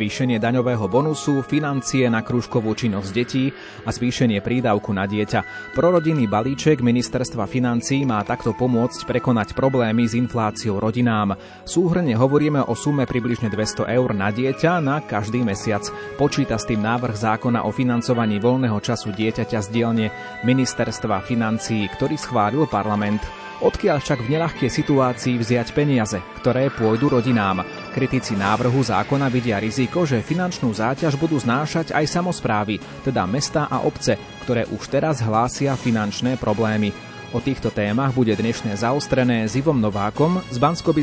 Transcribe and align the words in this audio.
zvýšenie 0.00 0.40
daňového 0.40 0.88
bonusu, 0.88 1.44
financie 1.44 2.08
na 2.08 2.24
krúžkovú 2.24 2.72
činnosť 2.72 3.10
detí 3.12 3.52
a 3.84 3.92
zvýšenie 3.92 4.40
prídavku 4.40 4.96
na 4.96 5.04
dieťa. 5.04 5.76
Prorodinný 5.76 6.24
balíček 6.24 6.80
ministerstva 6.80 7.44
financí 7.44 8.08
má 8.08 8.24
takto 8.24 8.56
pomôcť 8.56 9.04
prekonať 9.04 9.52
problémy 9.52 10.08
s 10.08 10.16
infláciou 10.16 10.80
rodinám. 10.80 11.36
Súhrne 11.68 12.16
hovoríme 12.16 12.64
o 12.64 12.72
sume 12.72 13.04
približne 13.04 13.52
200 13.52 13.92
eur 13.92 14.16
na 14.16 14.32
dieťa 14.32 14.80
na 14.80 15.04
každý 15.04 15.44
mesiac. 15.44 15.84
Počíta 16.16 16.56
s 16.56 16.64
tým 16.64 16.80
návrh 16.80 17.20
zákona 17.20 17.68
o 17.68 17.70
financovaní 17.70 18.40
voľného 18.40 18.80
času 18.80 19.12
dieťaťa 19.12 19.60
z 19.60 19.68
dielne 19.68 20.06
ministerstva 20.48 21.20
financí, 21.28 21.84
ktorý 21.92 22.16
schválil 22.16 22.64
parlament. 22.72 23.20
Odkiaľ 23.60 24.00
však 24.00 24.24
v 24.24 24.32
nelahkej 24.32 24.72
situácii 24.72 25.36
vziať 25.36 25.76
peniaze, 25.76 26.16
ktoré 26.40 26.72
pôjdu 26.72 27.12
rodinám? 27.12 27.60
Kritici 27.92 28.32
návrhu 28.32 28.80
zákona 28.80 29.28
vidia 29.28 29.60
riziko, 29.60 30.08
že 30.08 30.24
finančnú 30.24 30.72
záťaž 30.72 31.20
budú 31.20 31.36
znášať 31.36 31.92
aj 31.92 32.08
samozprávy, 32.08 32.80
teda 33.04 33.28
mesta 33.28 33.68
a 33.68 33.84
obce, 33.84 34.16
ktoré 34.48 34.64
už 34.64 34.88
teraz 34.88 35.20
hlásia 35.20 35.76
finančné 35.76 36.40
problémy. 36.40 36.96
O 37.30 37.38
týchto 37.38 37.68
témach 37.68 38.16
bude 38.16 38.32
dnešné 38.32 38.80
zaostrené 38.80 39.44
s 39.44 39.54
Ivom 39.54 39.76
Novákom 39.76 40.40
z 40.50 40.56
bansko 40.58 40.96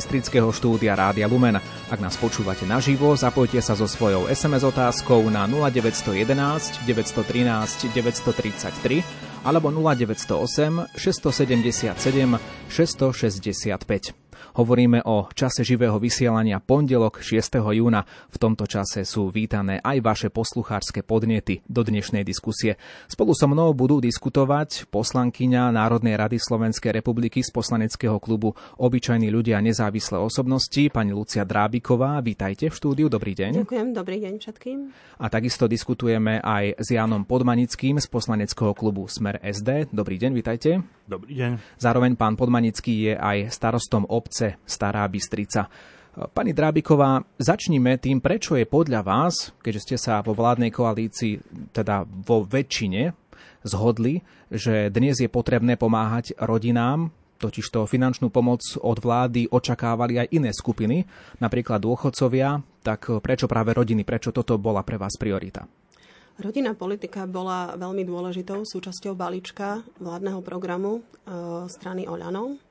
štúdia 0.52 0.98
Rádia 0.98 1.30
Lumen. 1.30 1.62
Ak 1.88 2.00
nás 2.02 2.18
počúvate 2.18 2.66
naživo, 2.66 3.14
zapojte 3.14 3.62
sa 3.62 3.78
so 3.78 3.86
svojou 3.86 4.28
SMS 4.28 4.66
otázkou 4.66 5.30
na 5.30 5.46
0911 5.46 6.84
913 6.90 7.94
933 7.94 9.27
alebo 9.48 9.72
0908 9.72 10.88
677 10.98 12.40
665. 12.70 14.27
Hovoríme 14.58 15.06
o 15.06 15.30
čase 15.38 15.62
živého 15.62 16.02
vysielania 16.02 16.58
pondelok 16.58 17.22
6. 17.22 17.62
júna. 17.62 18.02
V 18.26 18.42
tomto 18.42 18.66
čase 18.66 19.06
sú 19.06 19.30
vítané 19.30 19.78
aj 19.86 20.02
vaše 20.02 20.28
posluchárske 20.34 21.06
podnety 21.06 21.62
do 21.70 21.86
dnešnej 21.86 22.26
diskusie. 22.26 22.74
Spolu 23.06 23.38
so 23.38 23.46
mnou 23.46 23.70
budú 23.78 24.02
diskutovať 24.02 24.90
poslankyňa 24.90 25.70
Národnej 25.78 26.18
rady 26.18 26.42
Slovenskej 26.42 26.90
republiky 26.90 27.46
z 27.46 27.54
poslaneckého 27.54 28.18
klubu 28.18 28.58
Obyčajní 28.82 29.30
ľudia 29.30 29.62
nezávislé 29.62 30.18
osobnosti, 30.18 30.90
pani 30.90 31.14
Lucia 31.14 31.46
Drábiková. 31.46 32.18
Vítajte 32.26 32.74
v 32.74 32.78
štúdiu, 32.82 33.14
dobrý 33.14 33.38
deň. 33.38 33.62
Ďakujem, 33.62 33.88
dobrý 33.94 34.26
deň 34.26 34.34
všetkým. 34.42 34.78
A 35.22 35.30
takisto 35.30 35.70
diskutujeme 35.70 36.42
aj 36.42 36.82
s 36.82 36.98
Jánom 36.98 37.30
Podmanickým 37.30 38.02
z 38.02 38.10
poslaneckého 38.10 38.74
klubu 38.74 39.06
Smer 39.06 39.38
SD. 39.38 39.94
Dobrý 39.94 40.18
deň, 40.18 40.32
vítajte. 40.34 40.82
Dobrý 41.06 41.38
deň. 41.38 41.78
Zároveň 41.78 42.18
pán 42.18 42.34
Podmanický 42.34 43.14
je 43.14 43.14
aj 43.14 43.54
starostom 43.54 44.10
obce 44.10 44.47
Stará 44.64 45.04
Bystrica. 45.10 45.68
Pani 46.18 46.50
Drábiková, 46.50 47.22
začnime 47.38 48.02
tým, 48.02 48.18
prečo 48.18 48.58
je 48.58 48.66
podľa 48.66 49.06
vás, 49.06 49.54
keďže 49.62 49.84
ste 49.86 49.98
sa 50.02 50.26
vo 50.26 50.34
vládnej 50.34 50.74
koalícii, 50.74 51.38
teda 51.70 52.10
vo 52.10 52.42
väčšine, 52.42 53.14
zhodli, 53.62 54.26
že 54.50 54.90
dnes 54.90 55.22
je 55.22 55.30
potrebné 55.30 55.78
pomáhať 55.78 56.34
rodinám, 56.42 57.14
totižto 57.38 57.86
finančnú 57.86 58.34
pomoc 58.34 58.66
od 58.82 58.98
vlády 58.98 59.46
očakávali 59.54 60.26
aj 60.26 60.28
iné 60.34 60.50
skupiny, 60.50 61.06
napríklad 61.38 61.86
dôchodcovia, 61.86 62.66
tak 62.82 63.14
prečo 63.22 63.46
práve 63.46 63.78
rodiny, 63.78 64.02
prečo 64.02 64.34
toto 64.34 64.58
bola 64.58 64.82
pre 64.82 64.98
vás 64.98 65.14
priorita? 65.22 65.70
Rodinná 66.38 66.78
politika 66.78 67.26
bola 67.26 67.74
veľmi 67.78 68.06
dôležitou 68.06 68.62
súčasťou 68.62 69.18
balíčka 69.18 69.82
vládneho 69.98 70.46
programu 70.46 71.02
e, 71.02 71.66
strany 71.66 72.06
Oľanov 72.06 72.62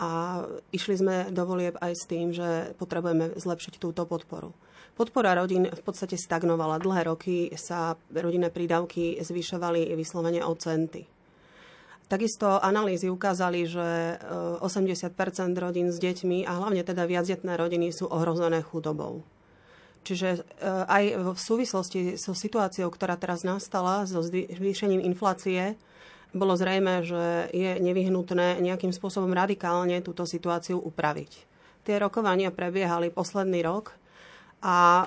a 0.00 0.42
išli 0.72 0.96
sme 0.96 1.16
do 1.28 1.44
volieb 1.44 1.76
aj 1.76 1.92
s 1.92 2.04
tým, 2.08 2.32
že 2.32 2.72
potrebujeme 2.80 3.36
zlepšiť 3.36 3.76
túto 3.76 4.08
podporu. 4.08 4.56
Podpora 4.96 5.36
rodín 5.36 5.68
v 5.68 5.82
podstate 5.84 6.16
stagnovala. 6.16 6.80
Dlhé 6.80 7.12
roky 7.12 7.52
sa 7.60 8.00
rodinné 8.08 8.48
prídavky 8.48 9.20
zvyšovali 9.20 9.92
vyslovene 9.92 10.40
o 10.40 10.56
centy. 10.56 11.04
Takisto 12.10 12.58
analýzy 12.58 13.06
ukázali, 13.06 13.70
že 13.70 14.18
80 14.58 14.66
e, 14.66 15.60
rodín 15.62 15.94
s 15.94 16.02
deťmi 16.02 16.42
a 16.42 16.58
hlavne 16.58 16.82
teda 16.82 17.06
viacdetné 17.06 17.54
rodiny 17.54 17.94
sú 17.94 18.10
ohrozené 18.10 18.66
chudobou. 18.66 19.22
Čiže 20.02 20.28
e, 20.32 20.40
aj 20.90 21.04
v 21.22 21.38
súvislosti 21.38 22.00
so 22.18 22.34
situáciou, 22.34 22.90
ktorá 22.90 23.14
teraz 23.14 23.46
nastala, 23.46 24.08
so 24.10 24.26
zvýšením 24.26 25.06
inflácie, 25.06 25.78
bolo 26.30 26.54
zrejme, 26.54 27.02
že 27.02 27.50
je 27.50 27.78
nevyhnutné 27.82 28.62
nejakým 28.62 28.94
spôsobom 28.94 29.30
radikálne 29.34 29.98
túto 30.02 30.22
situáciu 30.26 30.78
upraviť. 30.78 31.32
Tie 31.82 31.96
rokovania 31.96 32.54
prebiehali 32.54 33.10
posledný 33.10 33.64
rok 33.64 33.96
a 34.60 34.78
e, 34.78 35.04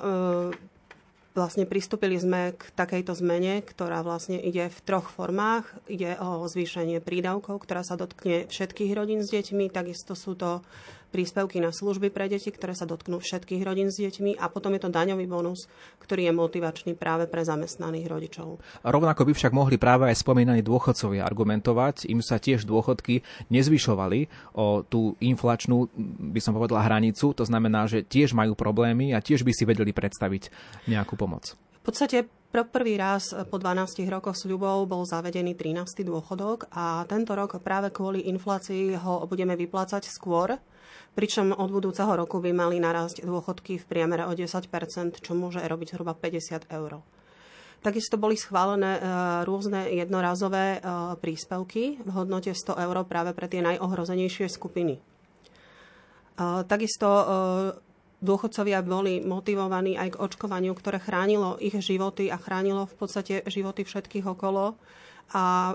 vlastne 1.38 1.66
pristúpili 1.69 2.17
sme 2.17 2.53
k 2.57 2.69
takejto 2.73 3.13
zmene, 3.17 3.61
ktorá 3.61 4.01
vlastne 4.01 4.41
ide 4.41 4.69
v 4.69 4.79
troch 4.85 5.09
formách. 5.09 5.69
Ide 5.89 6.17
o 6.22 6.45
zvýšenie 6.45 7.01
prídavkov, 7.01 7.61
ktorá 7.66 7.81
sa 7.85 7.97
dotkne 7.97 8.50
všetkých 8.50 8.91
rodín 8.94 9.22
s 9.22 9.34
deťmi, 9.34 9.69
takisto 9.73 10.13
sú 10.17 10.38
to 10.38 10.61
príspevky 11.13 11.62
na 11.62 11.69
služby 11.69 12.09
pre 12.09 12.25
deti, 12.25 12.50
ktoré 12.50 12.74
sa 12.74 12.90
dotknú 12.90 13.22
všetkých 13.22 13.62
rodín 13.62 13.94
s 13.94 14.01
deťmi 14.01 14.41
a 14.41 14.50
potom 14.50 14.74
je 14.74 14.81
to 14.81 14.90
daňový 14.90 15.29
bonus, 15.29 15.69
ktorý 16.01 16.25
je 16.25 16.34
motivačný 16.34 16.97
práve 16.97 17.29
pre 17.29 17.46
zamestnaných 17.46 18.09
rodičov. 18.09 18.57
Rovnako 18.81 19.29
by 19.29 19.34
však 19.38 19.53
mohli 19.53 19.78
práve 19.78 20.09
aj 20.09 20.18
spomínaní 20.18 20.66
dôchodcovia 20.66 21.22
argumentovať, 21.22 22.09
im 22.09 22.25
sa 22.25 22.41
tiež 22.41 22.66
dôchodky 22.66 23.22
nezvyšovali 23.53 24.34
o 24.57 24.81
tú 24.81 25.13
inflačnú, 25.22 25.94
by 26.34 26.41
som 26.41 26.57
povedala, 26.57 26.81
hranicu, 26.81 27.38
to 27.38 27.46
znamená, 27.46 27.85
že 27.85 28.02
tiež 28.02 28.34
majú 28.34 28.57
problémy 28.57 29.13
a 29.13 29.22
tiež 29.22 29.46
by 29.46 29.53
si 29.53 29.69
vedeli 29.69 29.94
predstaviť 29.94 30.50
nejakú 30.90 31.13
pomoc. 31.13 31.53
V 31.84 31.91
podstate 31.91 32.25
pro 32.53 32.63
prvý 32.63 32.96
raz 32.96 33.35
po 33.52 33.59
12 33.59 34.07
rokoch 34.07 34.40
sľubov 34.40 34.88
bol 34.88 35.03
zavedený 35.03 35.52
13. 35.57 36.07
dôchodok 36.07 36.72
a 36.72 37.03
tento 37.12 37.35
rok 37.35 37.59
práve 37.59 37.91
kvôli 37.91 38.23
inflácii 38.31 38.96
ho 39.03 39.28
budeme 39.28 39.57
vyplácať 39.59 40.07
skôr, 40.07 40.56
pričom 41.13 41.53
od 41.53 41.69
budúceho 41.69 42.09
roku 42.13 42.41
by 42.41 42.51
mali 42.53 42.81
narásť 42.81 43.25
dôchodky 43.25 43.78
v 43.78 43.85
priemere 43.85 44.25
o 44.25 44.34
10% 44.34 45.22
čo 45.22 45.31
môže 45.38 45.62
robiť 45.62 45.97
zhruba 45.97 46.18
50 46.18 46.69
eur. 46.74 47.01
Takisto 47.84 48.16
boli 48.16 48.40
schválené 48.40 48.96
e, 48.96 49.01
rôzne 49.44 49.91
jednorazové 49.91 50.79
e, 50.79 50.90
príspevky 51.19 52.00
v 52.00 52.09
hodnote 52.16 52.56
100 52.56 52.79
eur 52.79 52.97
práve 53.03 53.35
pre 53.35 53.52
tie 53.52 53.59
najohrozenejšie 53.59 54.47
skupiny. 54.47 54.97
E, 54.97 55.02
takisto 56.63 57.07
dôchodcovia 58.23 58.79
boli 58.88 59.19
motivovaní 59.19 60.00
aj 60.00 60.16
k 60.16 60.19
očkovaniu, 60.23 60.72
ktoré 60.79 61.03
chránilo 61.03 61.59
ich 61.59 61.75
životy 61.75 62.31
a 62.31 62.40
chránilo 62.40 62.88
v 62.88 62.96
podstate 62.96 63.44
životy 63.52 63.84
všetkých 63.84 64.31
okolo 64.31 64.79
a 65.34 65.74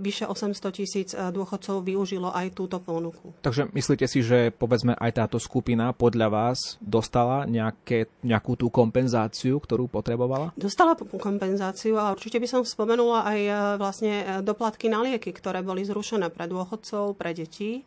vyše 0.00 0.24
800 0.24 0.56
tisíc 0.72 1.12
e, 1.12 1.28
dôchodcov 1.28 1.84
využilo 1.84 2.32
aj 2.32 2.56
túto 2.56 2.80
ponuku. 2.80 3.36
Takže 3.44 3.68
myslíte 3.76 4.08
si, 4.08 4.24
že 4.24 4.48
povedzme 4.48 4.96
aj 4.96 5.20
táto 5.20 5.36
skupina 5.36 5.92
podľa 5.92 6.28
vás 6.32 6.58
dostala 6.80 7.44
nejaké, 7.44 8.08
nejakú 8.24 8.56
tú 8.56 8.72
kompenzáciu, 8.72 9.60
ktorú 9.60 9.92
potrebovala? 9.92 10.56
Dostala 10.56 10.96
kompenzáciu 10.96 12.00
a 12.00 12.16
určite 12.16 12.40
by 12.40 12.48
som 12.48 12.60
spomenula 12.64 13.28
aj 13.28 13.40
e, 13.44 13.52
vlastne 13.76 14.14
e, 14.16 14.24
doplatky 14.40 14.88
na 14.88 15.04
lieky, 15.04 15.28
ktoré 15.28 15.60
boli 15.60 15.84
zrušené 15.84 16.32
pre 16.32 16.48
dôchodcov, 16.48 17.20
pre 17.20 17.36
deti. 17.36 17.84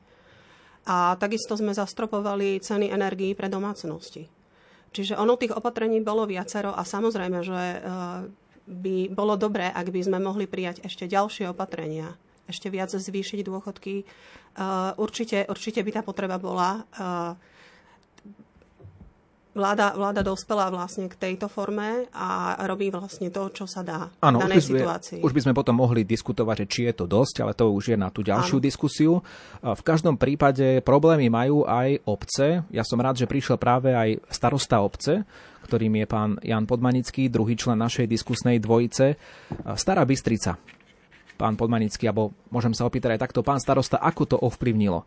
A 0.86 1.18
takisto 1.18 1.58
sme 1.58 1.74
zastropovali 1.74 2.62
ceny 2.62 2.94
energií 2.94 3.34
pre 3.34 3.50
domácnosti. 3.50 4.30
Čiže 4.90 5.18
ono 5.18 5.38
tých 5.38 5.54
opatrení 5.54 6.02
bolo 6.02 6.26
viacero 6.26 6.74
a 6.74 6.82
samozrejme, 6.82 7.46
že 7.46 7.62
by 8.70 9.10
bolo 9.10 9.34
dobré, 9.34 9.74
ak 9.74 9.90
by 9.90 10.06
sme 10.06 10.22
mohli 10.22 10.46
prijať 10.46 10.86
ešte 10.86 11.10
ďalšie 11.10 11.50
opatrenia, 11.50 12.14
ešte 12.46 12.70
viac 12.70 12.94
zvýšiť 12.94 13.42
dôchodky. 13.42 14.06
Určite, 15.02 15.50
určite 15.50 15.82
by 15.82 15.92
tá 15.98 16.02
potreba 16.06 16.38
bola. 16.38 16.86
Vláda, 19.60 19.92
vláda 19.92 20.24
dospela 20.24 20.72
vlastne 20.72 21.12
k 21.12 21.20
tejto 21.20 21.52
forme 21.52 22.08
a 22.16 22.56
robí 22.64 22.88
vlastne 22.88 23.28
to, 23.28 23.52
čo 23.52 23.68
sa 23.68 23.84
dá 23.84 24.08
ano, 24.24 24.40
v 24.40 24.48
danej 24.48 24.58
už 24.64 24.68
by, 24.72 24.80
situácii. 24.80 25.20
Už 25.20 25.36
by 25.36 25.42
sme 25.44 25.52
potom 25.52 25.76
mohli 25.76 26.08
diskutovať, 26.08 26.64
či 26.64 26.88
je 26.88 27.04
to 27.04 27.12
dosť, 27.12 27.44
ale 27.44 27.52
to 27.52 27.68
už 27.68 27.92
je 27.92 27.98
na 28.00 28.08
tú 28.08 28.24
ďalšiu 28.24 28.64
ano. 28.64 28.64
diskusiu. 28.64 29.20
V 29.60 29.82
každom 29.84 30.16
prípade 30.16 30.80
problémy 30.88 31.28
majú 31.28 31.68
aj 31.68 32.00
obce. 32.08 32.64
Ja 32.72 32.88
som 32.88 33.04
rád, 33.04 33.20
že 33.20 33.28
prišiel 33.28 33.60
práve 33.60 33.92
aj 33.92 34.24
starosta 34.32 34.80
obce, 34.80 35.28
ktorým 35.68 36.00
je 36.00 36.06
pán 36.08 36.40
Jan 36.40 36.64
Podmanický, 36.64 37.28
druhý 37.28 37.60
člen 37.60 37.84
našej 37.84 38.08
diskusnej 38.08 38.64
dvojice. 38.64 39.20
Stará 39.76 40.08
Bystrica, 40.08 40.56
pán 41.40 41.56
Podmanický, 41.56 42.12
alebo 42.12 42.36
môžem 42.52 42.76
sa 42.76 42.84
opýtať 42.84 43.16
aj 43.16 43.24
takto, 43.24 43.40
pán 43.48 43.64
starosta, 43.64 43.96
ako 43.96 44.24
to 44.28 44.38
ovplyvnilo 44.38 45.02
e, 45.02 45.06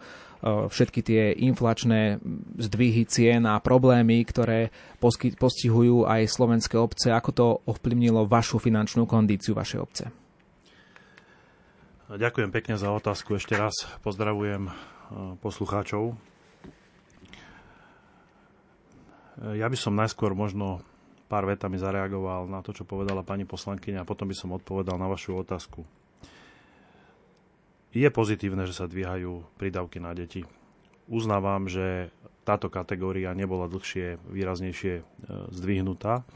všetky 0.73 1.05
tie 1.05 1.37
inflačné 1.44 2.25
zdvihy 2.56 3.05
cien 3.05 3.44
a 3.44 3.61
problémy, 3.61 4.25
ktoré 4.25 4.73
postihujú 5.37 6.08
aj 6.08 6.32
slovenské 6.32 6.81
obce, 6.81 7.12
ako 7.12 7.31
to 7.37 7.46
ovplyvnilo 7.69 8.25
vašu 8.25 8.56
finančnú 8.56 9.05
kondíciu 9.05 9.52
vašej 9.52 9.81
obce? 9.84 10.05
Ďakujem 12.08 12.49
pekne 12.49 12.81
za 12.81 12.88
otázku. 12.88 13.37
Ešte 13.37 13.52
raz 13.52 13.76
pozdravujem 14.00 14.69
e, 14.69 14.73
poslucháčov 15.44 16.32
Ja 19.40 19.67
by 19.67 19.75
som 19.75 19.99
najskôr 19.99 20.37
možno 20.38 20.87
pár 21.26 21.49
vetami 21.49 21.81
zareagoval 21.81 22.46
na 22.46 22.62
to, 22.62 22.70
čo 22.70 22.87
povedala 22.87 23.26
pani 23.26 23.49
poslankyňa 23.49 24.05
a 24.05 24.08
potom 24.08 24.31
by 24.31 24.37
som 24.37 24.52
odpovedal 24.52 24.94
na 25.00 25.11
vašu 25.11 25.34
otázku. 25.34 25.82
Je 27.92 28.08
pozitívne, 28.08 28.64
že 28.64 28.72
sa 28.72 28.88
dvíhajú 28.88 29.44
prídavky 29.60 30.00
na 30.00 30.16
deti. 30.16 30.48
Uznávam, 31.12 31.68
že 31.68 32.08
táto 32.42 32.72
kategória 32.72 33.36
nebola 33.36 33.70
dlhšie 33.70 34.18
výraznejšie 34.32 34.94
e, 34.98 35.02
zdvihnutá 35.52 36.26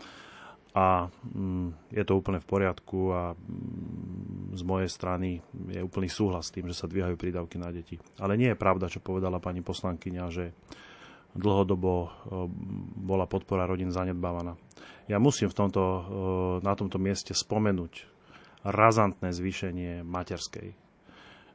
a 0.77 1.09
mm, 1.09 1.89
je 1.97 2.05
to 2.05 2.13
úplne 2.15 2.39
v 2.39 2.47
poriadku 2.47 3.11
a 3.11 3.23
mm, 3.33 4.55
z 4.55 4.63
mojej 4.63 4.91
strany 4.93 5.41
je 5.73 5.81
úplný 5.81 6.13
súhlas 6.13 6.53
s 6.53 6.55
tým, 6.55 6.69
že 6.69 6.77
sa 6.77 6.87
dvíhajú 6.87 7.17
prídavky 7.17 7.57
na 7.57 7.73
deti. 7.73 7.97
Ale 8.21 8.37
nie 8.37 8.53
je 8.53 8.61
pravda, 8.61 8.93
čo 8.93 9.01
povedala 9.01 9.41
pani 9.41 9.65
poslankyňa, 9.65 10.25
že 10.29 10.53
dlhodobo 11.35 11.93
e, 12.05 12.09
bola 13.01 13.25
podpora 13.25 13.65
rodín 13.65 13.91
zanedbávaná. 13.91 14.55
Ja 15.09 15.17
musím 15.17 15.51
v 15.51 15.59
tomto, 15.59 15.83
e, 15.83 16.03
na 16.63 16.77
tomto 16.77 17.01
mieste 17.03 17.33
spomenúť 17.33 18.07
razantné 18.63 19.33
zvýšenie 19.33 20.05
materskej. 20.05 20.86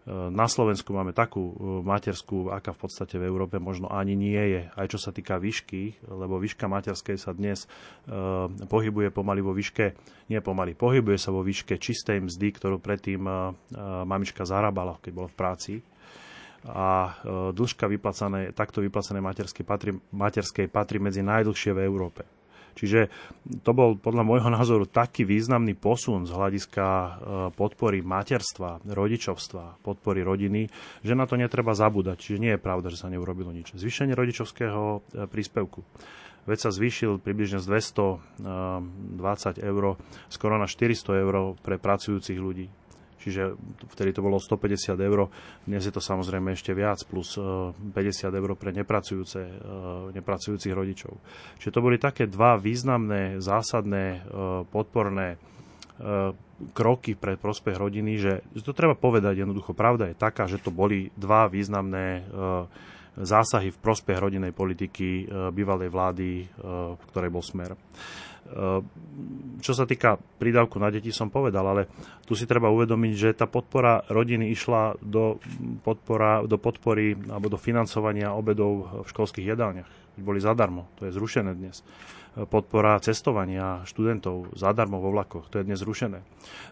E, 0.01 0.11
na 0.33 0.45
Slovensku 0.49 0.91
máme 0.91 1.13
takú 1.13 1.53
materskú, 1.81 2.49
aká 2.49 2.73
v 2.73 2.79
podstate 2.87 3.15
v 3.21 3.27
Európe 3.27 3.61
možno 3.61 3.87
ani 3.89 4.17
nie 4.17 4.39
je, 4.39 4.61
aj 4.73 4.87
čo 4.91 4.99
sa 4.99 5.13
týka 5.13 5.37
výšky, 5.37 6.07
lebo 6.09 6.41
výška 6.41 6.65
materskej 6.65 7.17
sa 7.21 7.31
dnes 7.31 7.69
pohybuje 8.65 9.13
pomaly 9.13 9.41
vo 9.45 9.53
výške, 9.53 9.93
nie 10.33 10.39
pomaly, 10.41 10.73
pohybuje 10.73 11.17
sa 11.21 11.29
vo 11.29 11.45
výške 11.45 11.77
čistej 11.77 12.23
mzdy, 12.25 12.47
ktorú 12.57 12.81
predtým 12.81 13.21
mamička 14.07 14.47
zarábala, 14.47 14.97
keď 14.99 15.11
bola 15.13 15.29
v 15.29 15.37
práci 15.37 15.73
a 16.67 16.89
e, 17.05 17.11
dĺžka 17.57 17.89
vyplacané, 17.89 18.53
takto 18.53 18.85
vyplacené 18.85 19.17
materskej 19.17 19.65
patrí, 19.65 19.91
materskej 20.13 20.69
patrí 20.69 21.01
medzi 21.01 21.25
najdlhšie 21.25 21.73
v 21.73 21.81
Európe. 21.81 22.21
Čiže 22.75 23.11
to 23.61 23.71
bol 23.75 23.99
podľa 23.99 24.23
môjho 24.23 24.49
názoru 24.49 24.87
taký 24.87 25.27
významný 25.27 25.75
posun 25.75 26.25
z 26.25 26.31
hľadiska 26.31 26.85
e, 26.85 27.09
podpory 27.55 27.99
materstva, 28.01 28.83
rodičovstva, 28.85 29.83
podpory 29.83 30.23
rodiny, 30.23 30.71
že 31.03 31.13
na 31.13 31.27
to 31.27 31.35
netreba 31.35 31.75
zabúdať. 31.75 32.17
Čiže 32.19 32.41
nie 32.41 32.51
je 32.55 32.63
pravda, 32.63 32.87
že 32.91 33.01
sa 33.01 33.11
neurobilo 33.11 33.51
nič. 33.51 33.75
Zvýšenie 33.75 34.15
rodičovského 34.15 34.83
e, 34.99 34.99
príspevku. 35.27 35.83
Veď 36.49 36.57
sa 36.57 36.69
zvýšil 36.73 37.21
približne 37.21 37.61
z 37.61 37.69
220 37.69 39.61
eur 39.61 39.83
skoro 40.25 40.55
na 40.57 40.65
400 40.65 41.21
eur 41.21 41.53
pre 41.61 41.77
pracujúcich 41.77 42.41
ľudí 42.41 42.80
čiže 43.21 43.53
vtedy 43.93 44.17
to 44.17 44.25
bolo 44.25 44.41
150 44.41 44.97
eur, 44.97 45.29
dnes 45.69 45.83
je 45.85 45.93
to 45.93 46.01
samozrejme 46.01 46.57
ešte 46.57 46.73
viac, 46.73 46.97
plus 47.05 47.37
50 47.37 47.93
e, 47.93 48.25
eur 48.33 48.49
pre 48.57 48.73
nepracujúce, 48.73 49.39
e, 49.39 49.53
nepracujúcich 50.17 50.73
rodičov. 50.73 51.13
Čiže 51.61 51.73
to 51.73 51.85
boli 51.85 52.01
také 52.01 52.25
dva 52.25 52.57
významné, 52.57 53.37
zásadné, 53.37 54.05
e, 54.17 54.19
podporné 54.67 55.37
kroky 56.73 57.13
pre 57.13 57.37
prospech 57.37 57.77
rodiny, 57.77 58.17
že 58.17 58.41
to 58.65 58.73
treba 58.73 58.97
povedať 58.97 59.45
jednoducho. 59.45 59.77
Pravda 59.77 60.09
je 60.09 60.17
taká, 60.17 60.49
že 60.49 60.57
to 60.57 60.73
boli 60.73 61.13
dva 61.13 61.45
významné 61.45 62.25
zásahy 63.21 63.69
v 63.69 63.77
prospech 63.77 64.17
rodinnej 64.17 64.49
politiky 64.49 65.29
bývalej 65.53 65.93
vlády, 65.93 66.29
v 66.97 67.03
ktorej 67.13 67.29
bol 67.29 67.45
smer. 67.45 67.77
Ehm, 68.51 68.83
čo 69.61 69.71
sa 69.77 69.85
týka 69.85 70.17
prídavku 70.17 70.81
na 70.81 70.89
deti, 70.89 71.13
som 71.13 71.29
povedal, 71.29 71.63
ale 71.63 71.87
tu 72.25 72.33
si 72.33 72.49
treba 72.49 72.73
uvedomiť, 72.73 73.13
že 73.13 73.29
tá 73.37 73.45
podpora 73.45 74.01
rodiny 74.09 74.49
išla 74.51 74.97
do, 74.99 75.37
podpora, 75.85 76.43
do 76.43 76.57
podpory 76.57 77.13
alebo 77.29 77.47
do 77.47 77.61
financovania 77.61 78.33
obedov 78.33 79.05
v 79.05 79.09
školských 79.09 79.53
jedálniach. 79.53 79.89
Boli 80.19 80.43
zadarmo, 80.43 80.91
to 80.99 81.07
je 81.07 81.15
zrušené 81.15 81.55
dnes 81.55 81.85
podpora 82.31 82.95
cestovania 83.03 83.83
študentov 83.83 84.55
zadarmo 84.55 85.03
vo 85.03 85.11
vlakoch. 85.11 85.51
To 85.51 85.59
je 85.59 85.67
dnes 85.67 85.83
zrušené. 85.83 86.23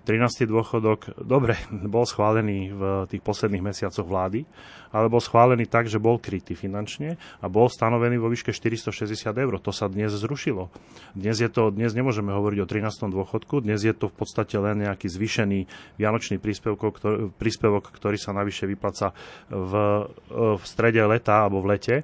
13. 0.07 0.47
dôchodok, 0.47 1.19
dobre, 1.19 1.59
bol 1.93 2.07
schválený 2.07 2.71
v 2.71 2.81
tých 3.11 3.19
posledných 3.19 3.63
mesiacoch 3.63 4.07
vlády, 4.07 4.47
ale 4.95 5.11
bol 5.11 5.19
schválený 5.19 5.67
tak, 5.67 5.91
že 5.91 5.99
bol 5.99 6.17
krytý 6.17 6.55
finančne 6.55 7.19
a 7.43 7.45
bol 7.51 7.67
stanovený 7.67 8.17
vo 8.17 8.31
výške 8.31 8.55
460 8.55 9.35
eur. 9.35 9.53
To 9.59 9.71
sa 9.75 9.91
dnes 9.91 10.15
zrušilo. 10.15 10.71
Dnes, 11.13 11.43
je 11.43 11.51
to, 11.51 11.75
dnes 11.75 11.91
nemôžeme 11.91 12.31
hovoriť 12.31 12.59
o 12.63 12.67
13. 12.67 13.11
dôchodku, 13.11 13.59
dnes 13.59 13.83
je 13.83 13.91
to 13.91 14.07
v 14.07 14.15
podstate 14.15 14.55
len 14.55 14.87
nejaký 14.87 15.11
zvyšený 15.11 15.59
vianočný 15.99 16.39
príspevok, 16.39 16.95
ktorý, 16.95 17.17
príspevok, 17.35 17.91
ktorý 17.91 18.15
sa 18.15 18.31
navyše 18.31 18.63
vyplaca 18.63 19.11
v, 19.51 19.73
v 20.31 20.63
strede 20.63 21.03
leta 21.03 21.45
alebo 21.45 21.59
v 21.59 21.69
lete 21.75 21.95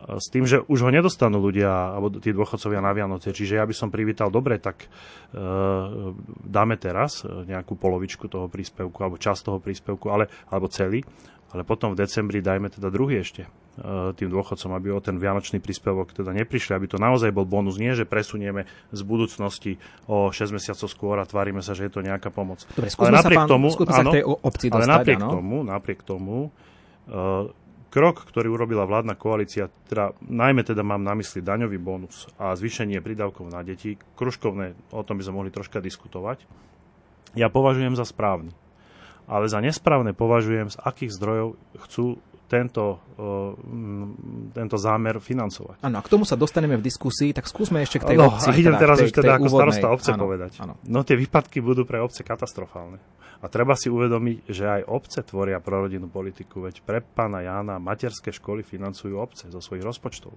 s 0.00 0.32
tým, 0.32 0.48
že 0.48 0.64
už 0.64 0.88
ho 0.88 0.90
nedostanú 0.90 1.36
ľudia, 1.36 1.92
alebo 1.92 2.08
tí 2.16 2.32
dôchodcovia 2.32 2.80
na 2.80 2.96
Vianoce. 2.96 3.36
Čiže 3.36 3.60
ja 3.60 3.64
by 3.68 3.74
som 3.76 3.92
privítal, 3.92 4.32
dobre, 4.32 4.56
tak 4.56 4.86
e, 4.86 4.88
dáme 6.40 6.80
teraz 6.80 7.20
e, 7.20 7.44
nejakú 7.44 7.76
polovičku 7.76 8.24
toho 8.32 8.48
príspevku, 8.48 8.96
alebo 9.04 9.20
časť 9.20 9.40
toho 9.52 9.58
príspevku, 9.60 10.08
ale, 10.08 10.32
alebo 10.48 10.72
celý, 10.72 11.04
ale 11.52 11.68
potom 11.68 11.92
v 11.92 12.00
decembri 12.00 12.40
dajme 12.40 12.72
teda 12.72 12.88
druhý 12.88 13.20
ešte 13.20 13.44
e, 13.44 13.48
tým 14.16 14.32
dôchodcom, 14.32 14.72
aby 14.72 14.88
o 14.88 15.04
ten 15.04 15.20
vianočný 15.20 15.60
príspevok 15.60 16.16
teda 16.16 16.32
neprišli, 16.32 16.72
aby 16.72 16.88
to 16.88 16.96
naozaj 16.96 17.28
bol 17.28 17.44
bonus, 17.44 17.76
nie 17.76 17.92
že 17.92 18.08
presunieme 18.08 18.64
z 18.96 19.00
budúcnosti 19.04 19.76
o 20.08 20.32
6 20.32 20.56
mesiacov 20.56 20.88
skôr 20.88 21.20
a 21.20 21.28
tvárime 21.28 21.60
sa, 21.60 21.76
že 21.76 21.90
je 21.90 21.92
to 21.92 22.00
nejaká 22.00 22.32
pomoc. 22.32 22.64
Dobre, 22.72 22.88
ale 22.88 23.20
napriek 23.20 23.36
sa, 23.36 23.44
pán, 23.44 23.52
tomu, 23.52 23.68
áno, 23.68 23.84
sa 23.84 24.02
k 24.08 24.16
tej 24.16 24.24
obci 24.24 24.66
dostať, 24.72 24.80
ale 24.80 24.86
napriek 24.88 25.20
áno? 25.20 25.32
tomu, 25.36 25.56
napriek 25.60 26.00
tomu 26.08 26.36
uh, 26.48 27.52
krok, 27.90 28.22
ktorý 28.24 28.54
urobila 28.54 28.86
vládna 28.86 29.18
koalícia, 29.18 29.66
teda, 29.90 30.14
najmä 30.22 30.62
teda 30.62 30.86
mám 30.86 31.02
na 31.02 31.18
mysli 31.18 31.42
daňový 31.42 31.76
bonus 31.76 32.30
a 32.38 32.54
zvýšenie 32.54 33.02
prídavkov 33.02 33.50
na 33.50 33.66
deti, 33.66 33.98
kružkovné, 34.14 34.94
o 34.94 35.02
tom 35.02 35.18
by 35.18 35.26
sme 35.26 35.36
mohli 35.42 35.50
troška 35.50 35.82
diskutovať, 35.82 36.46
ja 37.34 37.50
považujem 37.50 37.94
za 37.98 38.06
správny. 38.06 38.54
Ale 39.30 39.46
za 39.46 39.62
nesprávne 39.62 40.10
považujem, 40.10 40.74
z 40.74 40.76
akých 40.82 41.14
zdrojov 41.14 41.48
chcú 41.86 42.18
tento, 42.50 42.98
uh, 43.22 43.54
tento 44.50 44.74
zámer 44.74 45.22
financovať. 45.22 45.86
Áno, 45.86 45.96
a 45.98 46.02
k 46.02 46.10
tomu 46.10 46.26
sa 46.26 46.34
dostaneme 46.34 46.74
v 46.74 46.82
diskusii, 46.82 47.30
tak 47.30 47.46
skúsme 47.46 47.78
ešte 47.86 48.02
k 48.02 48.10
tej 48.10 48.18
no, 48.18 48.34
obci. 48.34 48.50
A 48.50 48.58
idem 48.58 48.74
teda, 48.74 48.82
teraz 48.82 48.96
tej, 48.98 49.06
už 49.06 49.12
teda 49.14 49.32
ako 49.38 49.46
úvodnej. 49.46 49.58
starosta 49.62 49.86
obce 49.94 50.10
áno, 50.10 50.22
povedať. 50.26 50.52
Áno. 50.58 50.74
No 50.90 51.06
tie 51.06 51.14
výpadky 51.14 51.62
budú 51.62 51.86
pre 51.86 52.02
obce 52.02 52.26
katastrofálne. 52.26 52.98
A 53.40 53.48
treba 53.48 53.72
si 53.78 53.88
uvedomiť, 53.88 54.50
že 54.50 54.64
aj 54.66 54.82
obce 54.90 55.22
tvoria 55.24 55.62
prorodinnú 55.62 56.10
politiku, 56.10 56.66
veď 56.66 56.82
pre 56.84 57.00
pána 57.00 57.40
Jána 57.40 57.80
materské 57.80 58.34
školy 58.34 58.66
financujú 58.66 59.16
obce 59.16 59.48
zo 59.48 59.62
svojich 59.62 59.86
rozpočtov. 59.86 60.34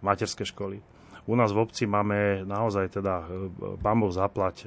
Materské 0.00 0.46
školy. 0.46 0.80
U 1.28 1.36
nás 1.36 1.52
v 1.52 1.60
obci 1.60 1.84
máme 1.84 2.48
naozaj 2.48 2.88
teda, 2.88 3.28
pán 3.84 4.00
Boh 4.00 4.08
zaplať, 4.08 4.64
e, 4.64 4.66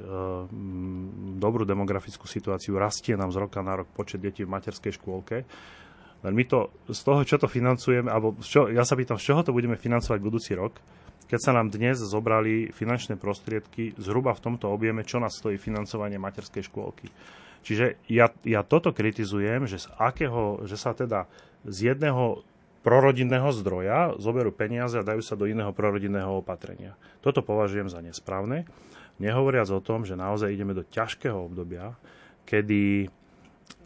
dobrú 1.42 1.66
demografickú 1.66 2.30
situáciu. 2.30 2.78
Rastie 2.78 3.18
nám 3.18 3.34
z 3.34 3.42
roka 3.42 3.58
na 3.66 3.82
rok 3.82 3.90
počet 3.90 4.22
detí 4.22 4.46
v 4.46 4.54
materskej 4.54 4.94
škôlke. 4.94 5.42
Len 6.22 6.32
my 6.34 6.44
to, 6.46 6.70
z 6.86 7.00
toho, 7.02 7.20
čo 7.26 7.36
to 7.38 7.50
financujeme, 7.50 8.06
alebo 8.06 8.38
čo, 8.38 8.70
ja 8.70 8.86
sa 8.86 8.94
pýtam, 8.94 9.18
z 9.18 9.34
čoho 9.34 9.42
to 9.42 9.50
budeme 9.50 9.74
financovať 9.74 10.18
budúci 10.22 10.54
rok, 10.54 10.78
keď 11.26 11.40
sa 11.40 11.52
nám 11.56 11.72
dnes 11.72 11.98
zobrali 11.98 12.70
finančné 12.70 13.18
prostriedky 13.18 13.96
zhruba 13.98 14.36
v 14.36 14.44
tomto 14.52 14.70
objeme, 14.70 15.02
čo 15.02 15.18
nás 15.18 15.34
stojí 15.34 15.58
financovanie 15.58 16.20
materskej 16.20 16.62
škôlky. 16.68 17.08
Čiže 17.62 17.98
ja, 18.10 18.30
ja 18.42 18.66
toto 18.66 18.90
kritizujem, 18.90 19.66
že, 19.70 19.82
z 19.82 19.86
akého, 19.98 20.66
že 20.66 20.74
sa 20.74 20.92
teda 20.92 21.30
z 21.62 21.94
jedného 21.94 22.42
prorodinného 22.82 23.48
zdroja 23.54 24.18
zoberú 24.18 24.50
peniaze 24.50 24.98
a 24.98 25.06
dajú 25.06 25.22
sa 25.22 25.38
do 25.38 25.46
iného 25.46 25.70
prorodinného 25.70 26.42
opatrenia. 26.42 26.98
Toto 27.22 27.40
považujem 27.40 27.86
za 27.86 28.02
nesprávne, 28.02 28.66
nehovoriac 29.22 29.70
o 29.70 29.78
tom, 29.78 30.02
že 30.02 30.18
naozaj 30.18 30.50
ideme 30.50 30.74
do 30.74 30.82
ťažkého 30.82 31.38
obdobia, 31.38 31.94
kedy 32.42 33.06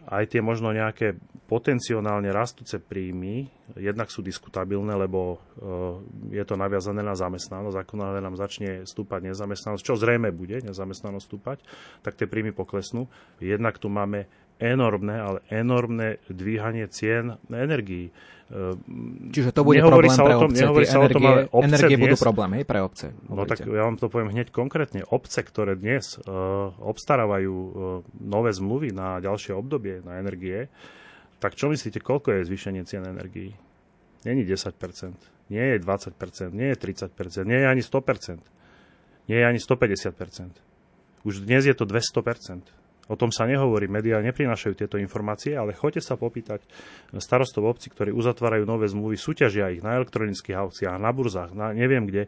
aj 0.07 0.25
tie 0.31 0.41
možno 0.43 0.71
nejaké 0.71 1.19
potenciálne 1.47 2.31
rastúce 2.31 2.79
príjmy 2.79 3.51
jednak 3.75 4.07
sú 4.15 4.23
diskutabilné, 4.23 4.95
lebo 4.95 5.43
eh, 5.59 6.39
je 6.39 6.45
to 6.47 6.55
naviazané 6.55 7.03
na 7.03 7.19
zamestnanosť. 7.19 7.77
Ako 7.83 7.95
náhle 7.99 8.23
nám 8.23 8.39
začne 8.39 8.87
stúpať 8.87 9.35
nezamestnanosť, 9.35 9.83
čo 9.83 9.99
zrejme 9.99 10.31
bude 10.31 10.63
nezamestnanosť 10.63 11.27
stúpať, 11.27 11.59
tak 12.07 12.15
tie 12.15 12.31
príjmy 12.31 12.55
poklesnú. 12.55 13.11
Jednak 13.43 13.83
tu 13.83 13.91
máme 13.91 14.31
enormné, 14.63 15.17
ale 15.19 15.39
enormné 15.51 16.23
dvíhanie 16.31 16.87
cien 16.89 17.37
energií. 17.51 18.15
Ehm, 18.47 19.35
Čiže 19.35 19.51
to 19.51 19.67
bude 19.67 19.83
nehovorí 19.83 20.07
problém 20.07 20.15
sa 20.15 20.23
pre 20.23 20.35
o 20.35 20.39
tom, 20.39 20.51
obce. 20.55 20.63
Nehovorí 20.63 20.87
sa 20.87 20.99
energie, 21.03 21.11
o 21.11 21.19
tom, 21.19 21.27
ale 21.27 21.43
obce 21.51 21.67
energie 21.67 21.97
dnes, 21.99 22.05
budú 22.07 22.17
problém 22.23 22.51
hej, 22.55 22.65
pre 22.65 22.79
obce. 22.79 23.07
No 23.27 23.43
tak 23.43 23.59
ja 23.67 23.83
vám 23.83 23.97
to 23.99 24.07
poviem 24.07 24.31
hneď 24.31 24.49
konkrétne. 24.55 25.03
Obce, 25.11 25.41
ktoré 25.43 25.75
dnes 25.75 26.15
uh, 26.23 26.71
obstarávajú 26.79 27.55
uh, 27.55 27.71
nové 28.23 28.55
zmluvy 28.55 28.95
na 28.95 29.19
ďalšie 29.19 29.51
obdobie 29.51 29.99
na 30.07 30.23
energie, 30.23 30.71
tak 31.43 31.59
čo 31.59 31.67
myslíte, 31.75 31.99
koľko 31.99 32.39
je 32.39 32.47
zvýšenie 32.47 32.87
cien 32.87 33.03
energií? 33.03 33.51
Není 34.23 34.47
10%, 34.47 34.79
nie 35.51 35.65
je 35.75 35.77
20%, 35.83 36.55
nie 36.55 36.71
je 36.71 36.77
30%, 36.79 37.51
nie 37.51 37.59
je 37.63 37.67
ani 37.67 37.83
100%, 37.83 38.43
nie 39.27 39.39
je 39.43 39.45
ani 39.47 39.59
150%. 39.59 40.55
Už 41.27 41.43
dnes 41.43 41.67
je 41.67 41.75
to 41.75 41.83
200%. 41.83 42.63
O 43.07 43.15
tom 43.15 43.31
sa 43.31 43.47
nehovorí, 43.47 43.87
médiá 43.87 44.19
neprinášajú 44.19 44.75
tieto 44.75 44.97
informácie, 44.99 45.55
ale 45.55 45.79
choďte 45.79 46.03
sa 46.03 46.19
popýtať 46.19 46.67
starostov 47.23 47.71
obci, 47.71 47.95
ktorí 47.95 48.11
uzatvárajú 48.11 48.67
nové 48.67 48.91
zmluvy, 48.91 49.15
súťažia 49.15 49.71
ich 49.71 49.83
na 49.83 49.95
elektronických 49.95 50.59
aukciách, 50.59 50.99
na 50.99 51.11
burzách, 51.15 51.55
na 51.55 51.71
neviem 51.71 52.03
kde. 52.03 52.27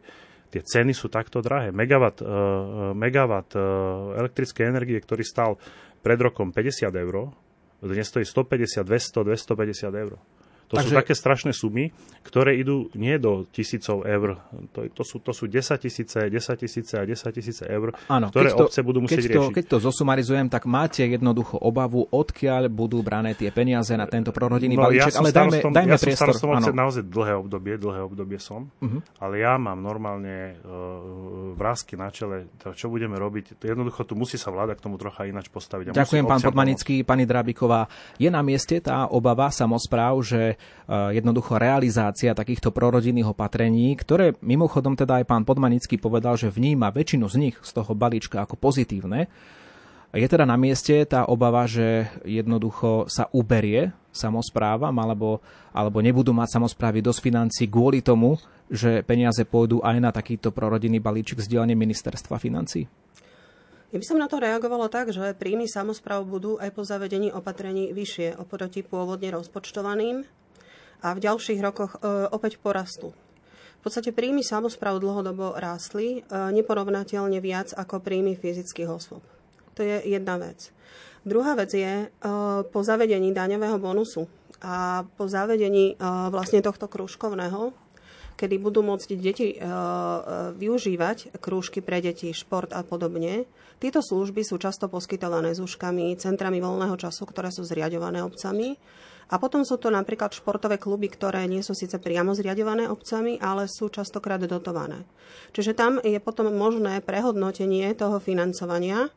Tie 0.49 0.65
ceny 0.65 0.97
sú 0.97 1.11
takto 1.11 1.45
drahé. 1.45 1.69
Megawatt, 1.69 2.25
uh, 2.25 2.95
megawatt 2.97 3.53
uh, 3.53 4.17
elektrickej 4.17 4.65
energie, 4.65 4.97
ktorý 4.97 5.21
stal 5.21 5.61
pred 6.01 6.17
rokom 6.17 6.49
50 6.55 6.89
eur, 6.89 7.29
dnes 7.79 8.07
stojí 8.07 8.25
150, 8.27 8.83
200, 8.83 9.23
250 9.29 10.03
eur. 10.03 10.15
To 10.69 10.77
Takže... 10.77 10.93
sú 10.93 10.99
také 11.01 11.13
strašné 11.17 11.51
sumy, 11.51 11.89
ktoré 12.21 12.53
idú 12.61 12.93
nie 12.93 13.17
do 13.17 13.49
tisícov 13.49 14.05
eur, 14.05 14.37
to, 14.69 14.85
to, 14.93 15.01
sú, 15.01 15.17
to 15.17 15.33
sú 15.33 15.49
10 15.49 15.81
tisíce, 15.81 16.29
10 16.29 16.29
tisíce 16.61 16.93
a 16.93 17.01
10 17.09 17.17
tisíce 17.33 17.65
eur, 17.65 17.97
Áno, 18.05 18.29
ktoré 18.29 18.53
to, 18.53 18.69
obce 18.69 18.85
budú 18.85 19.01
musieť 19.01 19.25
keď 19.25 19.33
to, 19.33 19.33
riešiť. 19.33 19.55
Keď 19.57 19.65
to 19.65 19.77
zosumarizujem, 19.81 20.45
tak 20.45 20.69
máte 20.69 21.09
jednoducho 21.09 21.57
obavu, 21.57 22.05
odkiaľ 22.13 22.69
budú 22.69 23.01
brané 23.01 23.33
tie 23.33 23.49
peniaze 23.49 23.97
na 23.97 24.05
tento 24.05 24.29
prorodinný 24.29 24.77
no, 24.77 24.85
balíček, 24.85 25.09
ja 25.09 25.25
ale 25.25 25.33
dajme, 25.33 25.57
dajme 25.73 25.89
ja 25.89 25.97
priestor. 25.97 26.37
som 26.37 26.53
obce 26.53 26.69
naozaj 26.69 27.03
dlhé 27.09 27.33
obdobie, 27.41 27.73
dlhé 27.81 28.01
obdobie 28.05 28.37
som, 28.37 28.69
uh-huh. 28.69 29.01
ale 29.17 29.41
ja 29.41 29.57
mám 29.57 29.81
normálne 29.81 30.53
uh, 30.61 31.57
vrázky 31.57 31.97
na 31.97 32.13
čele, 32.13 32.45
to, 32.61 32.77
čo 32.77 32.93
budeme 32.93 33.17
robiť, 33.17 33.57
jednoducho 33.57 34.05
tu 34.05 34.13
musí 34.13 34.37
sa 34.37 34.53
vláda 34.53 34.77
k 34.77 34.85
tomu 34.85 35.01
trocha 35.01 35.25
ináč 35.25 35.49
postaviť. 35.49 35.97
Ďakujem, 35.97 36.29
pán 36.29 36.45
Podmanický, 36.45 37.01
pani 37.01 37.25
Drábiková. 37.25 37.89
Je 38.21 38.29
na 38.29 38.45
mieste 38.45 38.77
tá 38.77 39.09
obava 39.09 39.49
samozpráv, 39.49 40.21
že 40.21 40.58
jednoducho 40.89 41.39
jednoducho 41.39 41.61
realizácia 41.61 42.35
takýchto 42.35 42.75
prorodinných 42.75 43.31
opatrení, 43.31 43.95
ktoré 43.95 44.35
mimochodom 44.43 44.99
teda 44.99 45.23
aj 45.23 45.25
pán 45.29 45.43
Podmanický 45.47 45.95
povedal, 45.95 46.35
že 46.35 46.51
vníma 46.51 46.91
väčšinu 46.91 47.25
z 47.31 47.35
nich 47.39 47.55
z 47.63 47.71
toho 47.71 47.95
balíčka 47.95 48.43
ako 48.43 48.59
pozitívne. 48.59 49.31
Je 50.09 50.25
teda 50.25 50.43
na 50.43 50.57
mieste 50.57 51.05
tá 51.05 51.29
obava, 51.29 51.69
že 51.69 52.09
jednoducho 52.25 53.05
sa 53.05 53.29
uberie 53.29 53.93
samozprávam 54.09 54.91
alebo, 54.97 55.37
alebo 55.69 56.01
nebudú 56.01 56.33
mať 56.33 56.57
samozprávy 56.57 57.05
dosť 57.05 57.21
financí 57.21 57.63
kvôli 57.69 58.01
tomu, 58.01 58.41
že 58.73 59.05
peniaze 59.05 59.45
pôjdu 59.45 59.85
aj 59.85 59.97
na 60.01 60.09
takýto 60.09 60.49
prorodinný 60.49 60.97
balíček 60.97 61.37
z 61.45 61.61
ministerstva 61.77 62.41
financí? 62.41 62.89
Ja 63.89 63.97
by 63.97 64.05
som 64.05 64.21
na 64.21 64.29
to 64.29 64.37
reagovala 64.37 64.85
tak, 64.89 65.09
že 65.09 65.33
príjmy 65.33 65.65
samozpráv 65.65 66.21
budú 66.25 66.61
aj 66.61 66.73
po 66.73 66.85
zavedení 66.85 67.33
opatrení 67.33 67.89
vyššie 67.93 68.37
oproti 68.37 68.85
pôvodne 68.85 69.33
rozpočtovaným 69.33 70.38
a 70.99 71.15
v 71.15 71.23
ďalších 71.23 71.59
rokoch 71.63 71.97
e, 71.99 72.27
opäť 72.29 72.59
porastú. 72.59 73.15
V 73.79 73.81
podstate 73.87 74.11
príjmy 74.11 74.43
samozpráv 74.43 74.99
dlhodobo 74.99 75.55
rástli 75.55 76.19
e, 76.19 76.31
neporovnateľne 76.31 77.39
viac 77.39 77.71
ako 77.71 78.03
príjmy 78.03 78.35
fyzických 78.35 78.89
osôb. 78.91 79.23
To 79.79 79.81
je 79.81 80.03
jedna 80.03 80.35
vec. 80.35 80.75
Druhá 81.23 81.55
vec 81.55 81.71
je 81.71 81.93
e, 82.03 82.07
po 82.67 82.79
zavedení 82.83 83.31
daňového 83.31 83.79
bonusu 83.79 84.27
a 84.59 85.07
po 85.15 85.31
zavedení 85.31 85.95
vlastne 86.35 86.59
tohto 86.59 86.91
krúžkovného, 86.91 87.71
kedy 88.35 88.59
budú 88.59 88.83
môcť 88.83 89.09
deti 89.15 89.55
využívať 90.59 91.39
krúžky 91.39 91.79
pre 91.79 92.03
deti, 92.03 92.35
šport 92.35 92.67
a 92.75 92.83
podobne. 92.83 93.47
Tieto 93.79 94.03
služby 94.03 94.43
sú 94.43 94.59
často 94.59 94.91
poskytované 94.91 95.55
zúškami, 95.55 96.11
centrami 96.19 96.59
voľného 96.59 96.99
času, 96.99 97.23
ktoré 97.23 97.55
sú 97.55 97.63
zriadované 97.63 98.19
obcami 98.19 98.75
a 99.29 99.35
potom 99.37 99.61
sú 99.61 99.77
to 99.77 99.93
napríklad 99.93 100.33
športové 100.33 100.81
kluby, 100.81 101.05
ktoré 101.05 101.45
nie 101.45 101.61
sú 101.61 101.77
síce 101.77 102.01
priamo 102.01 102.33
zriadované 102.33 102.89
obcami, 102.89 103.37
ale 103.37 103.69
sú 103.69 103.93
častokrát 103.93 104.41
dotované. 104.41 105.05
Čiže 105.53 105.77
tam 105.77 106.01
je 106.01 106.17
potom 106.17 106.49
možné 106.49 107.05
prehodnotenie 107.05 107.93
toho 107.93 108.17
financovania 108.17 109.13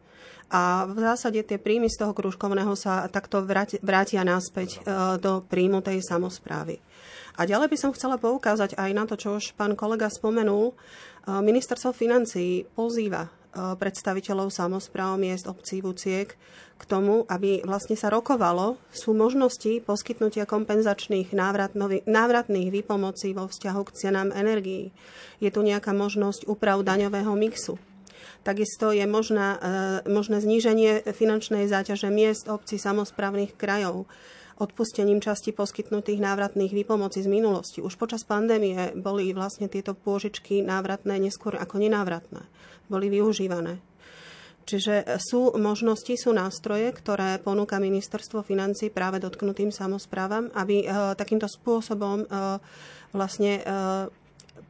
a 0.52 0.84
v 0.84 1.00
zásade 1.00 1.40
tie 1.48 1.56
príjmy 1.56 1.88
z 1.88 2.04
toho 2.04 2.12
krúžkovného 2.12 2.76
sa 2.76 3.08
takto 3.08 3.40
vrátia 3.80 4.20
naspäť 4.20 4.76
e, 4.76 4.78
do 5.16 5.40
príjmu 5.48 5.80
tej 5.80 6.04
samozprávy. 6.04 6.76
A 7.40 7.48
ďalej 7.48 7.72
by 7.72 7.76
som 7.80 7.94
chcela 7.96 8.20
poukázať 8.20 8.76
aj 8.76 8.90
na 8.92 9.08
to, 9.08 9.16
čo 9.16 9.40
už 9.40 9.56
pán 9.56 9.72
kolega 9.72 10.12
spomenul. 10.12 10.72
E, 10.72 10.74
ministerstvo 11.40 11.96
financií 11.96 12.68
pozýva 12.76 13.41
predstaviteľov 13.52 14.48
samozpráv 14.48 15.20
miest 15.20 15.44
obcí 15.44 15.84
Vuciek 15.84 16.32
k 16.80 16.84
tomu, 16.88 17.28
aby 17.30 17.62
vlastne 17.62 17.94
sa 17.94 18.10
rokovalo, 18.10 18.80
sú 18.90 19.14
možnosti 19.14 19.84
poskytnutia 19.84 20.48
kompenzačných 20.48 21.30
návratných 22.08 22.68
výpomocí 22.72 23.36
vo 23.36 23.46
vzťahu 23.46 23.82
k 23.86 23.94
cenám 23.94 24.34
energií. 24.34 24.90
Je 25.38 25.52
tu 25.52 25.62
nejaká 25.62 25.94
možnosť 25.94 26.48
úprav 26.50 26.82
daňového 26.82 27.36
mixu. 27.38 27.78
Takisto 28.42 28.90
je 28.90 29.06
možná, 29.06 29.62
e, 29.62 30.10
možné 30.10 30.42
zníženie 30.42 31.06
finančnej 31.14 31.70
záťaže 31.70 32.10
miest, 32.10 32.50
obcí, 32.50 32.74
samozprávnych 32.74 33.54
krajov 33.54 34.10
odpustením 34.62 35.18
časti 35.18 35.50
poskytnutých 35.50 36.22
návratných 36.22 36.70
výpomocí 36.70 37.18
z 37.18 37.26
minulosti. 37.26 37.82
Už 37.82 37.98
počas 37.98 38.22
pandémie 38.22 38.94
boli 38.94 39.34
vlastne 39.34 39.66
tieto 39.66 39.96
pôžičky 39.96 40.62
návratné 40.62 41.18
neskôr 41.18 41.58
ako 41.58 41.82
nenávratné. 41.82 42.46
Boli 42.90 43.10
využívané. 43.12 43.92
Čiže 44.62 45.18
sú 45.18 45.58
možnosti, 45.58 46.14
sú 46.14 46.30
nástroje, 46.30 46.86
ktoré 46.94 47.42
ponúka 47.42 47.82
ministerstvo 47.82 48.46
financí 48.46 48.94
práve 48.94 49.18
dotknutým 49.18 49.74
samozprávam, 49.74 50.48
aby 50.54 50.86
e, 50.86 50.86
takýmto 51.18 51.50
spôsobom 51.50 52.22
e, 52.22 52.26
vlastne 53.10 53.58
e, 53.58 53.62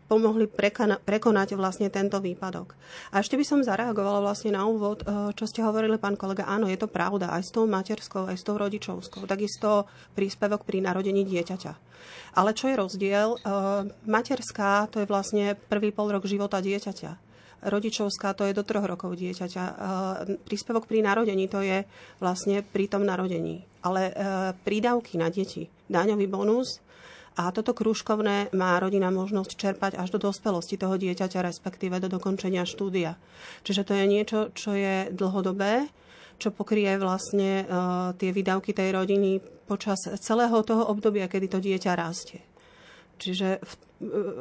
pomohli 0.08 0.44
prekonať 1.00 1.56
vlastne 1.56 1.88
tento 1.88 2.20
výpadok. 2.20 2.76
A 3.16 3.24
ešte 3.24 3.36
by 3.36 3.44
som 3.48 3.64
zareagovala 3.64 4.20
vlastne 4.20 4.52
na 4.52 4.68
úvod, 4.68 5.00
čo 5.32 5.48
ste 5.48 5.64
hovorili, 5.64 5.96
pán 5.96 6.20
kolega. 6.20 6.44
Áno, 6.44 6.68
je 6.68 6.76
to 6.76 6.84
pravda, 6.84 7.32
aj 7.32 7.48
s 7.48 7.50
tou 7.50 7.64
materskou, 7.64 8.28
aj 8.28 8.36
s 8.36 8.44
tou 8.44 8.60
rodičovskou. 8.60 9.24
Takisto 9.24 9.88
príspevok 10.12 10.68
pri 10.68 10.84
narodení 10.84 11.24
dieťaťa. 11.24 11.72
Ale 12.36 12.52
čo 12.52 12.68
je 12.68 12.76
rozdiel? 12.76 13.40
Materská, 14.04 14.84
to 14.92 15.00
je 15.00 15.08
vlastne 15.08 15.56
prvý 15.72 15.96
pol 15.96 16.12
rok 16.12 16.28
života 16.28 16.60
dieťaťa 16.60 17.31
rodičovská 17.62 18.34
to 18.34 18.46
je 18.46 18.56
do 18.56 18.66
troch 18.66 18.84
rokov 18.84 19.14
dieťaťa. 19.18 19.64
Príspevok 20.42 20.90
pri 20.90 21.02
narodení 21.06 21.46
to 21.46 21.62
je 21.62 21.86
vlastne 22.18 22.66
pri 22.66 22.90
tom 22.90 23.06
narodení. 23.06 23.62
Ale 23.82 24.10
e, 24.10 24.12
prídavky 24.62 25.18
na 25.18 25.30
deti, 25.30 25.70
daňový 25.90 26.26
bonus 26.30 26.82
a 27.32 27.48
toto 27.48 27.72
krúžkovné 27.72 28.52
má 28.52 28.76
rodina 28.76 29.08
možnosť 29.08 29.50
čerpať 29.56 29.92
až 29.96 30.14
do 30.14 30.28
dospelosti 30.28 30.76
toho 30.76 31.00
dieťaťa, 31.00 31.40
respektíve 31.40 31.96
do 31.96 32.12
dokončenia 32.12 32.68
štúdia. 32.68 33.16
Čiže 33.64 33.82
to 33.88 33.92
je 33.96 34.04
niečo, 34.04 34.38
čo 34.52 34.76
je 34.76 35.08
dlhodobé, 35.10 35.88
čo 36.36 36.52
pokrie 36.52 36.92
vlastne 37.00 37.64
uh, 37.64 38.12
tie 38.20 38.36
výdavky 38.36 38.76
tej 38.76 38.92
rodiny 38.92 39.40
počas 39.64 39.96
celého 40.20 40.60
toho 40.60 40.84
obdobia, 40.92 41.24
kedy 41.24 41.46
to 41.48 41.58
dieťa 41.62 41.96
rastie. 41.96 42.44
Čiže 43.16 43.64
v, 43.64 43.72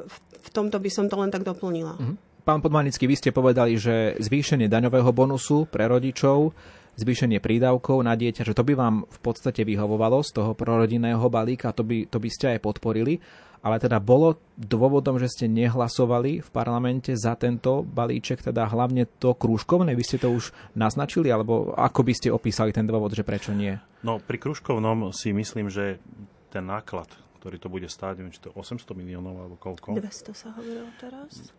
v, 0.10 0.16
v 0.42 0.50
tomto 0.52 0.76
by 0.82 0.90
som 0.92 1.08
to 1.08 1.16
len 1.16 1.32
tak 1.32 1.48
doplnila. 1.48 1.96
Mm-hmm. 1.96 2.31
Pán 2.42 2.58
Podmanický, 2.58 3.06
vy 3.06 3.22
ste 3.22 3.30
povedali, 3.30 3.78
že 3.78 4.18
zvýšenie 4.18 4.66
daňového 4.66 5.14
bonusu 5.14 5.70
pre 5.70 5.86
rodičov, 5.86 6.58
zvýšenie 6.98 7.38
prídavkov 7.38 8.02
na 8.02 8.18
dieťa, 8.18 8.42
že 8.42 8.58
to 8.58 8.66
by 8.66 8.74
vám 8.74 9.06
v 9.06 9.20
podstate 9.22 9.62
vyhovovalo 9.62 10.26
z 10.26 10.42
toho 10.42 10.58
prorodinného 10.58 11.22
balíka, 11.30 11.70
to 11.70 11.86
by, 11.86 12.10
to 12.10 12.18
by 12.18 12.30
ste 12.34 12.58
aj 12.58 12.66
podporili. 12.66 13.22
Ale 13.62 13.78
teda 13.78 14.02
bolo 14.02 14.42
dôvodom, 14.58 15.22
že 15.22 15.30
ste 15.30 15.46
nehlasovali 15.46 16.42
v 16.42 16.50
parlamente 16.50 17.14
za 17.14 17.38
tento 17.38 17.86
balíček, 17.86 18.42
teda 18.42 18.66
hlavne 18.66 19.06
to 19.22 19.38
krúžkovné, 19.38 19.94
vy 19.94 20.02
ste 20.02 20.18
to 20.18 20.34
už 20.34 20.50
naznačili, 20.74 21.30
alebo 21.30 21.78
ako 21.78 22.02
by 22.02 22.14
ste 22.18 22.34
opísali 22.34 22.74
ten 22.74 22.90
dôvod, 22.90 23.14
že 23.14 23.22
prečo 23.22 23.54
nie? 23.54 23.78
No 24.02 24.18
pri 24.18 24.42
krúžkovnom 24.42 25.14
si 25.14 25.30
myslím, 25.30 25.70
že 25.70 26.02
ten 26.50 26.66
náklad, 26.66 27.06
ktorý 27.38 27.62
to 27.62 27.70
bude 27.70 27.86
stáť, 27.86 28.18
neviem, 28.18 28.34
či 28.34 28.42
to 28.42 28.50
800 28.58 28.98
miliónov 28.98 29.38
alebo 29.38 29.56
koľko. 29.62 29.94
200 29.94 30.34
sa 30.34 30.58
hovorilo 30.58 30.90
teraz. 30.98 31.54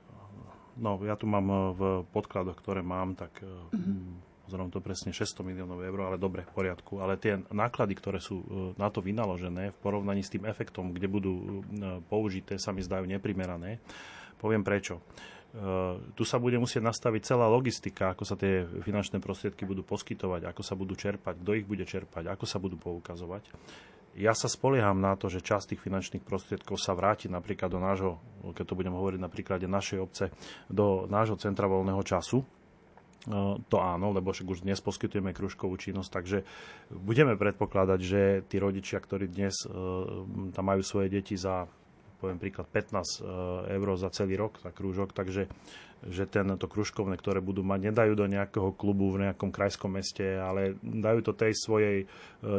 No, 0.79 0.97
ja 1.05 1.19
tu 1.19 1.29
mám 1.29 1.47
eh, 1.49 1.59
v 1.77 1.83
podkladoch, 2.13 2.57
ktoré 2.61 2.81
mám, 2.81 3.13
tak 3.13 3.45
mm-hmm. 3.45 4.49
zrovna 4.49 4.73
to 4.73 4.81
presne 4.81 5.13
600 5.13 5.45
miliónov 5.45 5.85
eur, 5.85 5.99
ale 6.09 6.17
dobre, 6.17 6.49
v 6.49 6.53
poriadku. 6.53 7.03
Ale 7.03 7.21
tie 7.21 7.41
náklady, 7.53 7.93
ktoré 7.99 8.19
sú 8.23 8.41
eh, 8.41 8.47
na 8.81 8.89
to 8.89 9.05
vynaložené 9.05 9.73
v 9.73 9.81
porovnaní 9.81 10.25
s 10.25 10.33
tým 10.33 10.49
efektom, 10.49 10.95
kde 10.97 11.09
budú 11.09 11.65
použité, 12.09 12.57
sa 12.57 12.73
mi 12.73 12.81
zdajú 12.81 13.05
neprimerané. 13.05 13.83
Poviem 14.41 14.65
prečo. 14.67 14.99
Uh, 15.53 16.01
tu 16.17 16.25
sa 16.25 16.41
bude 16.41 16.57
musieť 16.57 16.81
nastaviť 16.81 17.29
celá 17.29 17.45
logistika, 17.45 18.17
ako 18.17 18.25
sa 18.25 18.41
tie 18.41 18.65
finančné 18.65 19.21
prostriedky 19.21 19.69
budú 19.69 19.85
poskytovať, 19.85 20.49
ako 20.49 20.65
sa 20.65 20.73
budú 20.73 20.97
čerpať, 20.97 21.45
kto 21.45 21.53
ich 21.61 21.69
bude 21.69 21.85
čerpať, 21.85 22.25
ako 22.33 22.49
sa 22.49 22.57
budú 22.57 22.81
poukazovať 22.81 23.53
ja 24.17 24.37
sa 24.37 24.49
spolieham 24.49 25.01
na 25.01 25.17
to, 25.17 25.33
že 25.33 25.41
časť 25.41 25.73
tých 25.73 25.85
finančných 25.85 26.25
prostriedkov 26.25 26.77
sa 26.77 26.93
vráti 26.93 27.33
napríklad 27.33 27.73
do 27.73 27.81
nášho, 27.81 28.21
keď 28.53 28.65
to 28.69 28.79
budem 28.79 28.93
hovoriť 28.93 29.21
na 29.21 29.33
príklade 29.33 29.65
našej 29.65 29.99
obce, 30.01 30.25
do 30.69 31.09
nášho 31.09 31.41
centra 31.41 31.65
voľného 31.65 32.03
času. 32.05 32.45
E, 32.45 32.47
to 33.67 33.77
áno, 33.81 34.13
lebo 34.13 34.37
však 34.37 34.49
už 34.49 34.65
dnes 34.69 34.85
poskytujeme 34.85 35.33
kružkovú 35.33 35.81
činnosť, 35.81 36.11
takže 36.13 36.39
budeme 36.93 37.41
predpokladať, 37.41 38.01
že 38.05 38.21
tí 38.45 38.61
rodičia, 38.61 39.01
ktorí 39.01 39.33
dnes 39.33 39.65
e, 39.65 39.73
tam 40.53 40.65
majú 40.69 40.85
svoje 40.85 41.09
deti 41.09 41.39
za 41.39 41.65
poviem 42.23 42.39
príklad 42.39 42.71
15 42.71 42.95
e, 42.95 43.03
eur 43.75 43.89
za 43.99 44.07
celý 44.15 44.39
rok, 44.39 44.63
za 44.63 44.71
krúžok, 44.71 45.11
takže 45.11 45.51
že 46.11 46.27
tento 46.27 46.67
kružkovné, 46.67 47.15
ktoré 47.15 47.39
budú 47.39 47.63
mať, 47.63 47.93
nedajú 47.93 48.13
do 48.19 48.27
nejakého 48.27 48.75
klubu 48.75 49.15
v 49.15 49.31
nejakom 49.31 49.55
krajskom 49.55 49.95
meste, 49.95 50.25
ale 50.39 50.75
dajú 50.83 51.23
to 51.23 51.33
tej 51.37 51.55
svojej 51.55 51.97
e, 52.03 52.07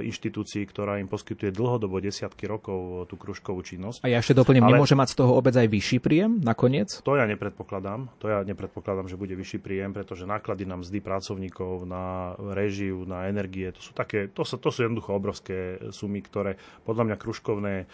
inštitúcii, 0.07 0.63
ktorá 0.63 1.03
im 1.03 1.11
poskytuje 1.11 1.51
dlhodobo 1.51 1.99
desiatky 1.99 2.47
rokov 2.47 3.09
tú 3.11 3.19
kružkovú 3.19 3.59
činnosť. 3.59 4.07
A 4.07 4.11
ja 4.11 4.23
ešte 4.23 4.37
doplním, 4.37 4.63
ale... 4.63 4.79
nemôže 4.79 4.95
mať 4.95 5.15
z 5.15 5.17
toho 5.19 5.35
obec 5.35 5.55
aj 5.59 5.67
vyšší 5.67 5.97
príjem 5.99 6.39
nakoniec? 6.39 7.03
To 7.03 7.19
ja 7.19 7.27
nepredpokladám. 7.27 8.07
To 8.23 8.31
ja 8.31 8.39
nepredpokladám, 8.47 9.11
že 9.11 9.19
bude 9.19 9.35
vyšší 9.35 9.59
príjem, 9.59 9.91
pretože 9.91 10.23
náklady 10.23 10.63
na 10.63 10.79
mzdy 10.79 11.03
pracovníkov, 11.03 11.83
na 11.83 12.37
režiu, 12.55 13.03
na 13.03 13.27
energie, 13.27 13.75
to 13.75 13.83
sú 13.83 13.91
také, 13.91 14.31
to 14.31 14.47
sú, 14.47 14.55
to 14.55 14.71
sú 14.71 14.87
jednoducho 14.87 15.11
obrovské 15.11 15.83
sumy, 15.91 16.23
ktoré 16.23 16.55
podľa 16.87 17.11
mňa 17.11 17.15
kružkovné 17.19 17.73
e, 17.83 17.85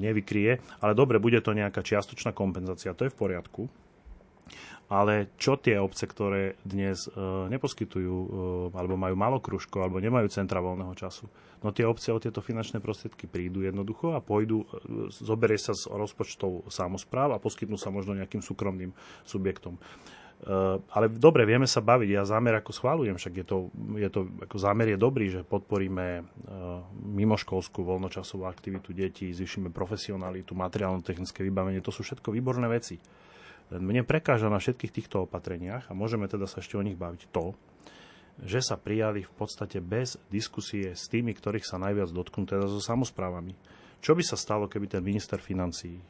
nevykrie. 0.00 0.64
Ale 0.80 0.96
dobre, 0.96 1.20
bude 1.20 1.44
to 1.44 1.52
nejaká 1.52 1.84
čiastočná 1.84 2.32
kompenzácia, 2.32 2.96
to 2.96 3.04
je 3.04 3.12
v 3.12 3.20
poriadku 3.20 3.68
ale 4.92 5.32
čo 5.40 5.56
tie 5.56 5.80
obce, 5.80 6.04
ktoré 6.04 6.60
dnes 6.60 7.08
e, 7.08 7.10
neposkytujú 7.48 8.14
e, 8.14 8.28
alebo 8.76 9.00
majú 9.00 9.16
málo 9.16 9.38
kružkov 9.40 9.80
alebo 9.80 9.96
nemajú 9.96 10.28
centra 10.28 10.60
voľného 10.60 10.92
času? 10.92 11.24
No 11.64 11.72
tie 11.72 11.88
obce 11.88 12.12
o 12.12 12.20
tieto 12.20 12.44
finančné 12.44 12.84
prostriedky 12.84 13.24
prídu 13.24 13.64
jednoducho 13.64 14.12
a 14.12 14.20
pôjdu, 14.20 14.68
e, 14.68 15.08
zoberie 15.08 15.56
sa 15.56 15.72
z 15.72 15.88
rozpočtov 15.88 16.68
samozpráv 16.68 17.32
a 17.32 17.40
poskytnú 17.40 17.80
sa 17.80 17.88
možno 17.88 18.12
nejakým 18.12 18.44
súkromným 18.44 18.92
subjektom. 19.24 19.80
Uh, 20.44 20.76
ale 20.92 21.08
dobre, 21.08 21.48
vieme 21.48 21.64
sa 21.64 21.80
baviť. 21.80 22.20
Ja 22.20 22.28
zámer 22.28 22.52
ako 22.60 22.76
schválujem, 22.76 23.16
však 23.16 23.32
je 23.32 23.46
to, 23.48 23.56
je 23.96 24.08
to 24.12 24.28
ako 24.44 24.56
zámer 24.60 24.92
je 24.92 24.98
dobrý, 25.00 25.32
že 25.32 25.40
podporíme 25.40 26.20
uh, 26.20 26.84
mimoškolskú 27.00 27.80
voľnočasovú 27.80 28.44
aktivitu 28.44 28.92
detí, 28.92 29.32
zvýšime 29.32 29.72
profesionalitu, 29.72 30.52
materiálno-technické 30.52 31.40
vybavenie. 31.48 31.80
To 31.80 31.88
sú 31.88 32.04
všetko 32.04 32.28
výborné 32.28 32.68
veci. 32.68 33.00
Mne 33.72 34.04
prekáža 34.04 34.52
na 34.52 34.60
všetkých 34.60 34.92
týchto 34.92 35.24
opatreniach, 35.24 35.88
a 35.88 35.96
môžeme 35.96 36.28
teda 36.28 36.44
sa 36.44 36.60
ešte 36.60 36.76
o 36.76 36.84
nich 36.84 36.98
baviť, 36.98 37.32
to, 37.32 37.56
že 38.42 38.60
sa 38.60 38.74
prijali 38.74 39.22
v 39.22 39.32
podstate 39.34 39.78
bez 39.78 40.18
diskusie 40.28 40.92
s 40.92 41.06
tými, 41.06 41.32
ktorých 41.32 41.64
sa 41.64 41.78
najviac 41.78 42.10
dotknú, 42.10 42.44
teda 42.44 42.66
so 42.66 42.82
samozprávami. 42.82 43.54
Čo 44.04 44.18
by 44.18 44.22
sa 44.26 44.36
stalo, 44.36 44.68
keby 44.68 44.90
ten 44.90 45.02
minister 45.06 45.40
financií 45.40 46.02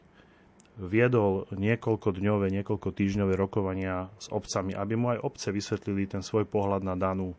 viedol 0.75 1.46
niekoľko 1.54 2.18
dňové, 2.18 2.50
niekoľko 2.50 2.90
týždňové 2.90 3.38
rokovania 3.38 4.11
s 4.18 4.26
obcami, 4.34 4.75
aby 4.75 4.94
mu 4.99 5.14
aj 5.14 5.23
obce 5.23 5.49
vysvetlili 5.54 6.11
ten 6.11 6.18
svoj 6.18 6.50
pohľad 6.50 6.82
na 6.82 6.99
danú 6.99 7.38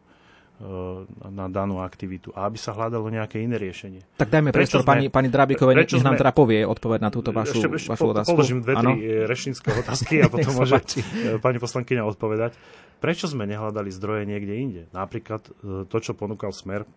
na 1.31 1.45
danú 1.51 1.83
aktivitu 1.83 2.31
a 2.31 2.47
aby 2.47 2.55
sa 2.55 2.71
hľadalo 2.71 3.11
nejaké 3.11 3.43
iné 3.43 3.59
riešenie. 3.59 4.07
Tak 4.15 4.31
dajme 4.31 4.55
priestor 4.55 4.87
pani, 4.87 5.11
pani 5.11 5.27
Drábikovej, 5.27 5.75
nech 5.83 5.91
nám 5.99 6.15
teda 6.15 6.31
povie 6.31 6.63
odpoveď 6.63 6.99
na 7.03 7.11
túto 7.11 7.35
vašu, 7.35 7.59
ešte, 7.59 7.67
ešte 7.75 7.91
vašu 7.91 8.07
otázku. 8.15 8.31
Položím 8.31 8.59
dve, 8.63 8.73
tri 8.79 8.93
eh, 9.03 9.27
rečnícke 9.27 9.67
otázky 9.83 10.23
a 10.23 10.31
potom 10.31 10.55
môže 10.55 10.79
eh, 10.79 11.35
pani 11.43 11.59
poslankyňa 11.59 12.07
odpovedať. 12.07 12.55
Prečo 13.03 13.27
sme 13.27 13.43
nehľadali 13.43 13.91
zdroje 13.91 14.23
niekde 14.23 14.53
inde? 14.55 14.81
Napríklad 14.95 15.43
to, 15.91 15.97
čo 15.99 16.15
ponúkal 16.15 16.55
Smer, 16.55 16.87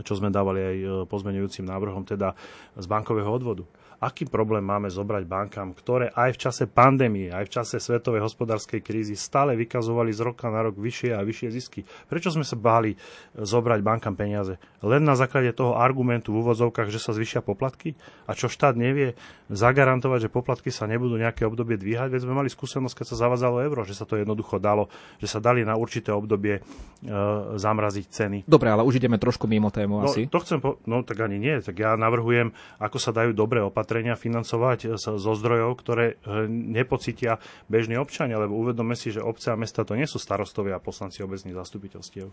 čo 0.00 0.16
sme 0.16 0.32
dávali 0.32 0.60
aj 0.64 0.76
pozmeňujúcim 1.12 1.68
návrhom, 1.68 2.08
teda 2.08 2.32
z 2.80 2.86
bankového 2.88 3.28
odvodu 3.28 3.68
aký 4.00 4.24
problém 4.24 4.64
máme 4.64 4.88
zobrať 4.88 5.28
bankám, 5.28 5.76
ktoré 5.76 6.08
aj 6.16 6.32
v 6.32 6.40
čase 6.48 6.64
pandémie, 6.64 7.28
aj 7.28 7.44
v 7.46 7.52
čase 7.60 7.76
svetovej 7.76 8.24
hospodárskej 8.24 8.80
krízy 8.80 9.12
stále 9.12 9.52
vykazovali 9.60 10.08
z 10.08 10.24
roka 10.24 10.48
na 10.48 10.64
rok 10.64 10.80
vyššie 10.80 11.12
a 11.12 11.20
vyššie 11.20 11.48
zisky. 11.52 11.80
Prečo 12.08 12.32
sme 12.32 12.42
sa 12.42 12.56
báli 12.56 12.96
zobrať 13.36 13.80
bankám 13.84 14.16
peniaze? 14.16 14.56
Len 14.80 15.04
na 15.04 15.12
základe 15.12 15.52
toho 15.52 15.76
argumentu 15.76 16.32
v 16.32 16.40
úvodzovkách, 16.40 16.88
že 16.88 16.96
sa 16.96 17.12
zvyšia 17.12 17.44
poplatky? 17.44 17.92
A 18.24 18.32
čo 18.32 18.48
štát 18.48 18.72
nevie 18.72 19.12
zagarantovať, 19.52 20.26
že 20.26 20.30
poplatky 20.32 20.72
sa 20.72 20.88
nebudú 20.88 21.20
nejaké 21.20 21.44
obdobie 21.44 21.76
dvíhať? 21.76 22.08
Veď 22.08 22.24
sme 22.24 22.40
mali 22.40 22.48
skúsenosť, 22.48 23.04
keď 23.04 23.06
sa 23.12 23.28
zavadzalo 23.28 23.60
euro, 23.60 23.84
že 23.84 23.92
sa 23.92 24.08
to 24.08 24.16
jednoducho 24.16 24.56
dalo, 24.56 24.88
že 25.20 25.28
sa 25.28 25.44
dali 25.44 25.60
na 25.60 25.76
určité 25.76 26.08
obdobie 26.08 26.56
e, 26.56 26.62
zamraziť 27.60 28.06
ceny. 28.08 28.38
Dobre, 28.48 28.72
ale 28.72 28.80
už 28.88 28.96
ideme 28.96 29.20
trošku 29.20 29.44
mimo 29.44 29.68
tému 29.68 30.00
no, 30.00 30.08
asi. 30.08 30.24
To 30.32 30.40
chcem 30.40 30.64
po... 30.64 30.80
No 30.88 31.04
tak 31.04 31.20
ani 31.20 31.36
nie. 31.36 31.60
Tak 31.60 31.76
ja 31.76 31.92
navrhujem, 32.00 32.56
ako 32.80 32.96
sa 32.96 33.12
dajú 33.12 33.36
dobré 33.36 33.60
opatrenia 33.60 33.89
opatrenia 33.90 34.14
financovať 34.14 34.94
zo 35.02 35.32
zdrojov, 35.34 35.74
ktoré 35.82 36.14
eh, 36.14 36.46
nepocítia 36.46 37.42
bežní 37.66 37.98
občania, 37.98 38.38
lebo 38.38 38.54
uvedome 38.54 38.94
si, 38.94 39.10
že 39.10 39.18
obce 39.18 39.50
a 39.50 39.58
mesta 39.58 39.82
to 39.82 39.98
nie 39.98 40.06
sú 40.06 40.22
starostovia 40.22 40.78
a 40.78 40.84
poslanci 40.84 41.26
obecných 41.26 41.58
zastupiteľstiev. 41.58 42.30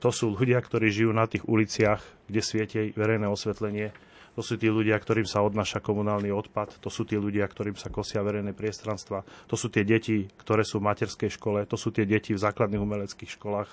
To 0.00 0.08
sú 0.08 0.32
ľudia, 0.32 0.56
ktorí 0.56 0.88
žijú 0.88 1.12
na 1.12 1.28
tých 1.28 1.44
uliciach, 1.44 2.00
kde 2.32 2.40
svietie 2.40 2.82
verejné 2.96 3.28
osvetlenie, 3.28 3.92
to 4.36 4.44
sú 4.44 4.60
tí 4.60 4.68
ľudia, 4.68 5.00
ktorým 5.00 5.24
sa 5.24 5.40
odnáša 5.40 5.80
komunálny 5.80 6.28
odpad, 6.28 6.76
to 6.84 6.92
sú 6.92 7.08
tí 7.08 7.16
ľudia, 7.16 7.48
ktorým 7.48 7.74
sa 7.80 7.88
kosia 7.88 8.20
verejné 8.20 8.52
priestranstva, 8.52 9.24
to 9.48 9.56
sú 9.56 9.72
tie 9.72 9.82
deti, 9.82 10.28
ktoré 10.36 10.60
sú 10.60 10.78
v 10.78 10.92
materskej 10.92 11.32
škole, 11.32 11.64
to 11.64 11.80
sú 11.80 11.88
tie 11.88 12.04
deti 12.04 12.36
v 12.36 12.42
základných 12.44 12.84
umeleckých 12.84 13.32
školách, 13.32 13.70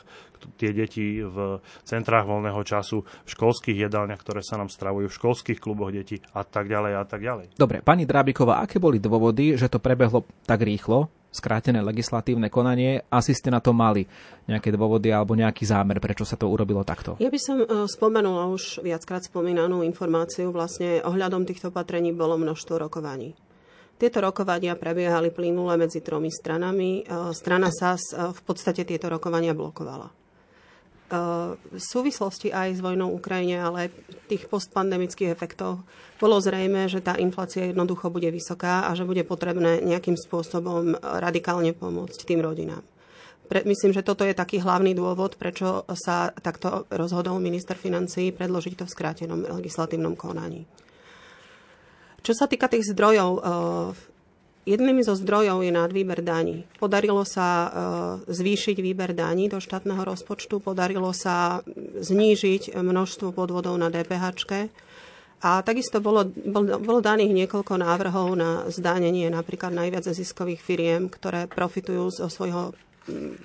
tie 0.55 0.71
deti 0.71 1.19
v 1.19 1.59
centrách 1.83 2.23
voľného 2.23 2.63
času, 2.63 3.03
v 3.03 3.29
školských 3.29 3.83
jedálniach, 3.83 4.23
ktoré 4.23 4.39
sa 4.39 4.55
nám 4.55 4.71
stravujú, 4.71 5.11
v 5.11 5.17
školských 5.19 5.59
kluboch 5.59 5.91
detí 5.91 6.23
a 6.31 6.47
tak 6.47 6.71
ďalej 6.71 6.93
a 6.95 7.03
tak 7.03 7.19
ďalej. 7.19 7.45
Dobre, 7.59 7.83
pani 7.83 8.07
Drábiková, 8.07 8.63
aké 8.63 8.79
boli 8.79 9.03
dôvody, 9.03 9.59
že 9.59 9.67
to 9.67 9.83
prebehlo 9.83 10.23
tak 10.47 10.63
rýchlo? 10.63 11.11
Skrátené 11.33 11.81
legislatívne 11.81 12.47
konanie. 12.53 13.01
Asi 13.09 13.33
ste 13.33 13.49
na 13.49 13.59
to 13.59 13.73
mali 13.73 14.05
nejaké 14.45 14.69
dôvody 14.69 15.09
alebo 15.09 15.33
nejaký 15.33 15.65
zámer, 15.65 15.97
prečo 15.97 16.23
sa 16.23 16.37
to 16.37 16.45
urobilo 16.47 16.85
takto? 16.85 17.17
Ja 17.17 17.33
by 17.33 17.39
som 17.41 17.57
e, 17.59 17.67
spomenula 17.89 18.47
už 18.53 18.85
viackrát 18.85 19.25
spomínanú 19.25 19.81
informáciu. 19.81 20.53
Vlastne 20.53 21.01
ohľadom 21.01 21.43
týchto 21.49 21.73
opatrení 21.73 22.13
bolo 22.13 22.37
množstvo 22.37 22.77
rokovaní. 22.77 23.33
Tieto 23.97 24.21
rokovania 24.21 24.77
prebiehali 24.77 25.33
plynule 25.33 25.73
medzi 25.75 26.05
tromi 26.05 26.29
stranami. 26.29 27.01
E, 27.01 27.33
strana 27.33 27.73
SAS 27.73 28.13
e, 28.13 28.31
v 28.31 28.41
podstate 28.45 28.85
tieto 28.85 29.09
rokovania 29.09 29.57
blokovala 29.57 30.22
v 31.09 31.81
súvislosti 31.81 32.49
aj 32.49 32.77
s 32.77 32.83
vojnou 32.83 33.11
Ukrajine, 33.13 33.61
ale 33.61 33.77
aj 33.85 33.89
tých 34.31 34.43
postpandemických 34.49 35.29
efektov 35.29 35.83
bolo 36.17 36.39
zrejme, 36.39 36.87
že 36.87 37.03
tá 37.03 37.19
inflácia 37.19 37.69
jednoducho 37.69 38.07
bude 38.09 38.31
vysoká 38.31 38.87
a 38.87 38.95
že 38.95 39.03
bude 39.03 39.21
potrebné 39.27 39.83
nejakým 39.83 40.15
spôsobom 40.15 40.95
radikálne 40.97 41.75
pomôcť 41.75 42.19
tým 42.23 42.39
rodinám. 42.39 42.81
Pre, 43.43 43.59
myslím, 43.67 43.91
že 43.91 44.07
toto 44.07 44.23
je 44.23 44.31
taký 44.31 44.63
hlavný 44.63 44.95
dôvod, 44.95 45.35
prečo 45.35 45.83
sa 45.99 46.31
takto 46.31 46.87
rozhodol 46.87 47.43
minister 47.43 47.75
financí 47.75 48.31
predložiť 48.31 48.73
to 48.79 48.85
v 48.87 48.93
skrátenom 48.95 49.43
legislatívnom 49.59 50.15
konaní. 50.15 50.63
Čo 52.23 52.31
sa 52.39 52.47
týka 52.47 52.71
tých 52.71 52.87
zdrojov, 52.95 53.43
Jedným 54.63 55.03
zo 55.03 55.11
zdrojov 55.11 55.59
je 55.59 55.75
nadvýber 55.75 56.23
daní. 56.23 56.63
Podarilo 56.79 57.27
sa 57.27 57.47
e, 57.47 57.67
zvýšiť 58.31 58.79
výber 58.79 59.11
daní 59.11 59.51
do 59.51 59.59
štátneho 59.59 59.99
rozpočtu, 60.07 60.63
podarilo 60.63 61.11
sa 61.11 61.59
znížiť 61.99 62.71
množstvo 62.79 63.35
podvodov 63.35 63.75
na 63.75 63.91
DPH. 63.91 64.39
A 65.43 65.59
takisto 65.67 65.99
bolo, 65.99 66.23
bolo, 66.31 66.79
bolo 66.79 66.99
daných 67.03 67.43
niekoľko 67.43 67.75
návrhov 67.75 68.27
na 68.39 68.63
zdánenie 68.71 69.27
napríklad 69.27 69.75
najviac 69.75 70.07
ziskových 70.07 70.63
firiem, 70.63 71.11
ktoré 71.11 71.51
profitujú 71.51 72.07
zo 72.15 72.31
svojho 72.31 72.71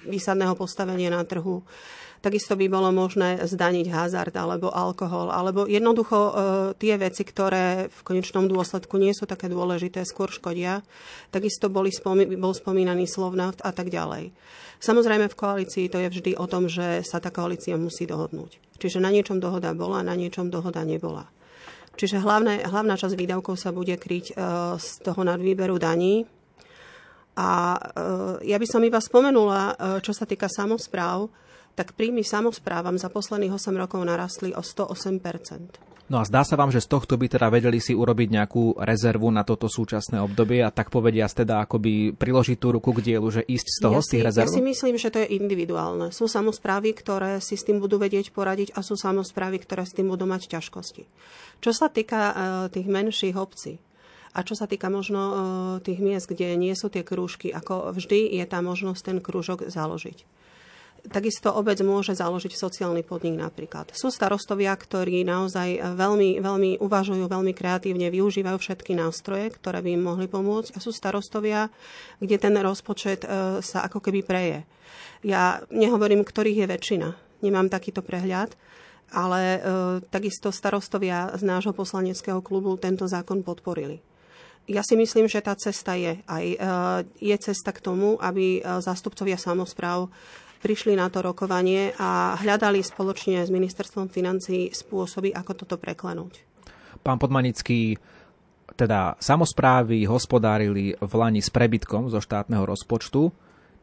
výsadného 0.07 0.55
postavenia 0.55 1.11
na 1.11 1.27
trhu 1.27 1.67
Takisto 2.19 2.59
by 2.59 2.67
bolo 2.67 2.91
možné 2.91 3.39
zdaniť 3.47 3.87
hazard 3.95 4.35
alebo 4.35 4.75
alkohol, 4.75 5.31
alebo 5.31 5.71
jednoducho 5.71 6.19
e, 6.19 6.33
tie 6.75 6.99
veci, 6.99 7.23
ktoré 7.23 7.87
v 7.87 8.01
konečnom 8.03 8.51
dôsledku 8.51 8.99
nie 8.99 9.15
sú 9.15 9.31
také 9.31 9.47
dôležité, 9.47 10.03
skôr 10.03 10.27
škodia. 10.27 10.83
Takisto 11.31 11.71
boli 11.71 11.95
spomi- 11.95 12.35
bol 12.35 12.51
spomínaný 12.51 13.07
slovnaft 13.07 13.63
a 13.63 13.71
tak 13.71 13.95
ďalej. 13.95 14.35
Samozrejme 14.79 15.31
v 15.31 15.39
koalícii 15.39 15.87
to 15.91 15.99
je 16.03 16.09
vždy 16.11 16.33
o 16.39 16.47
tom, 16.51 16.67
že 16.67 17.07
sa 17.07 17.23
tá 17.23 17.31
koalícia 17.31 17.79
musí 17.79 18.07
dohodnúť. 18.07 18.59
Čiže 18.79 19.03
na 19.03 19.11
niečom 19.11 19.43
dohoda 19.43 19.75
bola, 19.75 20.07
na 20.07 20.15
niečom 20.15 20.51
dohoda 20.51 20.87
nebola. 20.87 21.27
Čiže 21.99 22.23
hlavné, 22.23 22.63
hlavná 22.63 22.95
časť 22.95 23.19
výdavkov 23.19 23.59
sa 23.59 23.75
bude 23.75 23.99
kryť 23.99 24.27
e, 24.31 24.35
z 24.79 24.89
toho 25.03 25.27
nadvýberu 25.27 25.83
daní. 25.83 26.23
A 27.35 27.75
e, 27.75 27.81
ja 28.47 28.55
by 28.55 28.67
som 28.71 28.87
iba 28.87 29.03
spomenula, 29.03 29.63
e, 29.63 29.75
čo 29.99 30.15
sa 30.15 30.23
týka 30.23 30.47
samozpráv, 30.47 31.27
tak 31.79 31.95
príjmy 31.95 32.27
samozprávam 32.27 32.99
za 32.99 33.07
posledných 33.07 33.55
8 33.55 33.71
rokov 33.79 34.03
narastli 34.03 34.51
o 34.51 34.63
108% 34.67 35.89
No 36.09 36.17
a 36.17 36.25
zdá 36.25 36.41
sa 36.41 36.57
vám, 36.57 36.73
že 36.73 36.81
z 36.81 36.89
tohto 36.89 37.21
by 37.21 37.29
teda 37.29 37.53
vedeli 37.53 37.85
si 37.85 37.93
urobiť 37.93 38.29
nejakú 38.33 38.81
rezervu 38.81 39.29
na 39.29 39.45
toto 39.45 39.69
súčasné 39.69 40.17
obdobie 40.25 40.65
a 40.65 40.73
tak 40.73 40.89
povedia 40.89 41.29
teda 41.29 41.69
akoby 41.69 42.17
priložiť 42.17 42.57
tú 42.57 42.73
ruku 42.73 42.97
k 42.97 43.13
dielu, 43.13 43.29
že 43.29 43.45
ísť 43.45 43.67
z 43.69 43.79
toho, 43.85 44.01
ja 44.01 44.05
z 44.05 44.11
tých 44.17 44.25
rezerv? 44.25 44.49
Ja 44.49 44.57
si 44.57 44.65
myslím, 44.65 44.97
že 44.97 45.13
to 45.13 45.21
je 45.21 45.37
individuálne. 45.37 46.09
Sú 46.09 46.25
samozprávy, 46.25 46.97
ktoré 46.97 47.45
si 47.45 47.61
s 47.61 47.69
tým 47.69 47.77
budú 47.77 48.01
vedieť 48.01 48.33
poradiť 48.33 48.73
a 48.73 48.81
sú 48.81 48.97
samozprávy, 48.97 49.61
ktoré 49.61 49.85
s 49.85 49.93
tým 49.93 50.09
budú 50.09 50.25
mať 50.25 50.49
ťažkosti. 50.49 51.05
Čo 51.61 51.77
sa 51.77 51.93
týka 51.93 52.21
uh, 52.33 52.35
tých 52.73 52.89
menších 52.89 53.37
obcí, 53.37 53.77
a 54.33 54.41
čo 54.41 54.57
sa 54.57 54.65
týka 54.65 54.89
možno 54.89 55.21
uh, 55.21 55.37
tých 55.85 56.01
miest, 56.01 56.33
kde 56.33 56.57
nie 56.57 56.73
sú 56.73 56.89
tie 56.89 57.05
krúžky, 57.05 57.53
ako 57.53 57.93
vždy 57.93 58.33
je 58.33 58.45
tá 58.49 58.65
možnosť 58.65 59.13
ten 59.13 59.19
krúžok 59.21 59.69
založiť. 59.69 60.38
Takisto 61.09 61.57
obec 61.57 61.81
môže 61.81 62.13
založiť 62.13 62.53
sociálny 62.53 63.01
podnik 63.01 63.41
napríklad. 63.41 63.97
Sú 63.97 64.13
starostovia, 64.13 64.77
ktorí 64.77 65.25
naozaj 65.25 65.97
veľmi, 65.97 66.37
veľmi 66.37 66.71
uvažujú, 66.85 67.25
veľmi 67.25 67.57
kreatívne, 67.57 68.13
využívajú 68.13 68.59
všetky 68.61 68.93
nástroje, 68.93 69.49
ktoré 69.57 69.81
by 69.81 69.97
im 69.97 70.03
mohli 70.05 70.27
pomôcť. 70.29 70.77
A 70.77 70.79
sú 70.85 70.93
starostovia, 70.93 71.73
kde 72.21 72.37
ten 72.37 72.53
rozpočet 72.61 73.25
e, 73.25 73.29
sa 73.65 73.89
ako 73.89 74.05
keby 74.05 74.21
preje. 74.21 74.59
Ja 75.25 75.65
nehovorím, 75.73 76.27
ktorých 76.27 76.67
je 76.67 76.71
väčšina. 76.77 77.09
Nemám 77.41 77.73
takýto 77.73 78.05
prehľad, 78.05 78.53
ale 79.09 79.41
e, 79.41 79.61
takisto 80.13 80.53
starostovia 80.53 81.33
z 81.39 81.43
nášho 81.47 81.73
poslaneckého 81.73 82.45
klubu 82.45 82.77
tento 82.77 83.09
zákon 83.09 83.41
podporili. 83.41 84.05
Ja 84.69 84.85
si 84.85 85.01
myslím, 85.01 85.33
že 85.33 85.41
tá 85.41 85.57
cesta 85.57 85.97
je. 85.97 86.21
Aj 86.29 86.45
e, 86.45 86.57
je 87.17 87.37
cesta 87.41 87.73
k 87.73 87.81
tomu, 87.81 88.21
aby 88.21 88.61
zástupcovia 88.85 89.41
samozpráv 89.41 90.13
prišli 90.59 90.99
na 90.99 91.07
to 91.09 91.23
rokovanie 91.23 91.95
a 91.97 92.35
hľadali 92.39 92.83
spoločne 92.83 93.43
s 93.47 93.51
ministerstvom 93.51 94.11
financí 94.11 94.75
spôsoby, 94.75 95.31
ako 95.33 95.53
toto 95.65 95.77
preklenúť. 95.79 96.43
Pán 97.01 97.17
Podmanický, 97.23 97.97
teda 98.75 99.15
samozprávy 99.23 100.07
hospodárili 100.07 100.99
v 100.99 101.13
Lani 101.15 101.43
s 101.43 101.51
prebytkom 101.51 102.11
zo 102.11 102.19
štátneho 102.19 102.67
rozpočtu. 102.67 103.31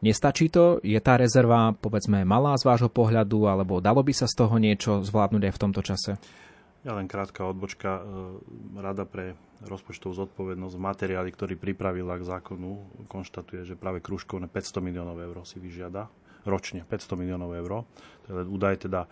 Nestačí 0.04 0.52
to? 0.52 0.78
Je 0.84 1.00
tá 1.00 1.16
rezerva, 1.16 1.72
povedzme, 1.72 2.22
malá 2.28 2.52
z 2.60 2.68
vášho 2.68 2.92
pohľadu, 2.92 3.48
alebo 3.48 3.80
dalo 3.80 4.04
by 4.04 4.12
sa 4.12 4.28
z 4.28 4.36
toho 4.36 4.54
niečo 4.60 5.00
zvládnuť 5.00 5.42
aj 5.48 5.52
v 5.56 5.62
tomto 5.64 5.80
čase? 5.80 6.12
Ja 6.84 6.94
len 6.94 7.10
krátka 7.10 7.42
odbočka. 7.48 7.98
E, 7.98 8.02
Rada 8.78 9.08
pre 9.08 9.34
rozpočtovú 9.64 10.14
zodpovednosť 10.22 10.74
v 10.76 10.84
materiáli, 10.84 11.30
ktorý 11.32 11.58
pripravila 11.58 12.20
k 12.20 12.28
zákonu, 12.28 13.02
konštatuje, 13.08 13.64
že 13.66 13.74
práve 13.74 14.04
kružkovné 14.04 14.46
500 14.46 14.84
miliónov 14.84 15.18
eur 15.18 15.42
si 15.42 15.58
vyžiada 15.58 16.06
ročne, 16.46 16.86
500 16.86 17.18
miliónov 17.18 17.52
eur. 17.52 17.82
To 18.26 18.42
je 18.42 18.46
údaj 18.46 18.86
teda, 18.86 19.06
e, 19.06 19.08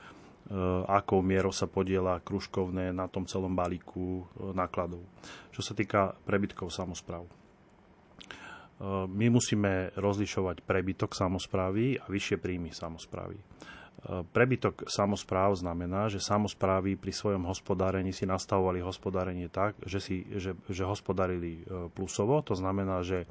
akou 0.86 1.20
mierou 1.20 1.50
sa 1.50 1.66
podiela 1.66 2.22
kružkovné 2.22 2.94
na 2.94 3.10
tom 3.10 3.26
celom 3.26 3.52
balíku 3.52 4.22
e, 4.22 4.54
nákladov. 4.54 5.02
Čo 5.50 5.60
sa 5.62 5.74
týka 5.74 6.14
prebytkov 6.26 6.70
samozpráv. 6.70 7.26
E, 7.26 7.30
my 9.10 9.26
musíme 9.30 9.94
rozlišovať 9.98 10.62
prebytok 10.62 11.14
samozprávy 11.14 11.98
a 11.98 12.06
vyššie 12.06 12.36
príjmy 12.38 12.70
samozprávy. 12.70 13.38
Prebytok 14.04 14.84
samozpráv 14.84 15.56
znamená, 15.56 16.12
že 16.12 16.20
samozprávy 16.20 17.00
pri 17.00 17.08
svojom 17.08 17.48
hospodárení 17.48 18.12
si 18.12 18.28
nastavovali 18.28 18.84
hospodárenie 18.84 19.48
tak, 19.48 19.80
že, 19.80 19.96
si, 19.96 20.28
že, 20.28 20.52
že 20.68 20.84
hospodarili 20.84 21.64
plusovo, 21.96 22.44
to 22.44 22.52
znamená, 22.52 23.00
že 23.00 23.24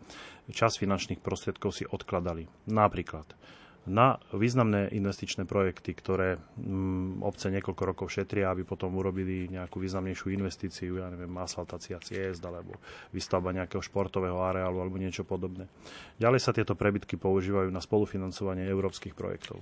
čas 0.50 0.82
finančných 0.82 1.22
prostriedkov 1.22 1.78
si 1.78 1.86
odkladali. 1.86 2.50
Napríklad 2.74 3.38
na 3.84 4.16
významné 4.32 4.96
investičné 4.96 5.44
projekty, 5.44 5.92
ktoré 5.92 6.40
mm, 6.56 7.20
obce 7.20 7.52
niekoľko 7.52 7.84
rokov 7.84 8.08
šetria, 8.16 8.48
aby 8.56 8.64
potom 8.64 8.96
urobili 8.96 9.52
nejakú 9.52 9.76
významnejšiu 9.84 10.32
investíciu, 10.40 11.04
ja 11.04 11.12
neviem, 11.12 11.32
asfaltácia 11.36 12.00
ciest 12.00 12.40
alebo 12.48 12.80
výstavba 13.12 13.52
nejakého 13.52 13.84
športového 13.84 14.40
areálu 14.40 14.80
alebo 14.80 14.96
niečo 14.96 15.28
podobné. 15.28 15.68
Ďalej 16.16 16.40
sa 16.40 16.56
tieto 16.56 16.80
prebytky 16.80 17.20
používajú 17.20 17.68
na 17.68 17.84
spolufinancovanie 17.84 18.64
európskych 18.72 19.12
projektov. 19.12 19.60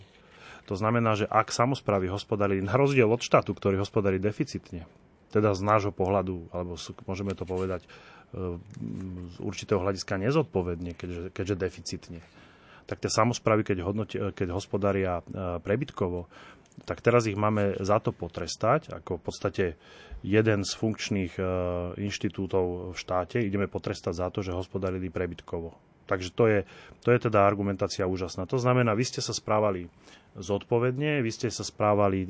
To 0.69 0.77
znamená, 0.77 1.17
že 1.17 1.25
ak 1.25 1.49
samozprávy 1.49 2.13
hospodarili 2.13 2.61
na 2.61 2.77
rozdiel 2.77 3.09
od 3.09 3.25
štátu, 3.25 3.57
ktorý 3.57 3.81
hospodarí 3.81 4.21
deficitne, 4.21 4.85
teda 5.33 5.57
z 5.57 5.61
nášho 5.65 5.89
pohľadu, 5.95 6.51
alebo 6.53 6.77
môžeme 7.09 7.33
to 7.33 7.47
povedať 7.47 7.81
e, 7.81 7.89
z 9.31 9.35
určitého 9.41 9.81
hľadiska 9.81 10.21
nezodpovedne, 10.21 10.93
keďže, 10.93 11.33
keďže 11.33 11.55
deficitne, 11.57 12.21
tak 12.91 12.99
tie 12.99 13.07
samozprávy, 13.07 13.63
keď, 13.63 13.77
hodnoti, 13.87 14.19
keď 14.35 14.51
hospodária 14.51 15.23
e, 15.23 15.63
prebytkovo, 15.63 16.27
tak 16.83 16.99
teraz 16.99 17.23
ich 17.23 17.39
máme 17.39 17.79
za 17.79 18.03
to 18.03 18.11
potrestať, 18.11 18.91
ako 18.91 19.15
v 19.15 19.23
podstate 19.23 19.65
jeden 20.27 20.67
z 20.67 20.71
funkčných 20.75 21.39
e, 21.39 21.43
inštitútov 22.03 22.91
v 22.91 22.97
štáte, 22.99 23.39
ideme 23.39 23.71
potrestať 23.71 24.11
za 24.11 24.27
to, 24.27 24.43
že 24.43 24.51
hospodárili 24.51 25.07
prebytkovo. 25.07 25.71
Takže 26.03 26.29
to 26.35 26.43
je, 26.51 26.59
to 27.07 27.15
je 27.15 27.19
teda 27.31 27.47
argumentácia 27.47 28.03
úžasná. 28.03 28.43
To 28.51 28.59
znamená, 28.59 28.91
vy 28.91 29.07
ste 29.07 29.23
sa 29.23 29.31
správali 29.31 29.87
zodpovedne, 30.37 31.19
vy 31.19 31.31
ste 31.31 31.51
sa 31.51 31.67
správali 31.67 32.23
e, 32.23 32.29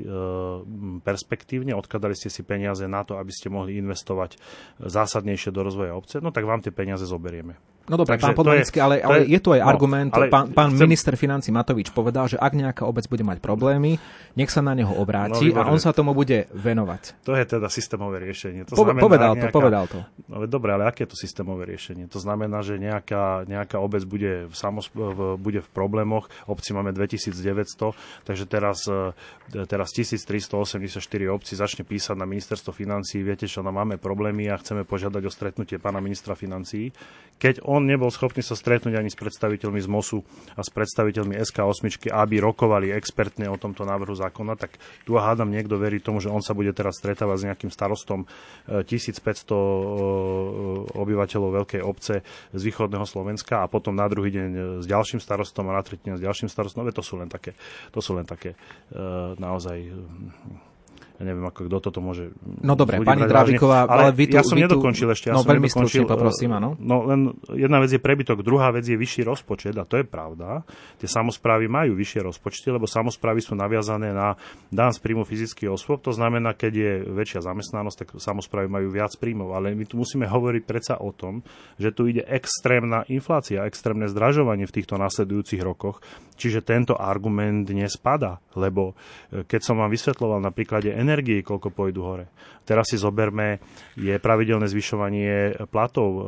perspektívne, 1.05 1.77
odkladali 1.77 2.17
ste 2.17 2.33
si 2.33 2.41
peniaze 2.41 2.85
na 2.89 3.05
to, 3.05 3.21
aby 3.21 3.29
ste 3.29 3.53
mohli 3.53 3.77
investovať 3.77 4.41
zásadnejšie 4.81 5.53
do 5.53 5.61
rozvoja 5.61 5.93
obce, 5.93 6.17
no 6.17 6.33
tak 6.33 6.49
vám 6.49 6.65
tie 6.65 6.73
peniaze 6.73 7.05
zoberieme. 7.05 7.61
No 7.89 7.97
dobre, 7.97 8.15
pán 8.21 8.37
Podmanický, 8.37 8.77
ale, 8.77 9.01
ale 9.01 9.25
je, 9.25 9.35
je 9.35 9.39
tu 9.41 9.57
aj 9.57 9.65
no, 9.65 9.67
argument, 9.67 10.11
ale 10.13 10.29
pán, 10.29 10.53
pán 10.53 10.69
chcem... 10.71 10.85
minister 10.85 11.17
financí 11.17 11.49
Matovič 11.49 11.89
povedal, 11.89 12.29
že 12.29 12.37
ak 12.37 12.53
nejaká 12.53 12.83
obec 12.85 13.09
bude 13.09 13.25
mať 13.25 13.41
problémy, 13.41 13.97
nech 14.37 14.53
sa 14.53 14.61
na 14.61 14.77
neho 14.77 14.93
obráti 14.93 15.49
no, 15.49 15.59
a 15.59 15.67
on 15.67 15.81
sa 15.81 15.89
tomu 15.89 16.13
bude 16.13 16.45
venovať. 16.53 17.25
To 17.25 17.33
je 17.33 17.43
teda 17.43 17.67
systémové 17.73 18.21
riešenie. 18.21 18.69
To 18.69 18.77
po, 18.77 18.85
znamená 18.87 19.01
povedal 19.01 19.31
nejaká... 19.33 19.49
to, 19.49 19.57
povedal 19.57 19.85
to. 19.89 19.99
No 20.29 20.45
dobre, 20.45 20.77
ale 20.77 20.87
aké 20.87 21.03
je 21.03 21.11
to 21.11 21.17
systémové 21.17 21.67
riešenie? 21.67 22.05
To 22.13 22.21
znamená, 22.21 22.61
že 22.61 22.77
nejaká, 22.77 23.49
nejaká 23.49 23.81
obec 23.81 24.05
bude 24.05 24.45
v, 24.45 24.55
samos, 24.55 24.87
v, 24.93 25.35
bude 25.41 25.65
v 25.65 25.69
problémoch, 25.73 26.29
obci 26.45 26.77
máme 26.77 26.93
2900, 26.93 27.90
takže 28.23 28.45
teraz, 28.45 28.85
e, 28.87 29.13
teraz 29.67 29.91
1384 29.93 31.01
obci 31.31 31.53
začne 31.55 31.83
písať 31.83 32.15
na 32.17 32.27
ministerstvo 32.27 32.71
financí, 32.71 33.21
viete 33.23 33.45
čo, 33.45 33.61
no 33.61 33.73
máme 33.73 33.97
problémy 33.97 34.47
a 34.51 34.59
chceme 34.59 34.83
požiadať 34.83 35.23
o 35.27 35.31
stretnutie 35.31 35.77
pána 35.77 36.03
ministra 36.03 36.33
financí. 36.35 36.91
Keď 37.41 37.65
on 37.65 37.89
nebol 37.89 38.13
schopný 38.13 38.45
sa 38.45 38.53
stretnúť 38.53 39.01
ani 39.01 39.09
s 39.09 39.17
predstaviteľmi 39.17 39.81
z 39.81 39.89
MOSu 39.89 40.21
a 40.53 40.61
s 40.61 40.69
predstaviteľmi 40.69 41.41
SK8, 41.41 42.13
aby 42.13 42.35
rokovali 42.37 42.93
expertne 42.93 43.49
o 43.49 43.57
tomto 43.57 43.81
návrhu 43.81 44.13
zákona, 44.13 44.53
tak 44.53 44.77
tu 45.09 45.17
hádam 45.17 45.49
niekto 45.49 45.81
verí 45.81 45.97
tomu, 45.97 46.21
že 46.21 46.29
on 46.29 46.45
sa 46.45 46.53
bude 46.53 46.69
teraz 46.69 47.01
stretávať 47.01 47.37
s 47.41 47.45
nejakým 47.49 47.71
starostom 47.73 48.29
1500 48.69 48.85
e, 48.85 49.57
e, 49.57 49.57
obyvateľov 50.93 51.49
veľkej 51.65 51.81
obce 51.81 52.21
z 52.53 52.61
východného 52.61 53.09
Slovenska 53.09 53.65
a 53.65 53.71
potom 53.71 53.97
na 53.97 54.05
druhý 54.05 54.29
deň 54.29 54.49
s 54.81 54.85
ďalším 54.85 55.17
starostom 55.17 55.65
a 55.73 55.81
na 55.81 55.81
tretí 55.81 56.13
deň 56.13 56.21
s 56.21 56.23
ďalším 56.23 56.45
starostom. 56.45 56.85
No, 56.85 56.93
to 56.93 57.01
sú 57.01 57.17
len 57.17 57.25
také, 57.25 57.57
to 57.89 57.99
sú 57.99 58.13
len 58.13 58.29
také 58.29 58.53
e, 58.53 58.57
naozaj 59.41 59.77
ja 61.21 61.23
neviem, 61.29 61.45
ako 61.45 61.69
kto 61.69 61.77
toto 61.77 62.01
môže... 62.01 62.33
No 62.65 62.73
dobre, 62.73 62.97
pani 63.05 63.29
Dráviková, 63.29 63.85
ale, 63.85 64.09
ale 64.09 64.17
vy 64.17 64.25
tu... 64.25 64.33
Ja 64.33 64.41
som 64.41 64.57
vy 64.57 64.65
nedokončil 64.65 65.05
ešte. 65.13 65.29
Ja 65.29 65.37
no 65.37 65.45
som 65.45 65.53
veľmi 65.53 65.69
stručne 65.69 66.09
poprosím, 66.09 66.57
áno. 66.57 66.73
No 66.81 67.05
len 67.05 67.37
jedna 67.53 67.77
vec 67.77 67.93
je 67.93 68.01
prebytok, 68.01 68.41
druhá 68.41 68.73
vec 68.73 68.89
je 68.89 68.97
vyšší 68.97 69.21
rozpočet 69.29 69.77
a 69.77 69.85
to 69.85 70.01
je 70.01 70.05
pravda. 70.09 70.65
Tie 70.97 71.05
samozprávy 71.05 71.69
majú 71.69 71.93
vyššie 71.93 72.25
rozpočty, 72.25 72.73
lebo 72.73 72.89
samozprávy 72.89 73.45
sú 73.45 73.53
naviazané 73.53 74.17
na 74.17 74.33
dán 74.73 74.97
z 74.97 74.99
príjmu 75.05 75.21
fyzických 75.21 75.69
osôb. 75.69 76.01
To 76.01 76.09
znamená, 76.09 76.57
keď 76.57 76.73
je 76.73 76.91
väčšia 77.05 77.45
zamestnanosť, 77.45 77.97
tak 78.01 78.07
samozprávy 78.17 78.65
majú 78.65 78.89
viac 78.89 79.13
príjmov. 79.21 79.53
Ale 79.53 79.77
my 79.77 79.85
tu 79.85 80.01
musíme 80.01 80.25
hovoriť 80.25 80.63
predsa 80.65 80.97
o 80.97 81.13
tom, 81.13 81.45
že 81.77 81.93
tu 81.93 82.09
ide 82.09 82.25
extrémna 82.25 83.05
inflácia, 83.13 83.69
extrémne 83.69 84.09
zdražovanie 84.09 84.65
v 84.65 84.73
týchto 84.73 84.97
nasledujúcich 84.97 85.61
rokoch. 85.61 86.01
Čiže 86.41 86.65
tento 86.65 86.97
argument 86.97 87.69
nespada, 87.69 88.41
lebo 88.57 88.97
e, 89.29 89.45
keď 89.45 89.61
som 89.61 89.77
vám 89.77 89.93
vysvetloval 89.93 90.41
na 90.41 90.49
príklade 90.49 90.89
energie, 90.89 91.10
koľko 91.19 91.67
pôjdu 91.75 92.01
hore. 92.05 92.25
Teraz 92.63 92.87
si 92.87 92.95
zoberme, 92.95 93.59
je 93.99 94.15
pravidelné 94.21 94.69
zvyšovanie 94.69 95.65
platov 95.67 96.09
e, 96.09 96.21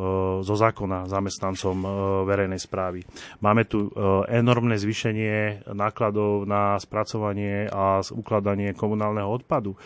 zo 0.43 0.55
zákona 0.57 1.07
zamestnancom 1.07 1.77
e, 1.79 1.87
verejnej 2.27 2.59
správy. 2.59 2.99
Máme 3.39 3.63
tu 3.63 3.87
enormné 4.27 4.75
zvýšenie 4.75 5.67
nákladov 5.71 6.43
na 6.49 6.75
spracovanie 6.81 7.69
a 7.69 8.03
ukladanie 8.11 8.75
komunálneho 8.75 9.29
odpadu 9.29 9.77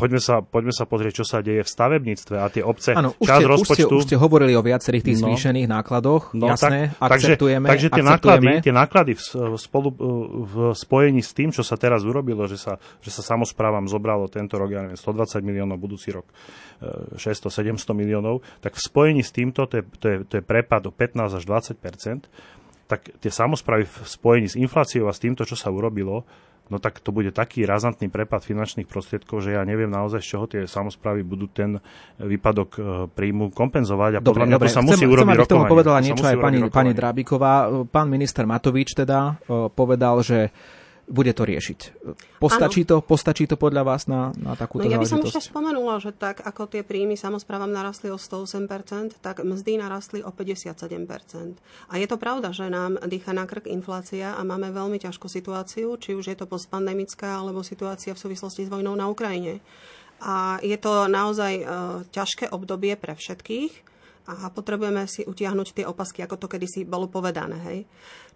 poďme 0.00 0.20
sa, 0.24 0.40
poďme 0.40 0.72
sa 0.72 0.84
pozrieť, 0.88 1.20
čo 1.20 1.24
sa 1.28 1.44
deje 1.44 1.60
v 1.60 1.68
stavebníctve 1.68 2.34
a 2.40 2.46
tie 2.48 2.64
obce. 2.64 2.96
Áno, 2.96 3.12
už, 3.20 3.28
ste, 3.28 3.44
rozpočtu... 3.44 3.84
už, 3.84 3.86
ste, 3.86 3.96
už 4.00 4.04
ste 4.08 4.16
hovorili 4.16 4.56
o 4.56 4.62
viacerých 4.64 5.04
tých 5.04 5.18
no, 5.20 5.28
zvýšených 5.28 5.68
nákladoch, 5.68 6.32
no, 6.32 6.48
jasné, 6.48 6.96
tak, 6.96 7.20
akceptujeme. 7.20 7.66
Takže, 7.68 7.88
takže 7.92 8.00
tie, 8.00 8.02
akceptujeme. 8.02 8.50
náklady, 8.50 8.64
tie 8.64 8.74
náklady 8.74 9.12
v, 9.20 9.22
spolu, 9.60 9.88
v 10.48 10.54
spojení 10.72 11.20
s 11.20 11.36
tým, 11.36 11.52
čo 11.52 11.60
sa 11.60 11.76
teraz 11.76 12.00
urobilo, 12.08 12.48
že 12.48 12.56
sa, 12.56 12.80
že 13.04 13.12
sa 13.12 13.20
samozprávam 13.20 13.84
zobralo 13.84 14.26
tento 14.32 14.56
rok, 14.56 14.72
ja 14.72 14.80
neviem, 14.80 14.96
120 14.96 15.44
miliónov, 15.44 15.76
budúci 15.76 16.16
rok 16.16 16.24
600-700 17.20 17.76
e, 17.76 17.92
miliónov, 17.92 18.40
tak 18.64 18.72
v 18.74 18.80
spojení 18.80 19.20
s 19.20 19.30
týmto, 19.36 19.68
to 19.68 19.78
je, 19.78 19.84
to 20.00 20.06
je, 20.08 20.16
to 20.24 20.34
je 20.40 20.42
prepad 20.42 20.88
o 20.88 20.92
15 20.92 21.36
až 21.36 21.44
20% 21.44 22.58
tak 22.90 23.06
tie 23.22 23.30
samozprávy 23.30 23.86
v 23.86 23.96
spojení 24.02 24.50
s 24.50 24.58
infláciou 24.58 25.06
a 25.06 25.14
s 25.14 25.22
týmto, 25.22 25.46
čo 25.46 25.54
sa 25.54 25.70
urobilo, 25.70 26.26
no 26.70 26.78
tak 26.78 27.02
to 27.02 27.10
bude 27.10 27.34
taký 27.34 27.66
razantný 27.66 28.06
prepad 28.08 28.46
finančných 28.46 28.86
prostriedkov, 28.86 29.42
že 29.42 29.58
ja 29.58 29.62
neviem 29.66 29.90
naozaj, 29.90 30.22
z 30.22 30.28
čoho 30.30 30.44
tie 30.46 30.62
samozprávy 30.64 31.26
budú 31.26 31.50
ten 31.50 31.82
výpadok 32.22 32.70
e, 32.78 32.80
príjmu 33.10 33.50
kompenzovať. 33.50 34.18
A 34.18 34.20
dobre, 34.22 34.46
podľa 34.46 34.46
mňa 34.46 34.58
dobre. 34.62 34.68
to 34.70 34.76
sa 34.78 34.82
musí 34.86 35.04
chcem, 35.04 35.10
urobiť 35.10 35.34
chcem, 35.34 35.44
aby 35.44 35.50
tomu 35.50 35.64
povedala 35.66 35.98
niečo 35.98 36.24
aj 36.24 36.36
pani, 36.38 36.58
pani 36.70 36.92
Drábiková. 36.94 37.52
Pán 37.90 38.08
minister 38.08 38.46
Matovič 38.46 38.94
teda 38.94 39.42
e, 39.44 39.66
povedal, 39.74 40.22
že 40.22 40.54
bude 41.10 41.34
to 41.34 41.42
riešiť. 41.42 41.78
Postačí 42.38 42.86
to, 42.86 43.02
postačí 43.02 43.50
to 43.50 43.58
podľa 43.58 43.82
vás 43.82 44.06
na, 44.06 44.30
na 44.38 44.54
takúto 44.54 44.86
no, 44.86 44.94
ja 44.94 45.02
by 45.02 45.10
som 45.10 45.18
už 45.18 45.42
spomenula, 45.42 45.98
že 45.98 46.14
tak 46.14 46.40
ako 46.46 46.70
tie 46.70 46.86
príjmy 46.86 47.18
samozprávam 47.18 47.68
narastli 47.68 48.14
o 48.14 48.16
108%, 48.16 49.18
tak 49.18 49.42
mzdy 49.42 49.82
narastli 49.82 50.22
o 50.22 50.30
57%. 50.30 51.58
A 51.90 51.94
je 51.98 52.06
to 52.06 52.16
pravda, 52.16 52.54
že 52.54 52.70
nám 52.70 53.02
dýcha 53.02 53.34
na 53.34 53.44
krk 53.44 53.66
inflácia 53.66 54.38
a 54.38 54.40
máme 54.46 54.70
veľmi 54.70 55.02
ťažkú 55.02 55.26
situáciu, 55.26 55.98
či 55.98 56.14
už 56.14 56.30
je 56.30 56.36
to 56.38 56.46
postpandemická 56.46 57.42
alebo 57.42 57.66
situácia 57.66 58.14
v 58.14 58.22
súvislosti 58.22 58.70
s 58.70 58.72
vojnou 58.72 58.94
na 58.94 59.10
Ukrajine. 59.10 59.58
A 60.22 60.62
je 60.62 60.76
to 60.78 61.10
naozaj 61.10 61.52
uh, 61.58 61.66
ťažké 62.12 62.52
obdobie 62.54 62.94
pre 62.94 63.16
všetkých 63.16 63.90
a 64.30 64.52
potrebujeme 64.52 65.08
si 65.08 65.26
utiahnuť 65.26 65.68
tie 65.74 65.84
opasky, 65.88 66.22
ako 66.22 66.36
to 66.38 66.46
kedysi 66.46 66.86
bolo 66.86 67.10
povedané. 67.10 67.56
Hej. 67.66 67.78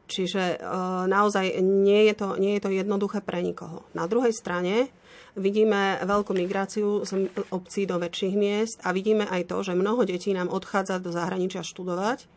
Čiže 0.04 0.60
e, 0.60 0.66
naozaj 1.08 1.64
nie 1.64 2.08
je, 2.12 2.14
to, 2.14 2.28
nie 2.36 2.60
je 2.60 2.62
to 2.68 2.70
jednoduché 2.70 3.24
pre 3.24 3.40
nikoho. 3.40 3.88
Na 3.96 4.04
druhej 4.04 4.36
strane 4.36 4.92
vidíme 5.34 5.98
veľkú 6.04 6.36
migráciu 6.36 7.02
z 7.08 7.32
obcí 7.48 7.88
do 7.88 7.96
väčších 7.96 8.34
miest 8.36 8.78
a 8.84 8.92
vidíme 8.92 9.24
aj 9.26 9.48
to, 9.48 9.64
že 9.64 9.72
mnoho 9.72 10.04
detí 10.04 10.36
nám 10.36 10.52
odchádza 10.52 11.00
do 11.00 11.08
zahraničia 11.08 11.64
študovať 11.64 12.28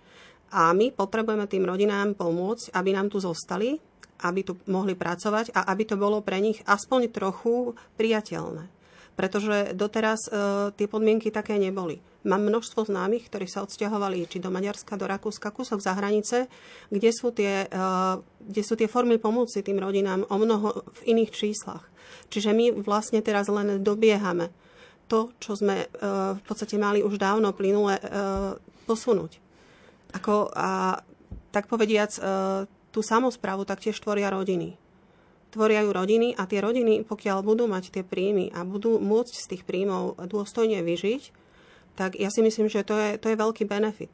a 0.56 0.72
my 0.72 0.96
potrebujeme 0.96 1.44
tým 1.46 1.68
rodinám 1.68 2.16
pomôcť, 2.16 2.72
aby 2.72 2.90
nám 2.96 3.12
tu 3.12 3.20
zostali, 3.20 3.76
aby 4.24 4.42
tu 4.48 4.56
mohli 4.72 4.96
pracovať 4.96 5.52
a 5.54 5.68
aby 5.70 5.84
to 5.84 6.00
bolo 6.00 6.24
pre 6.24 6.40
nich 6.40 6.64
aspoň 6.66 7.12
trochu 7.12 7.76
priateľné 8.00 8.77
pretože 9.18 9.74
doteraz 9.74 10.30
e, 10.30 10.32
tie 10.78 10.86
podmienky 10.86 11.34
také 11.34 11.58
neboli. 11.58 11.98
Mám 12.22 12.54
množstvo 12.54 12.86
známych, 12.86 13.34
ktorí 13.34 13.50
sa 13.50 13.66
odsťahovali 13.66 14.30
či 14.30 14.38
do 14.38 14.54
Maďarska, 14.54 14.94
do 14.94 15.10
Rakúska, 15.10 15.50
kúsok 15.50 15.82
za 15.82 15.98
hranice, 15.98 16.46
kde 16.94 17.10
sú 17.10 17.34
tie, 17.34 17.66
e, 17.66 17.82
kde 18.46 18.62
sú 18.62 18.78
tie 18.78 18.86
formy 18.86 19.18
pomoci 19.18 19.66
tým 19.66 19.82
rodinám 19.82 20.22
o 20.30 20.38
mnoho 20.38 20.86
v 21.02 21.18
iných 21.18 21.34
číslach. 21.34 21.90
Čiže 22.30 22.54
my 22.54 22.86
vlastne 22.86 23.26
teraz 23.26 23.50
len 23.50 23.82
dobiehame 23.82 24.54
to, 25.10 25.34
čo 25.42 25.58
sme 25.58 25.82
e, 25.82 25.88
v 26.38 26.42
podstate 26.46 26.78
mali 26.78 27.02
už 27.02 27.18
dávno 27.18 27.50
plynule 27.58 27.98
e, 27.98 28.02
posunúť. 28.86 29.42
Ako, 30.14 30.54
a 30.54 31.02
tak 31.50 31.66
povediac, 31.66 32.14
e, 32.14 32.22
tú 32.94 33.02
samozprávu 33.02 33.66
taktiež 33.66 33.98
tvoria 33.98 34.30
rodiny 34.30 34.78
tvoria 35.52 35.84
ju 35.84 35.92
rodiny 35.96 36.36
a 36.36 36.44
tie 36.46 36.60
rodiny, 36.60 37.08
pokiaľ 37.08 37.44
budú 37.44 37.66
mať 37.66 37.94
tie 37.94 38.04
príjmy 38.04 38.52
a 38.52 38.68
budú 38.68 39.00
môcť 39.00 39.36
z 39.36 39.46
tých 39.56 39.64
príjmov 39.64 40.20
dôstojne 40.28 40.84
vyžiť, 40.84 41.24
tak 41.98 42.14
ja 42.20 42.30
si 42.30 42.46
myslím, 42.46 42.70
že 42.70 42.86
to 42.86 42.94
je, 42.94 43.10
to 43.18 43.34
je 43.34 43.40
veľký 43.40 43.66
benefit. 43.66 44.14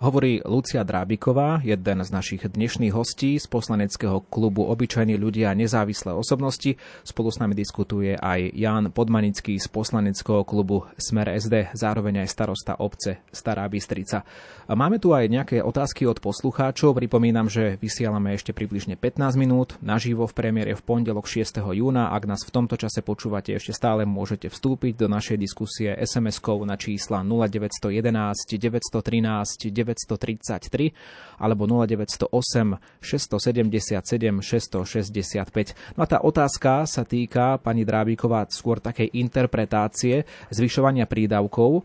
Hovorí 0.00 0.40
Lucia 0.48 0.80
Drábiková, 0.80 1.60
jeden 1.60 2.00
z 2.00 2.08
našich 2.08 2.48
dnešných 2.48 2.96
hostí 2.96 3.36
z 3.36 3.44
poslaneckého 3.44 4.24
klubu 4.32 4.64
Obyčajní 4.64 5.20
ľudia 5.20 5.52
nezávislé 5.52 6.16
osobnosti. 6.16 6.80
Spolu 7.04 7.28
s 7.28 7.36
nami 7.36 7.52
diskutuje 7.52 8.16
aj 8.16 8.48
Jan 8.56 8.96
Podmanický 8.96 9.60
z 9.60 9.68
poslaneckého 9.68 10.48
klubu 10.48 10.88
Smer 10.96 11.36
SD, 11.36 11.76
zároveň 11.76 12.24
aj 12.24 12.32
starosta 12.32 12.80
obce 12.80 13.20
Stará 13.28 13.68
Bystrica. 13.68 14.24
Máme 14.72 14.96
tu 14.96 15.12
aj 15.12 15.28
nejaké 15.28 15.60
otázky 15.60 16.08
od 16.08 16.16
poslucháčov. 16.16 16.96
Pripomínam, 16.96 17.52
že 17.52 17.76
vysielame 17.76 18.32
ešte 18.32 18.56
približne 18.56 18.96
15 18.96 19.36
minút 19.36 19.76
naživo 19.84 20.24
v 20.24 20.32
premiére 20.32 20.72
v 20.72 20.80
pondelok 20.80 21.28
6. 21.28 21.60
júna. 21.76 22.08
Ak 22.08 22.24
nás 22.24 22.40
v 22.40 22.48
tomto 22.56 22.80
čase 22.80 23.04
počúvate, 23.04 23.52
ešte 23.52 23.76
stále 23.76 24.08
môžete 24.08 24.48
vstúpiť 24.48 24.96
do 24.96 25.12
našej 25.12 25.36
diskusie 25.36 25.92
SMS-kou 25.92 26.64
na 26.64 26.80
čísla 26.80 27.20
0911 27.20 28.48
913 28.48 29.89
933 29.90 31.40
alebo 31.40 31.64
0908 31.66 33.00
677 33.00 34.44
665. 34.44 35.96
No 35.96 36.04
a 36.04 36.06
tá 36.06 36.20
otázka 36.20 36.84
sa 36.84 37.02
týka, 37.02 37.56
pani 37.58 37.82
Drábíková, 37.82 38.44
skôr 38.52 38.78
takej 38.78 39.08
interpretácie 39.16 40.28
zvyšovania 40.52 41.08
prídavkov. 41.08 41.80
E, 41.80 41.82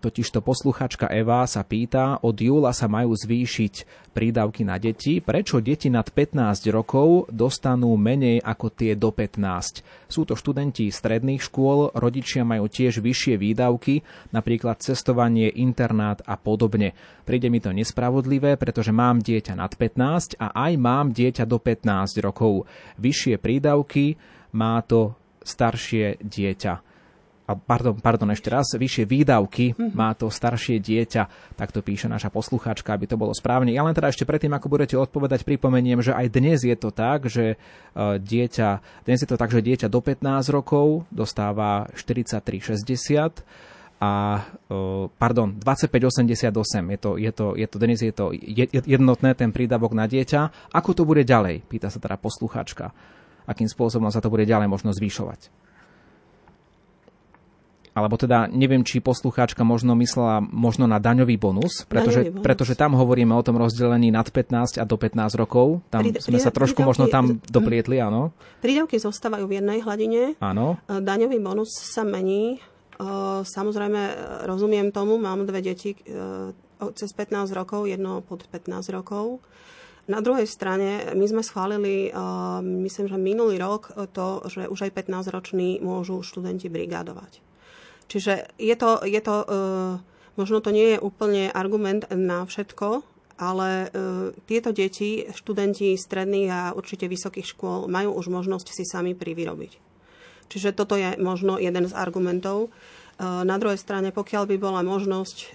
totižto 0.00 0.40
posluchačka 0.40 1.12
Eva 1.12 1.44
sa 1.44 1.60
pýta, 1.62 2.18
od 2.24 2.36
júla 2.40 2.72
sa 2.72 2.88
majú 2.88 3.12
zvýšiť 3.12 4.06
prídavky 4.16 4.64
na 4.64 4.80
deti. 4.80 5.20
Prečo 5.20 5.60
deti 5.60 5.92
nad 5.92 6.08
15 6.08 6.72
rokov 6.72 7.28
dostanú 7.28 7.92
menej 8.00 8.40
ako 8.40 8.72
tie 8.72 8.96
do 8.96 9.12
15? 9.12 10.08
Sú 10.08 10.24
to 10.24 10.32
študenti 10.32 10.88
stredných 10.88 11.44
škôl, 11.44 11.92
rodičia 11.92 12.48
majú 12.48 12.64
tiež 12.72 13.04
vyššie 13.04 13.36
výdavky, 13.36 14.00
napríklad 14.32 14.80
cestovanie, 14.80 15.52
internát 15.52 16.24
a 16.24 16.40
podobne. 16.40 16.96
Príde 17.36 17.52
mi 17.52 17.60
to 17.60 17.68
nespravodlivé, 17.68 18.56
pretože 18.56 18.96
mám 18.96 19.20
dieťa 19.20 19.60
nad 19.60 19.68
15 19.68 20.40
a 20.40 20.56
aj 20.56 20.72
mám 20.80 21.12
dieťa 21.12 21.44
do 21.44 21.60
15 21.60 22.16
rokov. 22.24 22.64
Vyššie 22.96 23.36
prídavky 23.36 24.16
má 24.56 24.80
to 24.80 25.12
staršie 25.44 26.16
dieťa 26.24 26.80
a 27.44 27.52
pardon, 27.54 27.92
pardon, 28.00 28.32
ešte 28.32 28.48
raz, 28.48 28.72
vyššie 28.72 29.04
výdavky 29.04 29.76
mm-hmm. 29.76 29.92
má 29.92 30.16
to 30.16 30.32
staršie 30.32 30.80
dieťa, 30.80 31.54
tak 31.60 31.76
to 31.76 31.84
píše 31.84 32.08
naša 32.08 32.32
poslucháčka, 32.32 32.96
aby 32.96 33.04
to 33.04 33.20
bolo 33.20 33.36
správne. 33.36 33.68
Ja 33.68 33.84
len 33.84 33.92
teda 33.92 34.08
ešte 34.08 34.24
predtým, 34.24 34.56
ako 34.56 34.72
budete 34.72 34.96
odpovedať, 34.96 35.44
pripomeniem, 35.44 36.00
že 36.00 36.16
aj 36.16 36.32
dnes 36.32 36.64
je 36.64 36.72
to 36.72 36.88
tak, 36.88 37.28
že 37.28 37.60
uh, 37.60 38.16
dieťa, 38.16 39.04
dnes 39.04 39.20
je 39.20 39.28
to 39.28 39.36
tak, 39.36 39.52
že 39.52 39.60
dieťa 39.60 39.92
do 39.92 40.00
15 40.00 40.56
rokov 40.56 41.04
dostáva 41.12 41.84
43,60 41.92 43.75
a 43.96 44.44
pardon, 45.16 45.56
2588 45.56 46.52
je 46.92 46.98
to, 47.00 47.10
je 47.16 47.32
to, 47.32 47.46
je 47.56 47.66
to, 47.66 47.76
dnes 47.80 47.98
je 48.04 48.12
to 48.12 48.24
jednotné 48.84 49.32
ten 49.32 49.50
prídavok 49.56 49.96
na 49.96 50.04
dieťa. 50.04 50.70
Ako 50.76 50.92
to 50.92 51.08
bude 51.08 51.24
ďalej? 51.24 51.64
Pýta 51.64 51.88
sa 51.88 51.96
teda 51.96 52.20
poslucháčka. 52.20 52.92
Akým 53.48 53.70
spôsobom 53.70 54.12
sa 54.12 54.20
to 54.20 54.28
bude 54.28 54.44
ďalej 54.44 54.68
možno 54.68 54.92
zvýšovať? 54.92 55.48
alebo 57.96 58.20
teda 58.20 58.44
neviem, 58.52 58.84
či 58.84 59.00
poslucháčka 59.00 59.64
možno 59.64 59.96
myslela 59.96 60.44
možno 60.44 60.84
na 60.84 61.00
daňový 61.00 61.40
bonus, 61.40 61.88
pretože, 61.88 62.28
daňový 62.28 62.36
bonus. 62.36 62.44
pretože 62.44 62.74
tam 62.76 62.92
hovoríme 62.92 63.32
o 63.32 63.40
tom 63.40 63.56
rozdelení 63.56 64.12
nad 64.12 64.28
15 64.28 64.76
a 64.76 64.84
do 64.84 65.00
15 65.00 65.40
rokov. 65.40 65.80
Tam 65.88 66.04
Pri, 66.04 66.20
sme 66.20 66.36
sa 66.36 66.52
trošku 66.52 66.84
prídavky, 66.84 66.92
možno 66.92 67.04
tam 67.08 67.40
doplietli, 67.48 67.96
áno. 67.96 68.36
Prídavky 68.60 69.00
zostávajú 69.00 69.48
v 69.48 69.64
jednej 69.64 69.80
hladine. 69.80 70.36
Áno. 70.44 70.76
Daňový 70.92 71.40
bonus 71.40 71.72
sa 71.72 72.04
mení 72.04 72.60
Samozrejme, 73.44 74.02
rozumiem 74.48 74.88
tomu, 74.88 75.20
mám 75.20 75.44
dve 75.44 75.60
deti 75.60 75.92
cez 76.96 77.10
15 77.12 77.52
rokov, 77.52 77.84
jedno 77.88 78.24
pod 78.24 78.48
15 78.48 78.92
rokov. 78.92 79.44
Na 80.06 80.22
druhej 80.22 80.46
strane, 80.46 81.12
my 81.18 81.26
sme 81.26 81.42
schválili, 81.42 82.14
myslím, 82.62 83.10
že 83.10 83.18
minulý 83.18 83.58
rok 83.58 83.90
to, 84.14 84.46
že 84.46 84.70
už 84.70 84.88
aj 84.88 84.92
15-roční 84.94 85.82
môžu 85.82 86.22
študenti 86.22 86.70
brigádovať. 86.70 87.42
Čiže 88.06 88.54
je 88.54 88.76
to, 88.78 89.02
je 89.02 89.18
to, 89.18 89.36
možno 90.38 90.62
to 90.62 90.70
nie 90.70 90.94
je 90.94 91.02
úplne 91.02 91.50
argument 91.50 92.06
na 92.14 92.46
všetko, 92.46 93.02
ale 93.36 93.92
tieto 94.48 94.72
deti, 94.72 95.26
študenti 95.28 95.98
stredných 95.98 96.48
a 96.48 96.72
určite 96.72 97.10
vysokých 97.10 97.52
škôl 97.52 97.84
majú 97.90 98.16
už 98.16 98.30
možnosť 98.30 98.72
si 98.72 98.86
sami 98.86 99.12
privyrobiť. 99.12 99.85
Čiže 100.46 100.76
toto 100.76 100.94
je 100.94 101.18
možno 101.18 101.58
jeden 101.58 101.84
z 101.86 101.94
argumentov. 101.94 102.68
E, 102.68 102.68
na 103.22 103.56
druhej 103.58 103.80
strane, 103.80 104.14
pokiaľ 104.14 104.44
by 104.46 104.56
bola 104.60 104.80
možnosť, 104.86 105.36
e, 105.38 105.46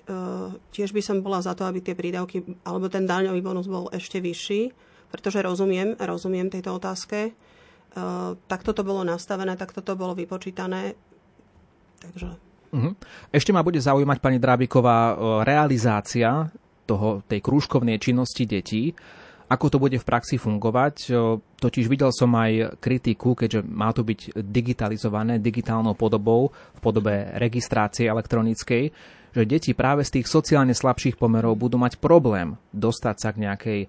tiež 0.76 0.92
by 0.92 1.02
som 1.02 1.24
bola 1.24 1.40
za 1.40 1.56
to, 1.56 1.64
aby 1.64 1.80
tie 1.80 1.96
prídavky 1.96 2.44
alebo 2.68 2.92
ten 2.92 3.08
daňový 3.08 3.40
bonus 3.40 3.68
bol 3.70 3.88
ešte 3.94 4.20
vyšší, 4.20 4.62
pretože 5.14 5.40
rozumiem, 5.40 5.96
rozumiem 6.00 6.52
tejto 6.52 6.76
otázke. 6.76 7.20
E, 7.30 7.32
tak 8.36 8.62
toto 8.68 8.84
bolo 8.84 9.08
nastavené, 9.08 9.56
tak 9.56 9.72
toto 9.72 9.96
bolo 9.96 10.18
vypočítané. 10.18 10.98
Takže... 12.02 12.28
Uh-huh. 12.72 12.96
Ešte 13.36 13.52
ma 13.52 13.62
bude 13.62 13.84
zaujímať, 13.84 14.18
pani 14.24 14.40
Drábiková, 14.40 15.20
realizácia 15.44 16.48
toho, 16.88 17.20
tej 17.28 17.44
krúžkovnej 17.44 18.00
činnosti 18.00 18.48
detí. 18.48 18.96
Ako 19.52 19.68
to 19.68 19.84
bude 19.84 20.00
v 20.00 20.08
praxi 20.08 20.40
fungovať? 20.40 21.12
Totiž 21.60 21.92
videl 21.92 22.16
som 22.16 22.32
aj 22.40 22.80
kritiku, 22.80 23.36
keďže 23.36 23.68
má 23.68 23.92
to 23.92 24.08
byť 24.08 24.40
digitalizované 24.40 25.44
digitálnou 25.44 25.92
podobou 25.92 26.56
v 26.56 26.80
podobe 26.80 27.36
registrácie 27.36 28.08
elektronickej, 28.08 28.96
že 29.36 29.44
deti 29.44 29.76
práve 29.76 30.08
z 30.08 30.20
tých 30.20 30.32
sociálne 30.32 30.72
slabších 30.72 31.20
pomerov 31.20 31.60
budú 31.60 31.76
mať 31.76 32.00
problém 32.00 32.56
dostať 32.72 33.16
sa 33.20 33.30
k 33.36 33.42
nejakej 33.44 33.80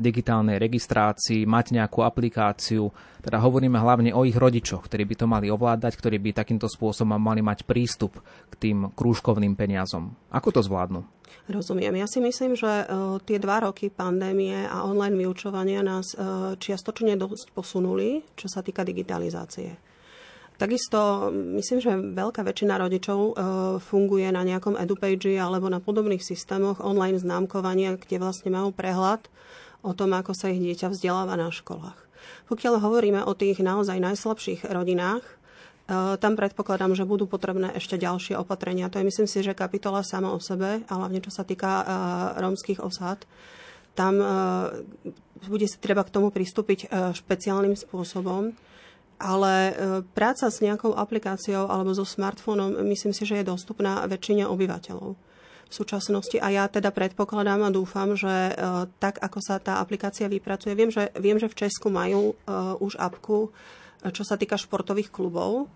digitálnej 0.00 0.56
registrácii, 0.56 1.44
mať 1.44 1.76
nejakú 1.76 2.00
aplikáciu. 2.00 2.88
Teda 3.20 3.36
hovoríme 3.36 3.76
hlavne 3.76 4.16
o 4.16 4.24
ich 4.24 4.34
rodičoch, 4.34 4.88
ktorí 4.88 5.04
by 5.04 5.14
to 5.20 5.26
mali 5.28 5.46
ovládať, 5.52 5.92
ktorí 6.00 6.16
by 6.16 6.40
takýmto 6.40 6.66
spôsobom 6.72 7.20
mali 7.20 7.44
mať 7.44 7.68
prístup 7.68 8.16
k 8.48 8.54
tým 8.56 8.96
krúžkovným 8.96 9.52
peniazom. 9.52 10.16
Ako 10.32 10.56
to 10.56 10.64
zvládnu? 10.64 11.04
Rozumiem. 11.50 11.98
Ja 11.98 12.06
si 12.06 12.22
myslím, 12.22 12.54
že 12.54 12.86
uh, 12.86 13.18
tie 13.22 13.42
dva 13.42 13.66
roky 13.66 13.90
pandémie 13.90 14.66
a 14.70 14.86
online 14.86 15.18
vyučovania 15.18 15.82
nás 15.82 16.14
uh, 16.14 16.54
čiastočne 16.54 17.18
dosť 17.18 17.52
posunuli, 17.52 18.22
čo 18.38 18.46
sa 18.46 18.62
týka 18.62 18.86
digitalizácie. 18.86 19.76
Takisto 20.60 21.32
myslím, 21.32 21.78
že 21.80 21.92
veľká 21.96 22.44
väčšina 22.44 22.76
rodičov 22.76 23.18
uh, 23.18 23.32
funguje 23.80 24.28
na 24.28 24.44
nejakom 24.44 24.76
edupage 24.76 25.32
alebo 25.32 25.72
na 25.72 25.80
podobných 25.80 26.20
systémoch 26.20 26.84
online 26.84 27.16
známkovania, 27.16 27.96
kde 27.96 28.20
vlastne 28.20 28.52
majú 28.52 28.68
prehľad 28.70 29.24
o 29.80 29.92
tom, 29.96 30.12
ako 30.16 30.32
sa 30.36 30.52
ich 30.52 30.60
dieťa 30.60 30.92
vzdeláva 30.92 31.34
na 31.36 31.48
školách. 31.52 31.98
Pokiaľ 32.52 32.82
hovoríme 32.82 33.20
o 33.24 33.32
tých 33.32 33.62
naozaj 33.62 33.96
najslabších 33.96 34.68
rodinách, 34.68 35.24
e, 35.24 35.34
tam 36.20 36.32
predpokladám, 36.36 36.92
že 36.94 37.08
budú 37.08 37.24
potrebné 37.24 37.72
ešte 37.74 37.96
ďalšie 37.96 38.36
opatrenia. 38.36 38.92
To 38.92 39.00
je 39.00 39.08
myslím 39.08 39.28
si, 39.28 39.40
že 39.40 39.56
kapitola 39.56 40.04
sama 40.04 40.32
o 40.32 40.40
sebe, 40.42 40.84
a 40.84 40.92
hlavne 40.94 41.24
čo 41.24 41.32
sa 41.32 41.42
týka 41.42 41.84
rómskych 42.38 42.80
osád, 42.80 43.24
tam 43.98 44.22
bude 45.50 45.66
si 45.66 45.76
treba 45.82 46.06
k 46.06 46.14
tomu 46.14 46.30
pristúpiť 46.30 46.86
špeciálnym 47.10 47.74
spôsobom 47.74 48.54
ale 49.20 49.54
e, 49.68 49.72
práca 50.16 50.48
s 50.48 50.64
nejakou 50.64 50.96
aplikáciou 50.96 51.68
alebo 51.68 51.92
so 51.92 52.08
smartfónom 52.08 52.80
myslím 52.88 53.12
si, 53.12 53.28
že 53.28 53.44
je 53.44 53.52
dostupná 53.52 54.00
väčšine 54.08 54.48
obyvateľov 54.48 55.12
v 55.70 55.74
súčasnosti 55.74 56.34
a 56.42 56.50
ja 56.50 56.66
teda 56.66 56.90
predpokladám 56.90 57.62
a 57.62 57.70
dúfam, 57.70 58.18
že 58.18 58.26
e, 58.26 58.52
tak, 58.98 59.22
ako 59.22 59.38
sa 59.38 59.62
tá 59.62 59.78
aplikácia 59.78 60.26
vypracuje, 60.26 60.74
viem, 60.74 60.90
že, 60.90 61.14
viem, 61.14 61.38
že 61.38 61.46
v 61.46 61.58
Česku 61.66 61.94
majú 61.94 62.34
uh, 62.34 62.74
už 62.82 62.98
apku, 62.98 63.54
čo 64.10 64.22
sa 64.26 64.34
týka 64.34 64.58
športových 64.58 65.12
klubov, 65.14 65.70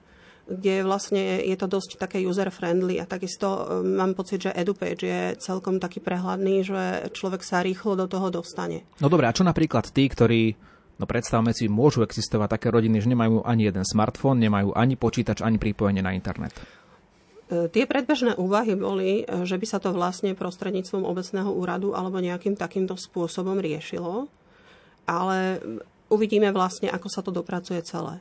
kde 0.44 0.85
vlastne 0.85 1.40
je 1.40 1.57
to 1.57 1.70
dosť 1.70 1.96
také 1.96 2.20
user-friendly 2.20 3.00
a 3.00 3.09
takisto 3.09 3.80
mám 3.80 4.12
pocit, 4.12 4.44
že 4.44 4.52
EduPage 4.52 5.04
je 5.04 5.22
celkom 5.40 5.80
taký 5.80 6.04
prehľadný, 6.04 6.64
že 6.64 6.83
človek 7.16 7.40
sa 7.40 7.64
rýchlo 7.64 7.96
do 7.96 8.04
toho 8.04 8.28
dostane. 8.28 8.85
No 9.00 9.09
dobré, 9.09 9.28
a 9.28 9.37
čo 9.37 9.46
napríklad 9.46 9.88
tí, 9.88 10.04
ktorí 10.04 10.74
No 10.94 11.11
predstavme 11.11 11.50
si, 11.50 11.66
môžu 11.66 12.07
existovať 12.07 12.54
také 12.54 12.70
rodiny, 12.70 13.02
že 13.02 13.11
nemajú 13.11 13.42
ani 13.42 13.66
jeden 13.66 13.83
smartfón, 13.83 14.38
nemajú 14.38 14.78
ani 14.78 14.94
počítač, 14.94 15.42
ani 15.42 15.59
pripojenie 15.59 16.07
na 16.07 16.14
internet. 16.14 16.54
E, 17.50 17.68
tie 17.68 17.85
predbežné 17.85 18.37
úvahy 18.40 18.76
boli, 18.76 19.22
e, 19.22 19.44
že 19.44 19.61
by 19.61 19.66
sa 19.68 19.78
to 19.80 19.92
vlastne 19.92 20.33
prostredníctvom 20.33 21.04
obecného 21.04 21.50
úradu 21.50 21.92
alebo 21.92 22.22
nejakým 22.22 22.57
takýmto 22.57 22.96
spôsobom 22.96 23.61
riešilo, 23.61 24.28
ale 25.04 25.61
uvidíme 26.09 26.48
vlastne, 26.52 26.88
ako 26.88 27.09
sa 27.12 27.20
to 27.20 27.30
dopracuje 27.33 27.80
celé 27.85 28.20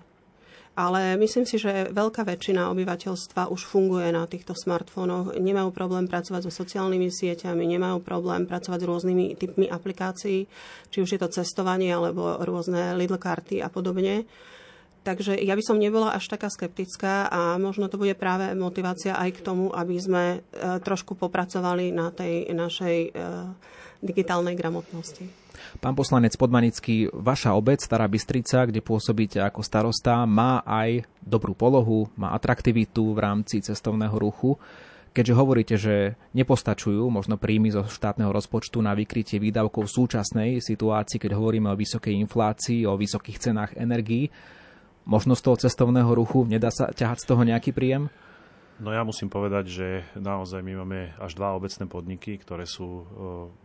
ale 0.73 1.13
myslím 1.21 1.45
si, 1.45 1.61
že 1.61 1.93
veľká 1.93 2.25
väčšina 2.25 2.73
obyvateľstva 2.73 3.53
už 3.53 3.61
funguje 3.61 4.09
na 4.09 4.25
týchto 4.25 4.57
smartfónoch, 4.57 5.37
nemajú 5.37 5.69
problém 5.69 6.09
pracovať 6.09 6.49
so 6.49 6.51
sociálnymi 6.65 7.13
sieťami, 7.13 7.61
nemajú 7.77 8.01
problém 8.01 8.49
pracovať 8.49 8.79
s 8.81 8.89
rôznymi 8.89 9.25
typmi 9.37 9.65
aplikácií, 9.69 10.49
či 10.89 10.97
už 10.97 11.09
je 11.13 11.19
to 11.21 11.29
cestovanie 11.29 11.93
alebo 11.93 12.41
rôzne 12.41 12.97
Lidl 12.97 13.21
karty 13.21 13.61
a 13.61 13.69
podobne. 13.69 14.25
Takže 15.03 15.35
ja 15.35 15.53
by 15.59 15.63
som 15.63 15.83
nebola 15.83 16.15
až 16.15 16.31
taká 16.31 16.47
skeptická 16.47 17.27
a 17.27 17.59
možno 17.59 17.91
to 17.91 17.99
bude 17.99 18.15
práve 18.15 18.55
motivácia 18.55 19.19
aj 19.19 19.35
k 19.35 19.43
tomu, 19.43 19.67
aby 19.75 19.99
sme 19.99 20.23
e, 20.31 20.37
trošku 20.79 21.19
popracovali 21.19 21.91
na 21.91 22.07
tej 22.07 22.47
našej 22.55 22.97
e, 23.03 23.09
digitálnej 23.99 24.55
gramotnosti. 24.55 25.27
Pán 25.83 25.95
poslanec 25.95 26.39
Podmanický, 26.39 27.11
vaša 27.11 27.51
obec, 27.55 27.83
Stará 27.83 28.07
Bystrica, 28.07 28.63
kde 28.63 28.79
pôsobíte 28.79 29.43
ako 29.43 29.59
starosta, 29.59 30.23
má 30.23 30.63
aj 30.63 31.03
dobrú 31.19 31.51
polohu, 31.51 32.07
má 32.15 32.31
atraktivitu 32.31 33.11
v 33.11 33.19
rámci 33.19 33.59
cestovného 33.59 34.15
ruchu. 34.15 34.55
Keďže 35.13 35.37
hovoríte, 35.37 35.75
že 35.77 36.17
nepostačujú 36.33 37.05
možno 37.05 37.37
príjmy 37.37 37.69
zo 37.69 37.85
štátneho 37.85 38.33
rozpočtu 38.33 38.81
na 38.81 38.97
vykrytie 38.97 39.37
výdavkov 39.37 39.85
v 39.85 39.95
súčasnej 40.01 40.49
situácii, 40.57 41.21
keď 41.21 41.37
hovoríme 41.37 41.69
o 41.69 41.77
vysokej 41.77 42.17
inflácii, 42.17 42.89
o 42.89 42.97
vysokých 42.97 43.37
cenách 43.37 43.77
energií, 43.77 44.33
možno 45.03 45.35
z 45.35 45.41
toho 45.43 45.57
cestovného 45.59 46.11
ruchu 46.11 46.47
nedá 46.47 46.71
sa 46.71 46.91
ťahať 46.91 47.23
z 47.23 47.27
toho 47.27 47.41
nejaký 47.43 47.71
príjem? 47.75 48.11
No 48.81 48.89
ja 48.89 49.05
musím 49.05 49.29
povedať, 49.29 49.69
že 49.69 49.87
naozaj 50.17 50.65
my 50.65 50.81
máme 50.81 51.13
až 51.21 51.37
dva 51.37 51.53
obecné 51.53 51.85
podniky, 51.85 52.41
ktoré 52.41 52.65
sú 52.65 53.05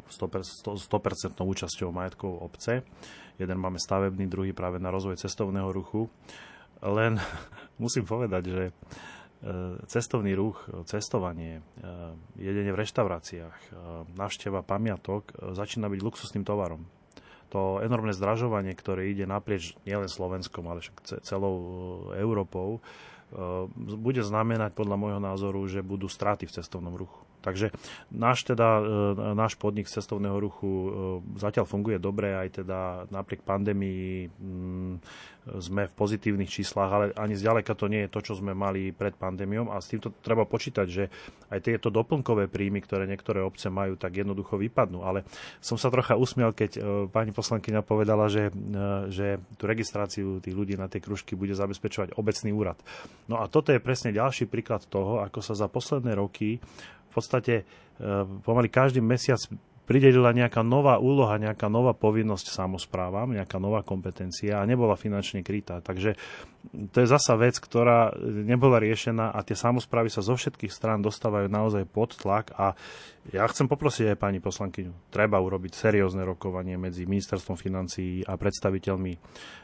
100%, 0.04 0.76
100% 0.76 1.40
účasťou 1.40 1.88
majetkov 1.88 2.38
obce. 2.44 2.84
Jeden 3.40 3.58
máme 3.58 3.80
stavebný, 3.80 4.28
druhý 4.28 4.52
práve 4.52 4.76
na 4.76 4.92
rozvoj 4.92 5.16
cestovného 5.16 5.72
ruchu. 5.72 6.12
Len 6.84 7.16
musím 7.82 8.04
povedať, 8.04 8.42
že 8.52 8.64
e, 8.68 8.72
cestovný 9.88 10.34
ruch, 10.36 10.66
cestovanie, 10.86 11.62
e, 11.62 11.62
jedenie 12.38 12.74
v 12.74 12.80
reštauráciách, 12.84 13.58
e, 13.58 13.68
návšteva 14.14 14.62
pamiatok 14.62 15.34
začína 15.54 15.88
byť 15.88 16.00
luxusným 16.02 16.44
tovarom. 16.44 16.97
To 17.48 17.80
enormné 17.80 18.12
zdražovanie, 18.12 18.76
ktoré 18.76 19.08
ide 19.08 19.24
naprieč 19.24 19.72
nielen 19.88 20.08
Slovenskom, 20.08 20.68
ale 20.68 20.84
však 20.84 21.24
celou 21.24 21.56
Európou, 22.12 22.84
Ehm, 23.28 23.68
bude 24.00 24.24
znamenať 24.24 24.72
podľa 24.72 24.96
môjho 24.96 25.20
názoru, 25.20 25.60
že 25.68 25.84
budú 25.84 26.08
straty 26.08 26.48
v 26.48 26.54
cestovnom 26.60 26.96
ruchu. 26.96 27.20
Takže 27.48 27.72
náš, 28.12 28.44
teda, 28.44 28.68
e, 28.76 29.32
náš 29.32 29.56
podnik 29.56 29.88
cestovného 29.88 30.36
ruchu 30.36 30.68
e, 30.68 30.88
zatiaľ 31.40 31.64
funguje 31.64 31.96
dobre, 31.96 32.36
aj 32.36 32.60
teda 32.60 33.08
napriek 33.08 33.40
pandémii 33.40 34.28
mm, 34.28 34.94
sme 35.56 35.88
v 35.88 35.96
pozitívnych 35.96 36.52
číslach, 36.52 36.90
ale 36.92 37.04
ani 37.16 37.32
zďaleka 37.32 37.72
to 37.72 37.88
nie 37.88 38.04
je 38.04 38.12
to, 38.12 38.20
čo 38.20 38.36
sme 38.36 38.52
mali 38.52 38.92
pred 38.92 39.16
pandémiou 39.16 39.72
a 39.72 39.80
s 39.80 39.88
týmto 39.88 40.12
treba 40.20 40.44
počítať, 40.44 40.86
že 40.86 41.08
aj 41.48 41.64
tieto 41.64 41.88
doplnkové 41.88 42.52
príjmy, 42.52 42.84
ktoré 42.84 43.08
niektoré 43.08 43.40
obce 43.40 43.72
majú, 43.72 43.96
tak 43.96 44.20
jednoducho 44.20 44.60
vypadnú. 44.60 45.00
Ale 45.00 45.24
som 45.64 45.80
sa 45.80 45.88
trocha 45.88 46.20
usmiel, 46.20 46.52
keď 46.52 46.70
e, 46.76 46.80
pani 47.08 47.32
poslankyňa 47.32 47.80
povedala, 47.80 48.28
že, 48.28 48.52
že 49.08 49.40
tú 49.56 49.64
registráciu 49.64 50.44
tých 50.44 50.52
ľudí 50.52 50.76
na 50.76 50.92
tie 50.92 51.00
kružky 51.00 51.32
bude 51.32 51.56
zabezpečovať 51.56 52.20
obecný 52.20 52.52
úrad. 52.52 52.76
No 53.24 53.40
a 53.40 53.48
toto 53.48 53.72
je 53.72 53.80
presne 53.80 54.12
ďalší 54.12 54.44
príklad 54.44 54.84
toho, 54.84 55.24
ako 55.24 55.40
sa 55.40 55.56
za 55.56 55.66
posledné 55.70 56.12
roky 56.12 56.60
v 57.08 57.10
podstate 57.10 57.54
e, 57.56 57.64
pomaly 58.44 58.68
každý 58.68 59.00
mesiac 59.00 59.40
pridelila 59.88 60.36
nejaká 60.36 60.60
nová 60.60 61.00
úloha, 61.00 61.40
nejaká 61.40 61.72
nová 61.72 61.96
povinnosť 61.96 62.52
samozprávam, 62.52 63.32
nejaká 63.32 63.56
nová 63.56 63.80
kompetencia 63.80 64.60
a 64.60 64.68
nebola 64.68 65.00
finančne 65.00 65.40
krytá. 65.40 65.80
Takže 65.80 66.12
to 66.92 66.96
je 67.00 67.08
zasa 67.08 67.40
vec, 67.40 67.56
ktorá 67.56 68.12
nebola 68.20 68.76
riešená 68.84 69.32
a 69.32 69.40
tie 69.40 69.56
samozprávy 69.56 70.12
sa 70.12 70.20
zo 70.20 70.36
všetkých 70.36 70.68
strán 70.68 71.00
dostávajú 71.00 71.48
naozaj 71.48 71.88
pod 71.88 72.20
tlak 72.20 72.52
a 72.60 72.76
ja 73.32 73.48
chcem 73.48 73.64
poprosiť 73.64 74.12
aj 74.12 74.20
pani 74.20 74.44
poslankyňu, 74.44 75.08
treba 75.08 75.40
urobiť 75.40 75.72
seriózne 75.72 76.20
rokovanie 76.28 76.76
medzi 76.76 77.08
ministerstvom 77.08 77.56
financií 77.56 78.20
a 78.28 78.36
predstaviteľmi 78.36 79.12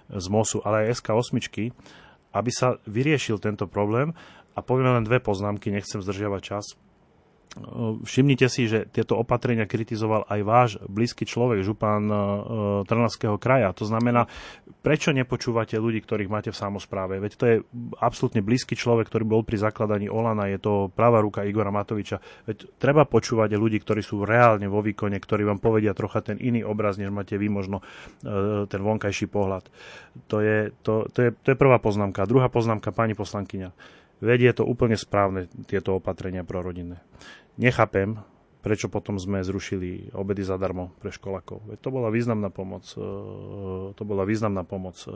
z 0.09 0.27
MOSu, 0.33 0.65
ale 0.65 0.89
aj 0.89 1.05
SK8, 1.05 1.37
aby 2.33 2.51
sa 2.51 2.81
vyriešil 2.89 3.37
tento 3.45 3.69
problém 3.69 4.17
a 4.57 4.65
poviem 4.65 4.97
len 4.97 5.05
dve 5.05 5.21
poznámky, 5.21 5.69
nechcem 5.69 6.01
zdržiavať 6.01 6.41
čas. 6.41 6.65
Všimnite 8.03 8.51
si, 8.51 8.67
že 8.67 8.83
tieto 8.91 9.15
opatrenia 9.15 9.63
kritizoval 9.63 10.27
aj 10.27 10.41
váš 10.43 10.71
blízky 10.91 11.23
človek, 11.23 11.63
župán 11.63 12.03
e, 12.11 12.15
Trnavského 12.83 13.39
kraja. 13.39 13.71
To 13.79 13.87
znamená, 13.87 14.27
prečo 14.83 15.15
nepočúvate 15.15 15.79
ľudí, 15.79 16.03
ktorých 16.03 16.27
máte 16.27 16.51
v 16.51 16.59
samozpráve? 16.59 17.23
Veď 17.23 17.33
to 17.39 17.45
je 17.47 17.57
absolútne 18.03 18.43
blízky 18.43 18.75
človek, 18.75 19.07
ktorý 19.07 19.23
bol 19.23 19.43
pri 19.47 19.63
zakladaní 19.63 20.11
Olana, 20.11 20.51
je 20.51 20.59
to 20.59 20.91
pravá 20.91 21.23
ruka 21.23 21.47
Igora 21.47 21.71
Matoviča. 21.71 22.19
Veď 22.51 22.75
treba 22.75 23.07
počúvať 23.07 23.55
ľudí, 23.55 23.79
ktorí 23.79 24.03
sú 24.03 24.27
reálne 24.27 24.67
vo 24.67 24.83
výkone, 24.83 25.15
ktorí 25.15 25.47
vám 25.47 25.63
povedia 25.63 25.95
trocha 25.95 26.27
ten 26.27 26.43
iný 26.43 26.67
obraz, 26.67 26.99
než 26.99 27.15
máte 27.15 27.39
vy 27.39 27.47
možno 27.55 27.87
e, 28.27 28.67
ten 28.67 28.83
vonkajší 28.83 29.31
pohľad. 29.31 29.71
To 30.27 30.43
je, 30.43 30.75
to, 30.83 31.07
to 31.07 31.19
je, 31.23 31.31
to 31.31 31.55
je 31.55 31.57
prvá 31.57 31.79
poznámka. 31.79 32.27
Druhá 32.27 32.51
poznámka, 32.51 32.91
pani 32.91 33.15
poslankyňa. 33.15 34.03
Vedie 34.25 34.49
to 34.57 34.65
úplne 34.65 34.97
správne, 34.97 35.53
tieto 35.69 36.01
opatrenia 36.01 36.41
prorodinné 36.49 37.05
nechápem, 37.61 38.19
prečo 38.65 38.89
potom 38.89 39.21
sme 39.21 39.45
zrušili 39.45 40.17
obedy 40.17 40.41
zadarmo 40.41 40.97
pre 40.99 41.13
školakov. 41.13 41.69
Veď 41.69 41.79
to 41.85 41.91
bola 41.93 42.09
významná 42.09 42.49
pomoc, 42.49 42.89
e, 42.97 43.01
to 43.93 44.03
bola 44.03 44.25
významná 44.25 44.65
pomoc 44.65 44.97
e, 45.05 45.09
e, 45.09 45.13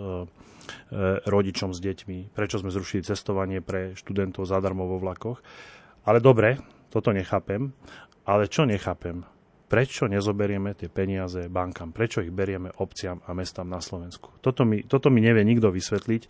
rodičom 1.25 1.73
s 1.73 1.81
deťmi. 1.81 2.37
Prečo 2.37 2.61
sme 2.61 2.69
zrušili 2.69 3.09
cestovanie 3.09 3.65
pre 3.65 3.97
študentov 3.97 4.45
zadarmo 4.45 4.85
vo 4.85 5.01
vlakoch. 5.01 5.41
Ale 6.05 6.21
dobre, 6.21 6.61
toto 6.93 7.09
nechápem. 7.11 7.73
Ale 8.29 8.53
čo 8.53 8.69
nechápem? 8.69 9.25
Prečo 9.69 10.09
nezoberieme 10.09 10.73
tie 10.73 10.89
peniaze 10.89 11.47
bankám, 11.53 11.93
prečo 11.93 12.25
ich 12.25 12.33
berieme 12.33 12.73
obciam 12.81 13.21
a 13.29 13.37
mestám 13.37 13.69
na 13.69 13.85
Slovensku. 13.85 14.41
Toto 14.41 14.65
mi, 14.65 14.81
toto 14.83 15.13
mi 15.13 15.21
nevie 15.21 15.45
nikto 15.45 15.69
vysvetliť. 15.69 16.23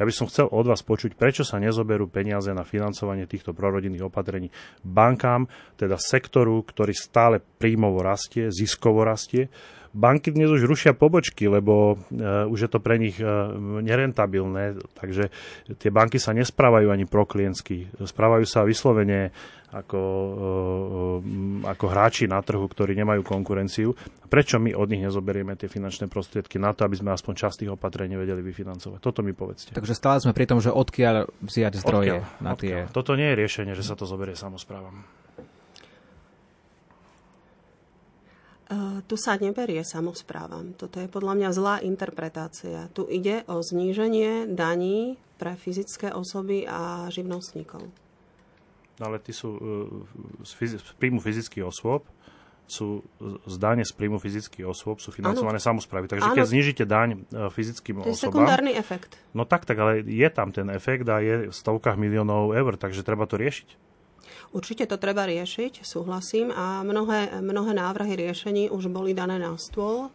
Ja 0.00 0.08
by 0.08 0.12
som 0.12 0.26
chcel 0.32 0.48
od 0.48 0.64
vás 0.64 0.80
počuť, 0.80 1.12
prečo 1.14 1.44
sa 1.44 1.60
nezoberú 1.60 2.08
peniaze 2.08 2.50
na 2.56 2.64
financovanie 2.64 3.28
týchto 3.28 3.52
prorodinných 3.52 4.08
opatrení 4.08 4.48
bankám, 4.80 5.46
teda 5.76 6.00
sektoru, 6.00 6.64
ktorý 6.64 6.96
stále 6.96 7.38
príjmovo 7.38 8.00
rastie, 8.00 8.48
ziskovo 8.48 9.04
rastie, 9.04 9.52
banky 9.96 10.28
dnes 10.28 10.52
už 10.52 10.68
rušia 10.68 10.92
pobočky, 10.92 11.48
lebo 11.48 11.96
uh, 11.96 12.44
už 12.52 12.68
je 12.68 12.70
to 12.70 12.78
pre 12.84 13.00
nich 13.00 13.16
uh, 13.16 13.56
nerentabilné, 13.80 14.76
takže 14.92 15.32
tie 15.80 15.88
banky 15.88 16.20
sa 16.20 16.36
nesprávajú 16.36 16.92
ani 16.92 17.08
proklientsky. 17.08 17.88
Správajú 18.04 18.44
sa 18.44 18.68
vyslovene 18.68 19.32
ako, 19.72 20.02
uh, 20.04 21.18
ako 21.64 21.84
hráči 21.88 22.28
na 22.28 22.44
trhu, 22.44 22.68
ktorí 22.68 22.92
nemajú 22.92 23.24
konkurenciu. 23.24 23.96
Prečo 24.28 24.60
my 24.60 24.76
od 24.76 24.92
nich 24.92 25.00
nezoberieme 25.00 25.56
tie 25.56 25.72
finančné 25.72 26.12
prostriedky 26.12 26.60
na 26.60 26.76
to, 26.76 26.84
aby 26.84 27.00
sme 27.00 27.16
aspoň 27.16 27.34
časť 27.46 27.56
tých 27.64 27.72
opatrení 27.72 28.20
vedeli 28.20 28.44
vyfinancovať? 28.44 29.00
Toto 29.00 29.24
mi 29.24 29.32
povedzte. 29.32 29.72
Takže 29.72 29.96
stále 29.96 30.20
sme 30.20 30.36
pri 30.36 30.44
tom, 30.44 30.60
že 30.60 30.68
odkiaľ 30.68 31.30
vziať 31.40 31.72
zdroje 31.80 32.20
odkiaľ, 32.20 32.44
na 32.44 32.52
tie... 32.54 32.84
Odkiaľ. 32.84 32.94
Toto 32.94 33.12
nie 33.16 33.32
je 33.32 33.36
riešenie, 33.40 33.72
že 33.72 33.86
sa 33.86 33.96
to 33.96 34.04
zoberie 34.04 34.36
samozprávam. 34.36 35.06
Tu 39.06 39.14
sa 39.14 39.38
neberie 39.38 39.86
samozprávam. 39.86 40.74
Toto 40.74 40.98
je 40.98 41.06
podľa 41.06 41.38
mňa 41.38 41.50
zlá 41.54 41.74
interpretácia. 41.86 42.90
Tu 42.90 43.06
ide 43.06 43.46
o 43.46 43.62
zníženie 43.62 44.50
daní 44.50 45.22
pre 45.38 45.54
fyzické 45.54 46.10
osoby 46.10 46.66
a 46.66 47.06
živnostníkov. 47.12 47.86
No 48.96 49.02
ale 49.04 49.20
ty 49.20 49.30
sú 49.30 49.54
z, 50.42 50.52
fyz- 50.56 50.80
z 50.80 50.92
príjmu 50.96 51.20
fyzických 51.20 51.68
osôb 51.68 52.08
sú 52.66 53.06
z 53.46 53.56
dane 53.62 53.86
z 53.86 53.94
príjmu 53.94 54.18
fyzických 54.18 54.66
osôb 54.66 54.98
sú 54.98 55.14
financované 55.14 55.62
ano. 55.62 55.68
samozprávy. 55.70 56.10
Takže 56.10 56.34
ano. 56.34 56.36
keď 56.36 56.46
znižíte 56.50 56.84
daň 56.84 57.22
fyzickým 57.54 58.02
to 58.02 58.10
osobám... 58.10 58.10
To 58.10 58.18
je 58.18 58.26
sekundárny 58.26 58.72
efekt. 58.74 59.14
No 59.38 59.46
tak, 59.46 59.62
tak, 59.64 59.78
ale 59.78 60.02
je 60.02 60.28
tam 60.34 60.50
ten 60.50 60.66
efekt 60.74 61.06
a 61.06 61.22
je 61.22 61.48
v 61.48 61.54
stovkách 61.54 61.94
miliónov 61.94 62.58
eur, 62.58 62.74
takže 62.74 63.06
treba 63.06 63.30
to 63.30 63.38
riešiť. 63.38 63.85
Určite 64.54 64.86
to 64.86 64.96
treba 64.96 65.26
riešiť, 65.26 65.82
súhlasím. 65.82 66.54
A 66.54 66.86
mnohé, 66.86 67.42
mnohé 67.42 67.72
návrhy 67.74 68.14
riešení 68.14 68.70
už 68.70 68.90
boli 68.90 69.16
dané 69.16 69.42
na 69.42 69.58
stôl 69.58 70.10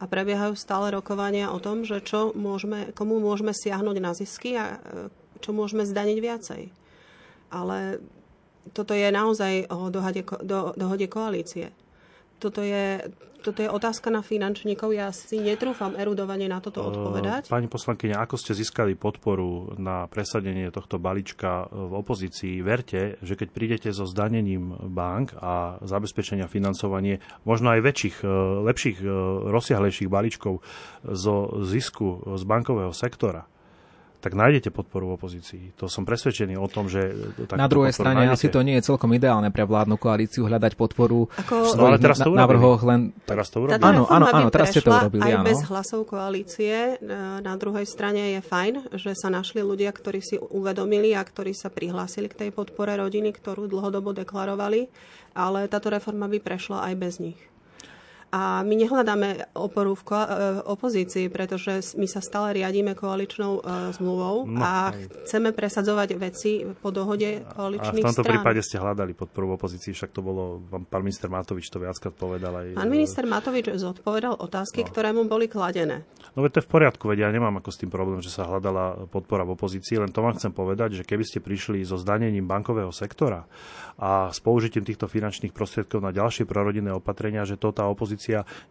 a 0.00 0.04
prebiehajú 0.08 0.56
stále 0.56 0.92
rokovania 0.92 1.52
o 1.52 1.60
tom, 1.60 1.84
že 1.84 2.00
čo 2.00 2.32
môžeme, 2.32 2.92
komu 2.96 3.20
môžeme 3.20 3.52
siahnuť 3.52 3.96
na 4.00 4.12
zisky 4.16 4.56
a 4.56 4.64
e, 4.64 4.76
čo 5.44 5.52
môžeme 5.52 5.84
zdaniť 5.84 6.18
viacej. 6.20 6.62
Ale 7.52 8.00
toto 8.72 8.96
je 8.96 9.08
naozaj 9.12 9.68
o 9.68 9.92
dohode, 9.92 10.22
do, 10.44 10.72
dohode 10.76 11.06
koalície. 11.08 11.72
Toto 12.40 12.64
je, 12.64 13.04
toto 13.44 13.60
je 13.60 13.68
otázka 13.68 14.08
na 14.08 14.24
finančníkov. 14.24 14.96
Ja 14.96 15.12
si 15.12 15.36
netrúfam 15.36 15.92
erudovanie 15.92 16.48
na 16.48 16.64
toto 16.64 16.80
odpovedať. 16.88 17.52
Pani 17.52 17.68
poslankyňa, 17.68 18.16
ako 18.16 18.36
ste 18.40 18.56
získali 18.56 18.96
podporu 18.96 19.76
na 19.76 20.08
presadenie 20.08 20.72
tohto 20.72 20.96
balíčka 20.96 21.68
v 21.68 21.92
opozícii? 22.00 22.64
Verte, 22.64 23.20
že 23.20 23.36
keď 23.36 23.48
prídete 23.52 23.88
so 23.92 24.08
zdanením 24.08 24.72
bank 24.88 25.36
a 25.36 25.76
zabezpečenia 25.84 26.48
financovanie 26.48 27.20
možno 27.44 27.76
aj 27.76 27.80
väčších, 27.84 28.16
e, 28.24 28.26
lepších, 28.64 28.98
e, 29.04 29.08
rozsiahlejších 29.52 30.08
balíčkov 30.08 30.64
zo 31.04 31.36
zisku 31.68 32.24
z 32.40 32.42
bankového 32.48 32.96
sektora, 32.96 33.44
tak 34.20 34.36
nájdete 34.36 34.68
podporu 34.68 35.10
v 35.10 35.12
opozícii. 35.16 35.64
To 35.80 35.88
som 35.88 36.04
presvedčený 36.04 36.60
o 36.60 36.68
tom, 36.68 36.92
že... 36.92 37.10
Na 37.56 37.66
druhej 37.66 37.96
strane 37.96 38.28
nájdete. 38.28 38.36
asi 38.36 38.46
to 38.52 38.60
nie 38.60 38.76
je 38.76 38.84
celkom 38.84 39.10
ideálne 39.16 39.48
pre 39.48 39.64
vládnu 39.64 39.96
koalíciu 39.96 40.44
hľadať 40.44 40.76
podporu 40.76 41.32
Ako... 41.40 41.74
no, 41.74 41.82
ale 41.88 41.96
teraz 41.96 42.20
to 42.20 42.28
návrhoch 42.28 42.84
len... 42.84 43.16
Teraz 43.24 43.48
to 43.48 43.64
urobili. 43.64 43.80
Áno, 43.80 44.04
áno, 44.04 44.28
áno, 44.28 44.48
teraz 44.52 44.76
ste 44.76 44.84
to 44.84 44.92
urobili, 44.92 45.24
aj 45.24 45.40
áno. 45.40 45.46
bez 45.48 45.60
hlasov 45.66 46.04
koalície. 46.04 47.00
Na 47.40 47.56
druhej 47.56 47.88
strane 47.88 48.36
je 48.36 48.40
fajn, 48.44 48.92
že 49.00 49.16
sa 49.16 49.32
našli 49.32 49.64
ľudia, 49.64 49.88
ktorí 49.88 50.20
si 50.20 50.36
uvedomili 50.36 51.16
a 51.16 51.24
ktorí 51.24 51.56
sa 51.56 51.72
prihlásili 51.72 52.28
k 52.28 52.46
tej 52.46 52.50
podpore 52.52 52.92
rodiny, 53.00 53.32
ktorú 53.32 53.66
dlhodobo 53.72 54.12
deklarovali, 54.12 54.92
ale 55.32 55.64
táto 55.72 55.88
reforma 55.88 56.28
by 56.28 56.38
prešla 56.44 56.92
aj 56.92 56.94
bez 57.00 57.16
nich. 57.24 57.40
A 58.30 58.62
my 58.62 58.74
nehľadáme 58.78 59.58
oporu 59.58 59.98
v 59.98 60.02
ko- 60.06 60.22
e, 60.22 60.62
opozícii, 60.62 61.26
pretože 61.26 61.98
my 61.98 62.06
sa 62.06 62.22
stále 62.22 62.54
riadíme 62.62 62.94
koaličnou 62.94 63.58
uh, 63.58 63.90
zmluvou 63.90 64.46
no, 64.46 64.62
a 64.62 64.94
chceme 65.26 65.50
presadzovať 65.50 66.08
veci 66.14 66.62
po 66.62 66.94
dohode 66.94 67.42
koaličných 67.42 68.02
strán. 68.02 68.06
A 68.06 68.06
v 68.06 68.06
tomto 68.06 68.22
strán. 68.22 68.32
prípade 68.38 68.60
ste 68.62 68.76
hľadali 68.78 69.12
podporu 69.18 69.58
opozícii, 69.58 69.90
však 69.90 70.14
to 70.14 70.22
bolo, 70.22 70.62
pán 70.86 71.02
minister 71.02 71.26
Matovič 71.26 71.66
to 71.70 71.82
viackrát 71.82 72.14
povedal. 72.14 72.54
Aj, 72.54 72.66
pán 72.78 72.90
minister 72.90 73.26
Matovič 73.26 73.66
zodpovedal 73.74 74.38
otázky, 74.38 74.86
no. 74.86 74.88
ktoré 74.94 75.10
mu 75.10 75.26
boli 75.26 75.50
kladené. 75.50 76.06
No 76.38 76.46
veď 76.46 76.50
to 76.54 76.58
je 76.62 76.66
v 76.66 76.70
poriadku, 76.70 77.10
veď 77.10 77.26
ja 77.26 77.30
nemám 77.34 77.58
ako 77.58 77.70
s 77.74 77.80
tým 77.82 77.90
problém, 77.90 78.22
že 78.22 78.30
sa 78.30 78.46
hľadala 78.46 79.10
podpora 79.10 79.42
v 79.42 79.58
opozícii, 79.58 79.98
len 79.98 80.14
to 80.14 80.22
vám 80.22 80.38
chcem 80.38 80.54
povedať, 80.54 81.02
že 81.02 81.02
keby 81.02 81.26
ste 81.26 81.42
prišli 81.42 81.82
so 81.82 81.98
zdanením 81.98 82.46
bankového 82.46 82.94
sektora 82.94 83.50
a 83.98 84.30
s 84.30 84.38
použitím 84.38 84.86
týchto 84.86 85.10
finančných 85.10 85.50
prostriedkov 85.50 85.98
na 85.98 86.14
ďalšie 86.14 86.46
prorodinné 86.46 86.94
opatrenia, 86.94 87.42
že 87.42 87.58
to 87.58 87.74
tá 87.74 87.84
opozícia 87.90 88.19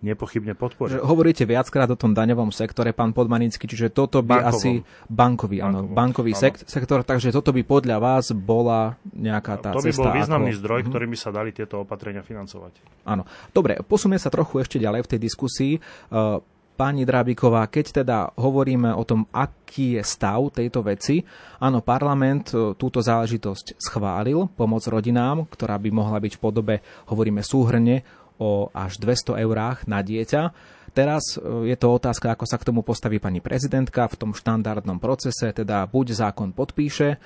nepochybne 0.05 0.53
podporí. 0.53 0.99
Hovoríte 0.99 1.47
viackrát 1.49 1.89
o 1.89 1.97
tom 1.97 2.13
daňovom 2.13 2.53
sektore, 2.53 2.93
pán 2.93 3.15
Podmanický, 3.15 3.65
čiže 3.65 3.89
toto 3.89 4.21
by 4.21 4.45
Bankovom. 4.45 4.51
asi 4.53 4.71
bankový, 5.09 5.57
áno, 5.63 5.89
bankový 5.89 6.37
áno. 6.37 6.53
sektor, 6.67 7.01
takže 7.01 7.33
toto 7.33 7.49
by 7.55 7.61
podľa 7.65 7.97
vás 7.97 8.31
bola 8.35 8.99
nejaká 9.15 9.57
tá 9.57 9.71
to 9.73 9.81
cesta. 9.81 10.05
To 10.05 10.11
by 10.11 10.13
bol 10.13 10.17
významný 10.21 10.51
ako... 10.53 10.59
zdroj, 10.61 10.79
mhm. 10.83 10.87
ktorým 10.91 11.09
by 11.09 11.19
sa 11.19 11.29
dali 11.33 11.49
tieto 11.55 11.75
opatrenia 11.81 12.21
financovať. 12.21 12.73
Áno. 13.09 13.23
Dobre, 13.49 13.81
posunieme 13.81 14.21
sa 14.21 14.29
trochu 14.29 14.61
ešte 14.61 14.77
ďalej 14.77 15.05
v 15.05 15.09
tej 15.09 15.19
diskusii. 15.19 15.73
Uh, 16.13 16.39
Pani 16.79 17.03
Drábiková, 17.03 17.67
keď 17.67 17.85
teda 17.91 18.31
hovoríme 18.39 18.95
o 18.95 19.03
tom, 19.03 19.27
aký 19.35 19.99
je 19.99 20.03
stav 20.07 20.39
tejto 20.47 20.79
veci, 20.79 21.19
áno, 21.59 21.83
parlament 21.83 22.55
e, 22.55 22.71
túto 22.79 23.03
záležitosť 23.03 23.75
schválil, 23.75 24.47
pomoc 24.55 24.87
rodinám, 24.87 25.43
ktorá 25.51 25.75
by 25.75 25.91
mohla 25.91 26.23
byť 26.23 26.39
v 26.39 26.39
podobe, 26.39 26.75
hovoríme 27.11 27.43
súhrne, 27.43 28.07
o 28.39 28.71
až 28.71 28.97
200 28.97 29.37
eurách 29.43 29.85
na 29.85 29.99
dieťa. 29.99 30.55
Teraz 30.95 31.37
e, 31.37 31.69
je 31.69 31.77
to 31.77 31.93
otázka, 31.93 32.33
ako 32.33 32.45
sa 32.49 32.57
k 32.57 32.67
tomu 32.71 32.81
postaví 32.81 33.21
pani 33.21 33.43
prezidentka 33.43 34.09
v 34.09 34.15
tom 34.17 34.31
štandardnom 34.33 34.97
procese, 34.97 35.53
teda 35.53 35.85
buď 35.85 36.15
zákon 36.15 36.55
podpíše, 36.55 37.19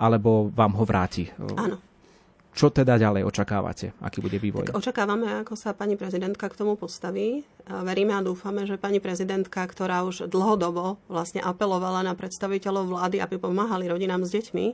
alebo 0.00 0.48
vám 0.48 0.78
ho 0.78 0.84
vráti. 0.88 1.28
Áno. 1.58 1.76
Čo 2.50 2.74
teda 2.74 2.98
ďalej 2.98 3.22
očakávate? 3.30 3.94
Aký 4.02 4.18
bude 4.18 4.34
vývoj? 4.34 4.74
Tak 4.74 4.82
očakávame, 4.82 5.46
ako 5.46 5.54
sa 5.54 5.70
pani 5.70 5.94
prezidentka 5.94 6.50
k 6.50 6.58
tomu 6.58 6.74
postaví. 6.74 7.46
Veríme 7.70 8.10
a 8.18 8.26
dúfame, 8.26 8.66
že 8.66 8.74
pani 8.74 8.98
prezidentka, 8.98 9.62
ktorá 9.62 10.02
už 10.02 10.26
dlhodobo 10.26 10.98
vlastne 11.06 11.38
apelovala 11.38 12.02
na 12.02 12.18
predstaviteľov 12.18 12.90
vlády, 12.90 13.22
aby 13.22 13.38
pomáhali 13.38 13.86
rodinám 13.86 14.26
s 14.26 14.34
deťmi, 14.34 14.66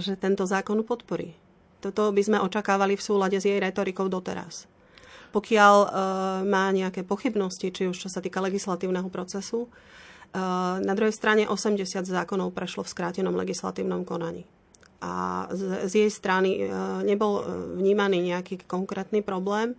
že 0.00 0.16
tento 0.16 0.48
zákon 0.48 0.80
podporí. 0.88 1.36
Toto 1.84 2.08
by 2.08 2.22
sme 2.24 2.38
očakávali 2.40 2.96
v 2.96 3.04
súlade 3.04 3.36
s 3.36 3.44
jej 3.44 3.60
retorikou 3.60 4.08
doteraz. 4.08 4.64
Pokiaľ 5.34 5.74
uh, 5.82 5.90
má 6.46 6.70
nejaké 6.70 7.02
pochybnosti, 7.02 7.74
či 7.74 7.90
už 7.90 7.98
čo 7.98 8.06
sa 8.06 8.22
týka 8.22 8.38
legislatívneho 8.38 9.10
procesu, 9.10 9.66
uh, 9.66 10.78
na 10.78 10.94
druhej 10.94 11.10
strane 11.10 11.50
80 11.50 11.82
zákonov 12.06 12.54
prešlo 12.54 12.86
v 12.86 12.92
skrátenom 12.94 13.34
legislatívnom 13.34 14.06
konaní 14.06 14.46
a 15.04 15.12
z, 15.52 15.84
z 15.84 15.92
jej 16.06 16.10
strany 16.10 16.64
e, 16.64 16.72
nebol 17.04 17.44
vnímaný 17.76 18.32
nejaký 18.32 18.64
konkrétny 18.64 19.20
problém. 19.20 19.76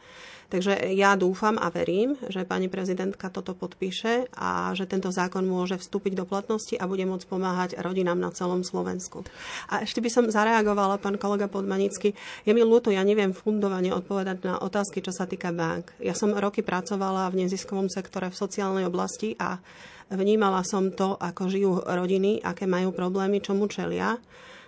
Takže 0.55 0.95
ja 0.95 1.19
dúfam 1.19 1.59
a 1.59 1.67
verím, 1.67 2.15
že 2.31 2.47
pani 2.47 2.71
prezidentka 2.71 3.27
toto 3.27 3.51
podpíše 3.51 4.31
a 4.39 4.71
že 4.71 4.87
tento 4.87 5.11
zákon 5.11 5.43
môže 5.43 5.75
vstúpiť 5.75 6.15
do 6.15 6.23
platnosti 6.23 6.79
a 6.79 6.87
bude 6.87 7.03
môcť 7.03 7.27
pomáhať 7.27 7.69
rodinám 7.83 8.15
na 8.15 8.31
celom 8.31 8.63
Slovensku. 8.63 9.27
A 9.67 9.83
ešte 9.83 9.99
by 9.99 10.07
som 10.07 10.31
zareagovala, 10.31 11.03
pán 11.03 11.19
kolega 11.19 11.51
Podmanický. 11.51 12.15
Je 12.47 12.55
mi 12.55 12.63
ľúto, 12.63 12.87
ja 12.87 13.03
neviem 13.03 13.35
fundovane 13.35 13.91
odpovedať 13.91 14.47
na 14.47 14.55
otázky, 14.63 15.03
čo 15.03 15.11
sa 15.11 15.27
týka 15.27 15.51
bank. 15.51 15.91
Ja 15.99 16.15
som 16.15 16.31
roky 16.31 16.63
pracovala 16.63 17.27
v 17.35 17.43
neziskovom 17.43 17.91
sektore 17.91 18.31
v 18.31 18.39
sociálnej 18.39 18.87
oblasti 18.87 19.35
a 19.35 19.59
vnímala 20.07 20.63
som 20.63 20.87
to, 20.87 21.19
ako 21.19 21.51
žijú 21.51 21.83
rodiny, 21.83 22.39
aké 22.39 22.63
majú 22.63 22.95
problémy, 22.95 23.43
čomu 23.43 23.67
čelia. 23.67 24.15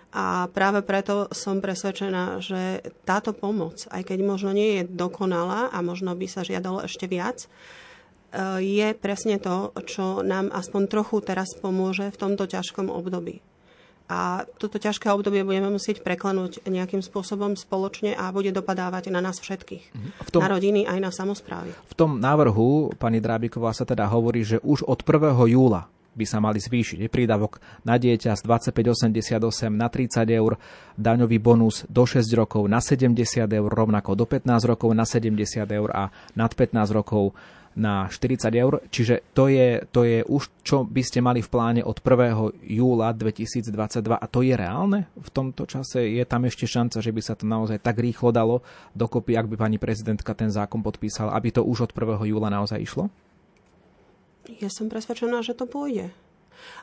A 0.08 0.48
práve 0.48 0.80
preto 0.80 1.28
som 1.36 1.60
presvedčená, 1.60 2.40
že 2.40 2.80
táto 3.04 3.36
pomoc, 3.36 3.84
aj 3.92 4.08
keď 4.08 4.18
možno 4.24 4.56
nie 4.56 4.80
je 4.80 4.82
dokonalá 4.88 5.68
a 5.68 5.78
možno 5.84 6.16
by 6.16 6.24
sa 6.24 6.40
žiadalo 6.40 6.80
ešte 6.88 7.04
viac, 7.04 7.44
e, 7.44 7.48
je 8.64 8.88
presne 8.96 9.36
to, 9.36 9.76
čo 9.84 10.24
nám 10.24 10.48
aspoň 10.48 10.82
trochu 10.88 11.20
teraz 11.20 11.52
pomôže 11.60 12.08
v 12.08 12.20
tomto 12.20 12.48
ťažkom 12.48 12.88
období. 12.88 13.44
A 14.08 14.48
toto 14.56 14.80
ťažké 14.80 15.12
obdobie 15.12 15.44
budeme 15.44 15.68
musieť 15.68 16.00
preklenúť 16.00 16.64
nejakým 16.64 17.04
spôsobom 17.04 17.52
spoločne 17.60 18.16
a 18.16 18.32
bude 18.32 18.48
dopadávať 18.48 19.12
na 19.12 19.20
nás 19.20 19.36
všetkých. 19.36 19.84
Mhm. 19.92 20.08
V 20.24 20.30
tom, 20.32 20.40
na 20.40 20.48
rodiny 20.48 20.88
aj 20.88 20.98
na 21.04 21.12
samozprávy. 21.12 21.76
V 21.76 21.94
tom 21.94 22.16
návrhu, 22.16 22.96
pani 22.96 23.20
Drábiková, 23.20 23.76
sa 23.76 23.84
teda 23.84 24.08
hovorí, 24.08 24.40
že 24.40 24.56
už 24.64 24.88
od 24.88 25.04
1. 25.04 25.52
júla 25.52 25.92
by 26.18 26.26
sa 26.26 26.42
mali 26.42 26.58
zvýšiť. 26.58 27.06
Prídavok 27.06 27.62
na 27.86 27.94
dieťa 27.94 28.34
z 28.34 28.42
25,88 28.42 29.70
na 29.70 29.86
30 29.86 30.26
eur, 30.34 30.58
daňový 30.98 31.38
bonus 31.38 31.86
do 31.86 32.02
6 32.02 32.26
rokov 32.34 32.66
na 32.66 32.82
70 32.82 33.14
eur, 33.46 33.70
rovnako 33.70 34.18
do 34.18 34.26
15 34.26 34.66
rokov 34.66 34.90
na 34.90 35.06
70 35.06 35.38
eur 35.70 35.88
a 35.94 36.10
nad 36.34 36.50
15 36.50 36.90
rokov 36.90 37.38
na 37.78 38.10
40 38.10 38.50
eur. 38.58 38.82
Čiže 38.90 39.30
to 39.30 39.46
je, 39.46 39.86
to 39.94 40.02
je 40.02 40.26
už, 40.26 40.50
čo 40.66 40.82
by 40.82 41.02
ste 41.06 41.22
mali 41.22 41.38
v 41.38 41.48
pláne 41.48 41.80
od 41.86 42.02
1. 42.02 42.66
júla 42.66 43.14
2022 43.14 44.18
a 44.18 44.26
to 44.26 44.42
je 44.42 44.54
reálne? 44.58 45.06
V 45.14 45.30
tomto 45.30 45.62
čase 45.70 46.02
je 46.02 46.24
tam 46.26 46.42
ešte 46.44 46.66
šanca, 46.66 46.98
že 46.98 47.14
by 47.14 47.22
sa 47.22 47.38
to 47.38 47.46
naozaj 47.46 47.78
tak 47.78 48.02
rýchlo 48.02 48.34
dalo 48.34 48.66
dokopy, 48.98 49.38
ak 49.38 49.46
by 49.46 49.56
pani 49.56 49.78
prezidentka 49.78 50.34
ten 50.34 50.50
zákon 50.50 50.82
podpísala, 50.82 51.38
aby 51.38 51.54
to 51.54 51.62
už 51.62 51.88
od 51.88 51.92
1. 51.94 52.26
júla 52.26 52.50
naozaj 52.50 52.82
išlo? 52.82 53.06
Ja 54.56 54.72
som 54.72 54.88
presvedčená, 54.88 55.44
že 55.44 55.52
to 55.52 55.68
pôjde. 55.68 56.08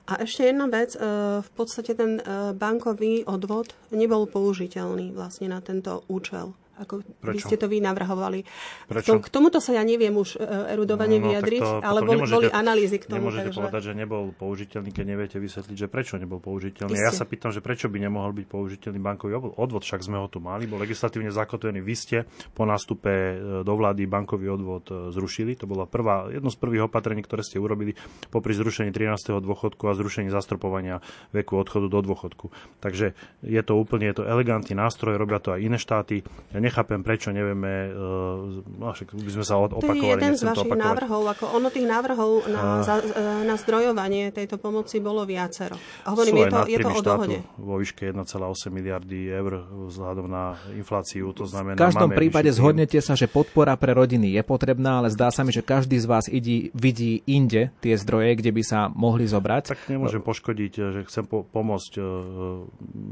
A 0.05 0.21
ešte 0.21 0.45
jedna 0.45 0.69
vec, 0.69 0.93
e, 0.93 1.01
v 1.41 1.49
podstate 1.57 1.97
ten 1.97 2.21
e, 2.21 2.53
bankový 2.53 3.25
odvod 3.25 3.73
nebol 3.89 4.29
použiteľný 4.29 5.11
vlastne 5.11 5.49
na 5.49 5.59
tento 5.59 6.05
účel. 6.05 6.53
Ako 6.75 7.01
Prečo? 7.23 7.35
by 7.35 7.39
ste 7.39 7.55
to 7.55 7.67
vy 7.71 7.79
navrhovali. 7.79 8.43
Prečo? 8.91 9.21
K 9.23 9.29
tomuto 9.31 9.63
sa 9.63 9.75
ja 9.75 9.83
neviem 9.87 10.11
už 10.11 10.35
e, 10.35 10.73
erudovane 10.75 11.17
no, 11.19 11.23
no, 11.23 11.27
vyjadriť, 11.31 11.63
to, 11.63 11.79
ale 11.79 11.99
boli, 12.03 12.21
boli 12.27 12.47
analýzy 12.51 12.97
k 12.99 13.07
tomu. 13.07 13.31
Nemôžete 13.31 13.51
takže... 13.51 13.59
povedať, 13.61 13.81
že 13.87 13.93
nebol 13.95 14.23
použiteľný, 14.35 14.89
keď 14.91 15.05
neviete 15.05 15.37
vysvetliť, 15.39 15.75
že 15.75 15.87
prečo 15.87 16.19
nebol 16.19 16.43
použiteľný. 16.43 16.97
Isté. 16.97 17.07
Ja 17.07 17.13
sa 17.15 17.23
pýtam, 17.23 17.55
že 17.55 17.63
prečo 17.63 17.87
by 17.87 17.97
nemohol 18.01 18.35
byť 18.35 18.45
použiteľný 18.49 18.99
bankový 18.99 19.39
odvod, 19.55 19.83
však 19.85 20.01
sme 20.03 20.19
ho 20.19 20.27
tu 20.27 20.43
mali, 20.43 20.67
bol 20.67 20.81
legislatívne 20.81 21.31
zakotvený. 21.31 21.79
Vy 21.79 21.95
ste 21.95 22.17
po 22.51 22.67
nástupe 22.67 23.11
e, 23.11 23.33
do 23.63 23.73
vlády 23.77 24.03
bankový 24.09 24.51
odvod 24.51 24.89
e, 24.91 25.13
zrušili. 25.13 25.55
To 25.61 25.69
bola 25.69 25.87
prvá, 25.87 26.27
jedno 26.33 26.51
z 26.51 26.57
prvých 26.59 26.91
opatrení, 26.91 27.23
ktoré 27.23 27.45
ste 27.45 27.61
urobili 27.61 27.95
popri 28.33 28.51
zrušení 28.57 28.91
13. 28.91 29.39
dôchodku 29.39 29.87
a 29.87 29.93
zrušení 29.93 30.33
zastropovania 30.33 30.99
veku 31.31 31.55
odchodu 31.55 31.87
do 31.87 31.99
dôchodku. 32.03 32.51
Takže 32.81 33.13
je 33.45 33.61
to 33.61 33.73
úplne 33.77 34.09
je 34.09 34.21
to 34.21 34.23
elegantný 34.25 34.73
nástroj, 34.73 35.15
robia 35.15 35.37
to 35.39 35.53
aj 35.53 35.61
iné 35.61 35.77
štáty. 35.77 36.25
Ja 36.51 36.59
nechápem, 36.65 36.99
prečo 36.99 37.31
ne 37.31 37.45
nevieme, 37.45 37.73
uh, 37.93 38.65
no 38.81 38.89
však 38.89 39.13
by 39.13 39.31
sme 39.37 39.45
sa 39.45 39.61
opakovali. 39.61 39.85
To 39.85 39.93
je 39.93 40.13
jeden 40.17 40.33
z 40.33 40.41
vašich 40.41 40.73
návrhov, 40.73 41.21
ako 41.37 41.45
ono 41.53 41.67
tých 41.69 41.85
návrhov 41.85 42.31
na, 42.49 42.61
uh, 42.61 42.85
za, 42.85 42.95
e, 43.05 43.45
na 43.45 43.55
zdrojovanie 43.55 44.33
tejto 44.33 44.57
pomoci 44.57 44.97
bolo 44.97 45.21
viacero. 45.29 45.77
A 46.09 46.17
hovorím, 46.17 46.41
je 46.41 46.45
to, 46.49 46.59
je 46.65 46.77
to 46.81 46.89
o 46.89 47.01
dohode. 47.05 47.37
Vo 47.61 47.77
výške 47.77 48.09
1,8 48.09 48.73
miliardy 48.73 49.29
eur 49.29 49.69
vzhľadom 49.93 50.25
na 50.25 50.57
infláciu, 50.73 51.29
to 51.37 51.45
znamená... 51.45 51.77
V 51.77 51.85
každom 51.85 52.09
prípade 52.09 52.49
zhodnete 52.49 52.97
sa, 53.05 53.13
že 53.13 53.29
podpora 53.29 53.77
pre 53.77 53.93
rodiny 53.93 54.33
je 54.33 54.41
potrebná, 54.41 55.05
ale 55.05 55.13
zdá 55.13 55.29
sa 55.29 55.45
mi, 55.45 55.53
že 55.53 55.61
každý 55.61 56.01
z 56.01 56.07
vás 56.09 56.25
idí, 56.25 56.73
vidí 56.73 57.21
inde 57.29 57.69
tie 57.83 57.93
zdroje, 57.93 58.41
kde 58.41 58.51
by 58.55 58.63
sa 58.65 58.79
mohli 58.89 59.29
zobrať. 59.29 59.77
Tak 59.77 59.81
nemôžem 59.91 60.23
poškodiť, 60.23 60.71
že 60.73 60.99
chcem 61.05 61.29
po- 61.29 61.45
pomôcť 61.45 61.93
uh, 61.99 62.05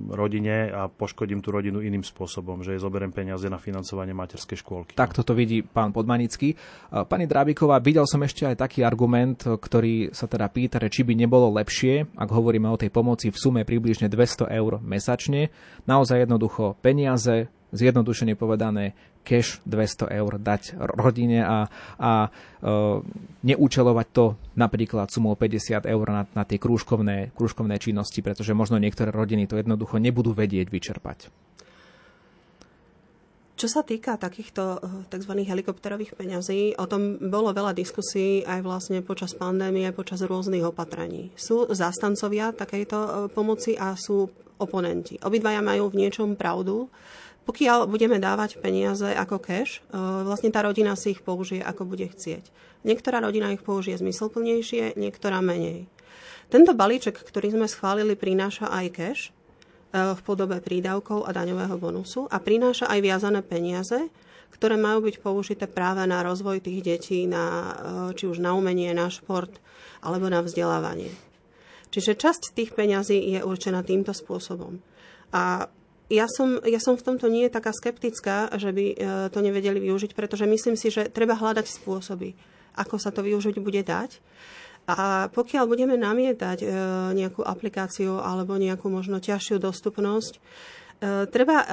rodine 0.10 0.72
a 0.74 0.90
poškodím 0.90 1.44
tú 1.44 1.54
rodinu 1.54 1.84
iným 1.84 2.02
spôsobom, 2.02 2.66
že 2.66 2.74
jej 2.74 2.82
zoberiem 2.82 3.14
peniaze 3.14 3.43
na 3.48 3.60
financovanie 3.60 4.12
materskej 4.12 4.60
škôlky. 4.60 4.92
Tak 4.94 5.16
toto 5.16 5.32
vidí 5.34 5.64
pán 5.64 5.96
Podmanický. 5.96 6.56
Pani 6.92 7.26
Drábiková, 7.26 7.80
videl 7.80 8.04
som 8.06 8.22
ešte 8.22 8.48
aj 8.48 8.60
taký 8.60 8.84
argument, 8.84 9.44
ktorý 9.44 10.12
sa 10.12 10.28
teda 10.28 10.52
pýta, 10.52 10.84
či 10.84 11.08
by 11.08 11.14
nebolo 11.16 11.50
lepšie, 11.56 12.16
ak 12.20 12.30
hovoríme 12.30 12.68
o 12.70 12.80
tej 12.80 12.92
pomoci 12.92 13.32
v 13.32 13.38
sume 13.40 13.62
približne 13.64 14.12
200 14.12 14.52
eur 14.52 14.84
mesačne, 14.84 15.50
naozaj 15.88 16.28
jednoducho 16.28 16.76
peniaze, 16.84 17.50
zjednodušene 17.74 18.38
povedané, 18.38 18.94
cash 19.26 19.64
200 19.66 20.12
eur 20.14 20.38
dať 20.38 20.78
rodine 20.78 21.42
a, 21.42 21.72
a 21.98 22.12
e, 22.22 22.30
neúčelovať 23.48 24.08
to 24.12 24.26
napríklad 24.54 25.10
sumou 25.10 25.34
50 25.34 25.88
eur 25.88 26.06
na, 26.12 26.24
na 26.36 26.44
tie 26.44 26.60
krúžkovné, 26.60 27.32
krúžkovné 27.34 27.80
činnosti, 27.80 28.20
pretože 28.20 28.54
možno 28.54 28.78
niektoré 28.78 29.10
rodiny 29.10 29.48
to 29.48 29.58
jednoducho 29.58 29.98
nebudú 29.98 30.36
vedieť 30.36 30.70
vyčerpať. 30.70 31.32
Čo 33.54 33.70
sa 33.70 33.82
týka 33.86 34.18
takýchto 34.18 34.64
eh, 34.64 34.80
tzv. 35.14 35.34
helikopterových 35.46 36.18
peňazí, 36.18 36.74
o 36.78 36.90
tom 36.90 37.22
bolo 37.22 37.54
veľa 37.54 37.78
diskusí 37.78 38.42
aj 38.50 38.66
vlastne 38.66 39.06
počas 39.06 39.38
pandémie, 39.38 39.94
počas 39.94 40.26
rôznych 40.26 40.66
opatrení. 40.66 41.30
Sú 41.38 41.70
zástancovia 41.70 42.50
takejto 42.50 42.98
eh, 42.98 43.10
pomoci 43.30 43.78
a 43.78 43.94
sú 43.94 44.30
oponenti. 44.58 45.22
Obidvaja 45.22 45.62
majú 45.62 45.94
v 45.94 46.06
niečom 46.06 46.34
pravdu. 46.34 46.90
Pokiaľ 47.44 47.92
budeme 47.92 48.24
dávať 48.24 48.58
peniaze 48.58 49.12
ako 49.14 49.38
cash, 49.38 49.86
eh, 49.86 50.02
vlastne 50.26 50.50
tá 50.50 50.66
rodina 50.66 50.98
si 50.98 51.14
ich 51.14 51.22
použije, 51.22 51.62
ako 51.62 51.86
bude 51.86 52.10
chcieť. 52.10 52.50
Niektorá 52.84 53.22
rodina 53.22 53.54
ich 53.54 53.62
použije 53.62 54.02
zmyslplnejšie, 54.02 54.98
niektorá 54.98 55.40
menej. 55.46 55.86
Tento 56.50 56.74
balíček, 56.74 57.22
ktorý 57.22 57.54
sme 57.54 57.68
schválili, 57.70 58.18
prináša 58.18 58.68
aj 58.70 58.88
cash, 58.94 59.22
v 59.94 60.22
podobe 60.26 60.58
prídavkov 60.58 61.30
a 61.30 61.32
daňového 61.38 61.78
bonusu 61.78 62.26
a 62.26 62.42
prináša 62.42 62.90
aj 62.90 63.00
viazané 63.06 63.46
peniaze, 63.46 64.10
ktoré 64.54 64.78
majú 64.78 65.06
byť 65.06 65.16
použité 65.22 65.66
práve 65.66 66.06
na 66.10 66.22
rozvoj 66.26 66.62
tých 66.62 66.82
detí, 66.82 67.26
na, 67.26 67.74
e, 68.10 68.18
či 68.18 68.30
už 68.30 68.42
na 68.42 68.58
umenie, 68.58 68.94
na 68.94 69.10
šport 69.10 69.54
alebo 70.02 70.30
na 70.30 70.42
vzdelávanie. 70.46 71.10
Čiže 71.94 72.18
časť 72.18 72.58
tých 72.58 72.74
peňazí 72.74 73.38
je 73.38 73.40
určená 73.46 73.86
týmto 73.86 74.18
spôsobom. 74.18 74.82
A 75.30 75.70
ja 76.10 76.26
som, 76.30 76.62
ja 76.66 76.78
som 76.78 76.98
v 76.98 77.06
tomto 77.06 77.30
nie 77.30 77.50
taká 77.50 77.74
skeptická, 77.74 78.54
že 78.58 78.70
by 78.70 78.86
e, 78.94 78.96
to 79.34 79.40
nevedeli 79.42 79.82
využiť, 79.82 80.14
pretože 80.14 80.46
myslím 80.46 80.78
si, 80.78 80.94
že 80.94 81.10
treba 81.10 81.34
hľadať 81.38 81.66
spôsoby, 81.70 82.38
ako 82.78 82.98
sa 82.98 83.10
to 83.10 83.26
využiť 83.26 83.58
bude 83.62 83.82
dať. 83.82 84.22
A 84.84 85.32
pokiaľ 85.32 85.64
budeme 85.64 85.96
namietať 85.96 86.60
e, 86.60 86.68
nejakú 87.16 87.40
aplikáciu 87.40 88.20
alebo 88.20 88.60
nejakú 88.60 88.92
možno 88.92 89.24
ťažšiu 89.24 89.64
dostupnosť, 89.64 90.34
e, 90.36 90.40
treba 91.32 91.58
e, 91.64 91.68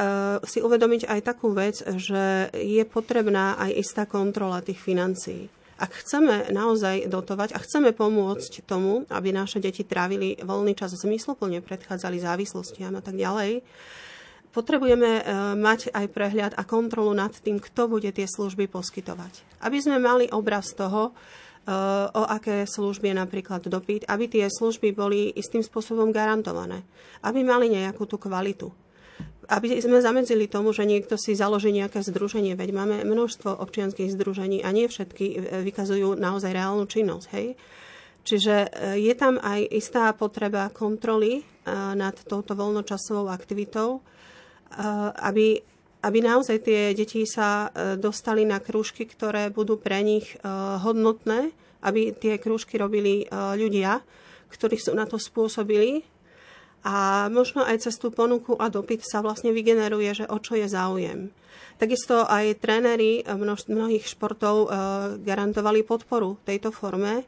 si 0.47 0.63
uvedomiť 0.63 1.11
aj 1.11 1.21
takú 1.27 1.51
vec, 1.51 1.83
že 1.99 2.55
je 2.55 2.83
potrebná 2.87 3.59
aj 3.59 3.71
istá 3.83 4.07
kontrola 4.07 4.63
tých 4.63 4.79
financií. 4.79 5.51
Ak 5.81 5.91
chceme 6.07 6.55
naozaj 6.55 7.11
dotovať 7.11 7.57
a 7.57 7.59
chceme 7.59 7.91
pomôcť 7.91 8.63
tomu, 8.63 9.09
aby 9.11 9.35
naše 9.35 9.59
deti 9.59 9.83
trávili 9.83 10.39
voľný 10.39 10.79
čas 10.79 10.95
zmysluplne, 10.95 11.65
predchádzali 11.65 12.21
závislostiam 12.21 12.95
a 12.95 13.03
tak 13.03 13.17
ďalej, 13.17 13.65
potrebujeme 14.53 15.25
mať 15.57 15.89
aj 15.97 16.07
prehľad 16.13 16.53
a 16.61 16.69
kontrolu 16.69 17.17
nad 17.17 17.33
tým, 17.33 17.57
kto 17.57 17.89
bude 17.89 18.13
tie 18.13 18.29
služby 18.29 18.69
poskytovať. 18.69 19.65
Aby 19.65 19.81
sme 19.81 19.97
mali 19.97 20.29
obraz 20.29 20.77
toho, 20.77 21.17
o 22.11 22.23
aké 22.27 22.67
služby 22.67 23.15
je 23.15 23.17
napríklad 23.17 23.63
dopyt, 23.71 24.03
aby 24.11 24.27
tie 24.27 24.51
služby 24.51 24.91
boli 24.91 25.31
istým 25.31 25.63
spôsobom 25.63 26.11
garantované, 26.11 26.83
aby 27.23 27.47
mali 27.47 27.71
nejakú 27.71 28.11
tú 28.11 28.19
kvalitu. 28.19 28.75
Aby 29.47 29.79
sme 29.79 30.03
zamedzili 30.03 30.51
tomu, 30.51 30.75
že 30.75 30.87
niekto 30.87 31.15
si 31.15 31.39
založí 31.39 31.71
nejaké 31.71 32.03
združenie, 32.03 32.59
veď 32.59 32.71
máme 32.75 32.97
množstvo 33.07 33.63
občianských 33.63 34.11
združení 34.15 34.67
a 34.67 34.75
nie 34.75 34.91
všetky 34.91 35.59
vykazujú 35.63 36.19
naozaj 36.19 36.51
reálnu 36.55 36.91
činnosť. 36.91 37.27
Hej? 37.35 37.47
Čiže 38.25 38.55
e, 38.55 38.69
je 39.01 39.15
tam 39.17 39.41
aj 39.41 39.61
istá 39.73 40.13
potreba 40.13 40.69
kontroly 40.69 41.41
e, 41.41 41.43
nad 41.97 42.15
touto 42.29 42.53
voľnočasovou 42.53 43.33
aktivitou, 43.33 43.99
e, 43.99 44.01
aby, 45.25 45.57
aby 46.01 46.19
naozaj 46.25 46.65
tie 46.65 46.97
deti 46.97 47.29
sa 47.29 47.69
e, 47.69 47.97
dostali 48.01 48.49
na 48.49 48.57
krúžky, 48.57 49.05
ktoré 49.05 49.53
budú 49.53 49.77
pre 49.77 50.01
nich 50.01 50.33
e, 50.33 50.37
hodnotné, 50.81 51.53
aby 51.85 52.17
tie 52.17 52.41
krúžky 52.41 52.81
robili 52.81 53.25
e, 53.25 53.27
ľudia, 53.57 54.01
ktorí 54.49 54.81
sú 54.81 54.97
na 54.97 55.05
to 55.05 55.21
spôsobili. 55.21 56.05
A 56.81 57.29
možno 57.29 57.61
aj 57.61 57.85
cez 57.85 58.01
tú 58.01 58.09
ponuku 58.09 58.57
a 58.57 58.73
dopyt 58.73 59.05
sa 59.05 59.21
vlastne 59.21 59.53
vygeneruje, 59.53 60.25
že 60.25 60.31
o 60.33 60.41
čo 60.41 60.57
je 60.57 60.65
záujem. 60.65 61.29
Takisto 61.77 62.25
aj 62.25 62.57
tréneri 62.61 63.21
mnohých 63.69 64.05
športov 64.09 64.69
garantovali 65.21 65.85
podporu 65.85 66.41
tejto 66.45 66.73
forme, 66.73 67.25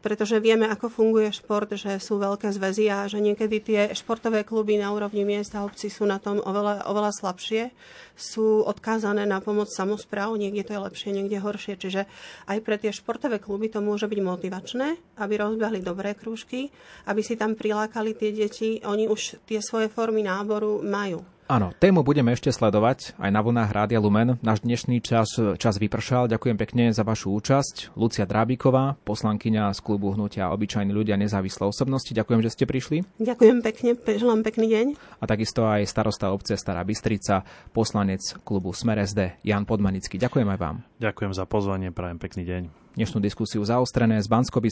pretože 0.00 0.40
vieme, 0.40 0.64
ako 0.64 0.88
funguje 0.88 1.28
šport, 1.32 1.68
že 1.76 2.00
sú 2.00 2.16
veľké 2.16 2.48
zväzy 2.50 2.88
a 2.88 3.04
že 3.06 3.20
niekedy 3.20 3.56
tie 3.60 3.80
športové 3.92 4.42
kluby 4.42 4.80
na 4.80 4.90
úrovni 4.90 5.28
miesta 5.28 5.60
a 5.60 5.68
obci 5.68 5.92
sú 5.92 6.08
na 6.08 6.16
tom 6.16 6.40
oveľa, 6.40 6.88
oveľa 6.88 7.12
slabšie, 7.12 7.72
sú 8.16 8.64
odkázané 8.64 9.24
na 9.24 9.40
pomoc 9.40 9.68
samozpráv, 9.72 10.36
niekde 10.36 10.68
to 10.68 10.72
je 10.76 10.84
lepšie, 10.84 11.08
niekde 11.12 11.40
horšie. 11.40 11.74
Čiže 11.76 12.04
aj 12.48 12.58
pre 12.60 12.76
tie 12.76 12.92
športové 12.92 13.40
kluby 13.40 13.72
to 13.72 13.80
môže 13.80 14.08
byť 14.08 14.20
motivačné, 14.20 15.00
aby 15.20 15.34
rozbehli 15.40 15.80
dobré 15.80 16.12
krúžky, 16.12 16.68
aby 17.08 17.20
si 17.24 17.36
tam 17.36 17.56
prilákali 17.56 18.12
tie 18.16 18.32
deti. 18.32 18.80
Oni 18.84 19.08
už 19.08 19.40
tie 19.48 19.60
svoje 19.64 19.88
formy 19.88 20.24
náboru 20.24 20.84
majú. 20.84 21.24
Áno, 21.50 21.74
tému 21.74 22.06
budeme 22.06 22.30
ešte 22.30 22.54
sledovať 22.54 23.18
aj 23.18 23.30
na 23.34 23.42
vlnách 23.42 23.74
Rádia 23.74 23.98
Lumen. 23.98 24.38
Náš 24.38 24.62
dnešný 24.62 25.02
čas, 25.02 25.34
čas 25.58 25.82
vypršal. 25.82 26.30
Ďakujem 26.30 26.54
pekne 26.54 26.94
za 26.94 27.02
vašu 27.02 27.34
účasť. 27.34 27.90
Lucia 27.98 28.22
Drábiková, 28.22 28.94
poslankyňa 29.02 29.74
z 29.74 29.82
klubu 29.82 30.14
Hnutia 30.14 30.54
Obyčajní 30.54 30.94
ľudia 30.94 31.18
nezávislé 31.18 31.66
osobnosti. 31.66 32.14
Ďakujem, 32.14 32.40
že 32.46 32.54
ste 32.54 32.70
prišli. 32.70 33.02
Ďakujem 33.18 33.66
pekne, 33.66 33.98
želám 33.98 34.46
pekný 34.46 34.70
deň. 34.70 34.86
A 35.18 35.24
takisto 35.26 35.66
aj 35.66 35.90
starosta 35.90 36.30
obce 36.30 36.54
Stará 36.54 36.86
Bystrica, 36.86 37.42
poslanec 37.74 38.22
klubu 38.46 38.70
Smer 38.70 39.02
SD, 39.02 39.42
Jan 39.42 39.66
Podmanický. 39.66 40.22
Ďakujem 40.22 40.46
aj 40.54 40.58
vám. 40.62 40.86
Ďakujem 41.02 41.34
za 41.34 41.50
pozvanie, 41.50 41.90
prajem 41.90 42.22
pekný 42.22 42.46
deň. 42.46 42.62
Dnešnú 42.94 43.18
diskusiu 43.18 43.66
zaostrené 43.66 44.22
z 44.22 44.30
bansko 44.30 44.62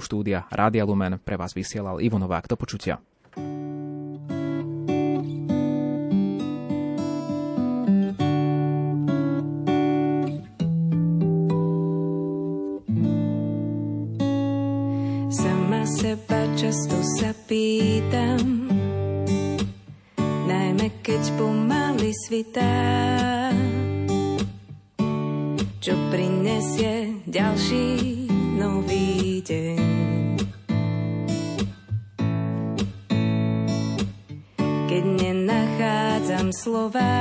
štúdia 0.00 0.48
Rádia 0.48 0.88
Lumen 0.88 1.20
pre 1.20 1.36
vás 1.36 1.52
vysielal 1.52 2.00
Ivo 2.00 2.16
Novák. 2.16 2.48
Do 2.48 2.56
počutia. 2.56 3.04
Sama 15.32 15.88
seba 15.88 16.44
často 16.60 17.00
sa 17.16 17.32
pýtam, 17.48 18.68
najmä 20.44 20.92
keď 21.00 21.22
pomaly 21.40 22.12
svitá. 22.12 22.68
Čo 25.80 25.96
prinesie 26.12 27.24
ďalší 27.24 28.28
nový 28.60 29.40
deň? 29.40 29.80
Keď 34.84 35.04
nenachádzam 35.16 36.52
slova, 36.52 37.16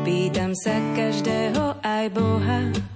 pýtam 0.00 0.56
sa 0.56 0.80
každého 0.96 1.76
aj 1.84 2.04
Boha. 2.16 2.87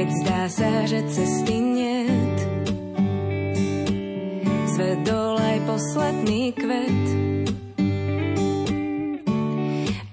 keď 0.00 0.16
zdá 0.24 0.42
sa, 0.48 0.70
že 0.88 1.04
cesty 1.12 1.60
niet. 1.60 2.38
Svedol 4.72 5.36
aj 5.36 5.58
posledný 5.68 6.56
kvet 6.56 7.04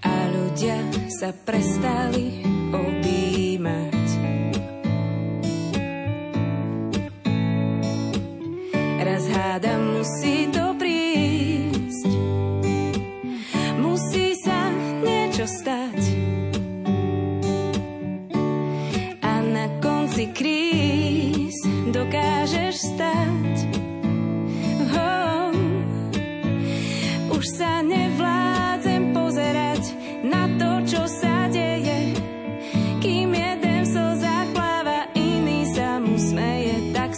a 0.04 0.14
ľudia 0.28 0.76
sa 1.08 1.32
prestali 1.32 2.44
objímať. 2.76 4.08
Raz 9.08 9.24
hádam 9.32 10.04
musí 10.04 10.52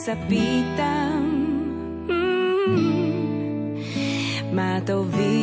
sa 0.09 0.17
pýtam, 0.25 1.21
mm, 2.09 3.77
má 4.57 4.81
to 4.81 5.05
význam. 5.05 5.38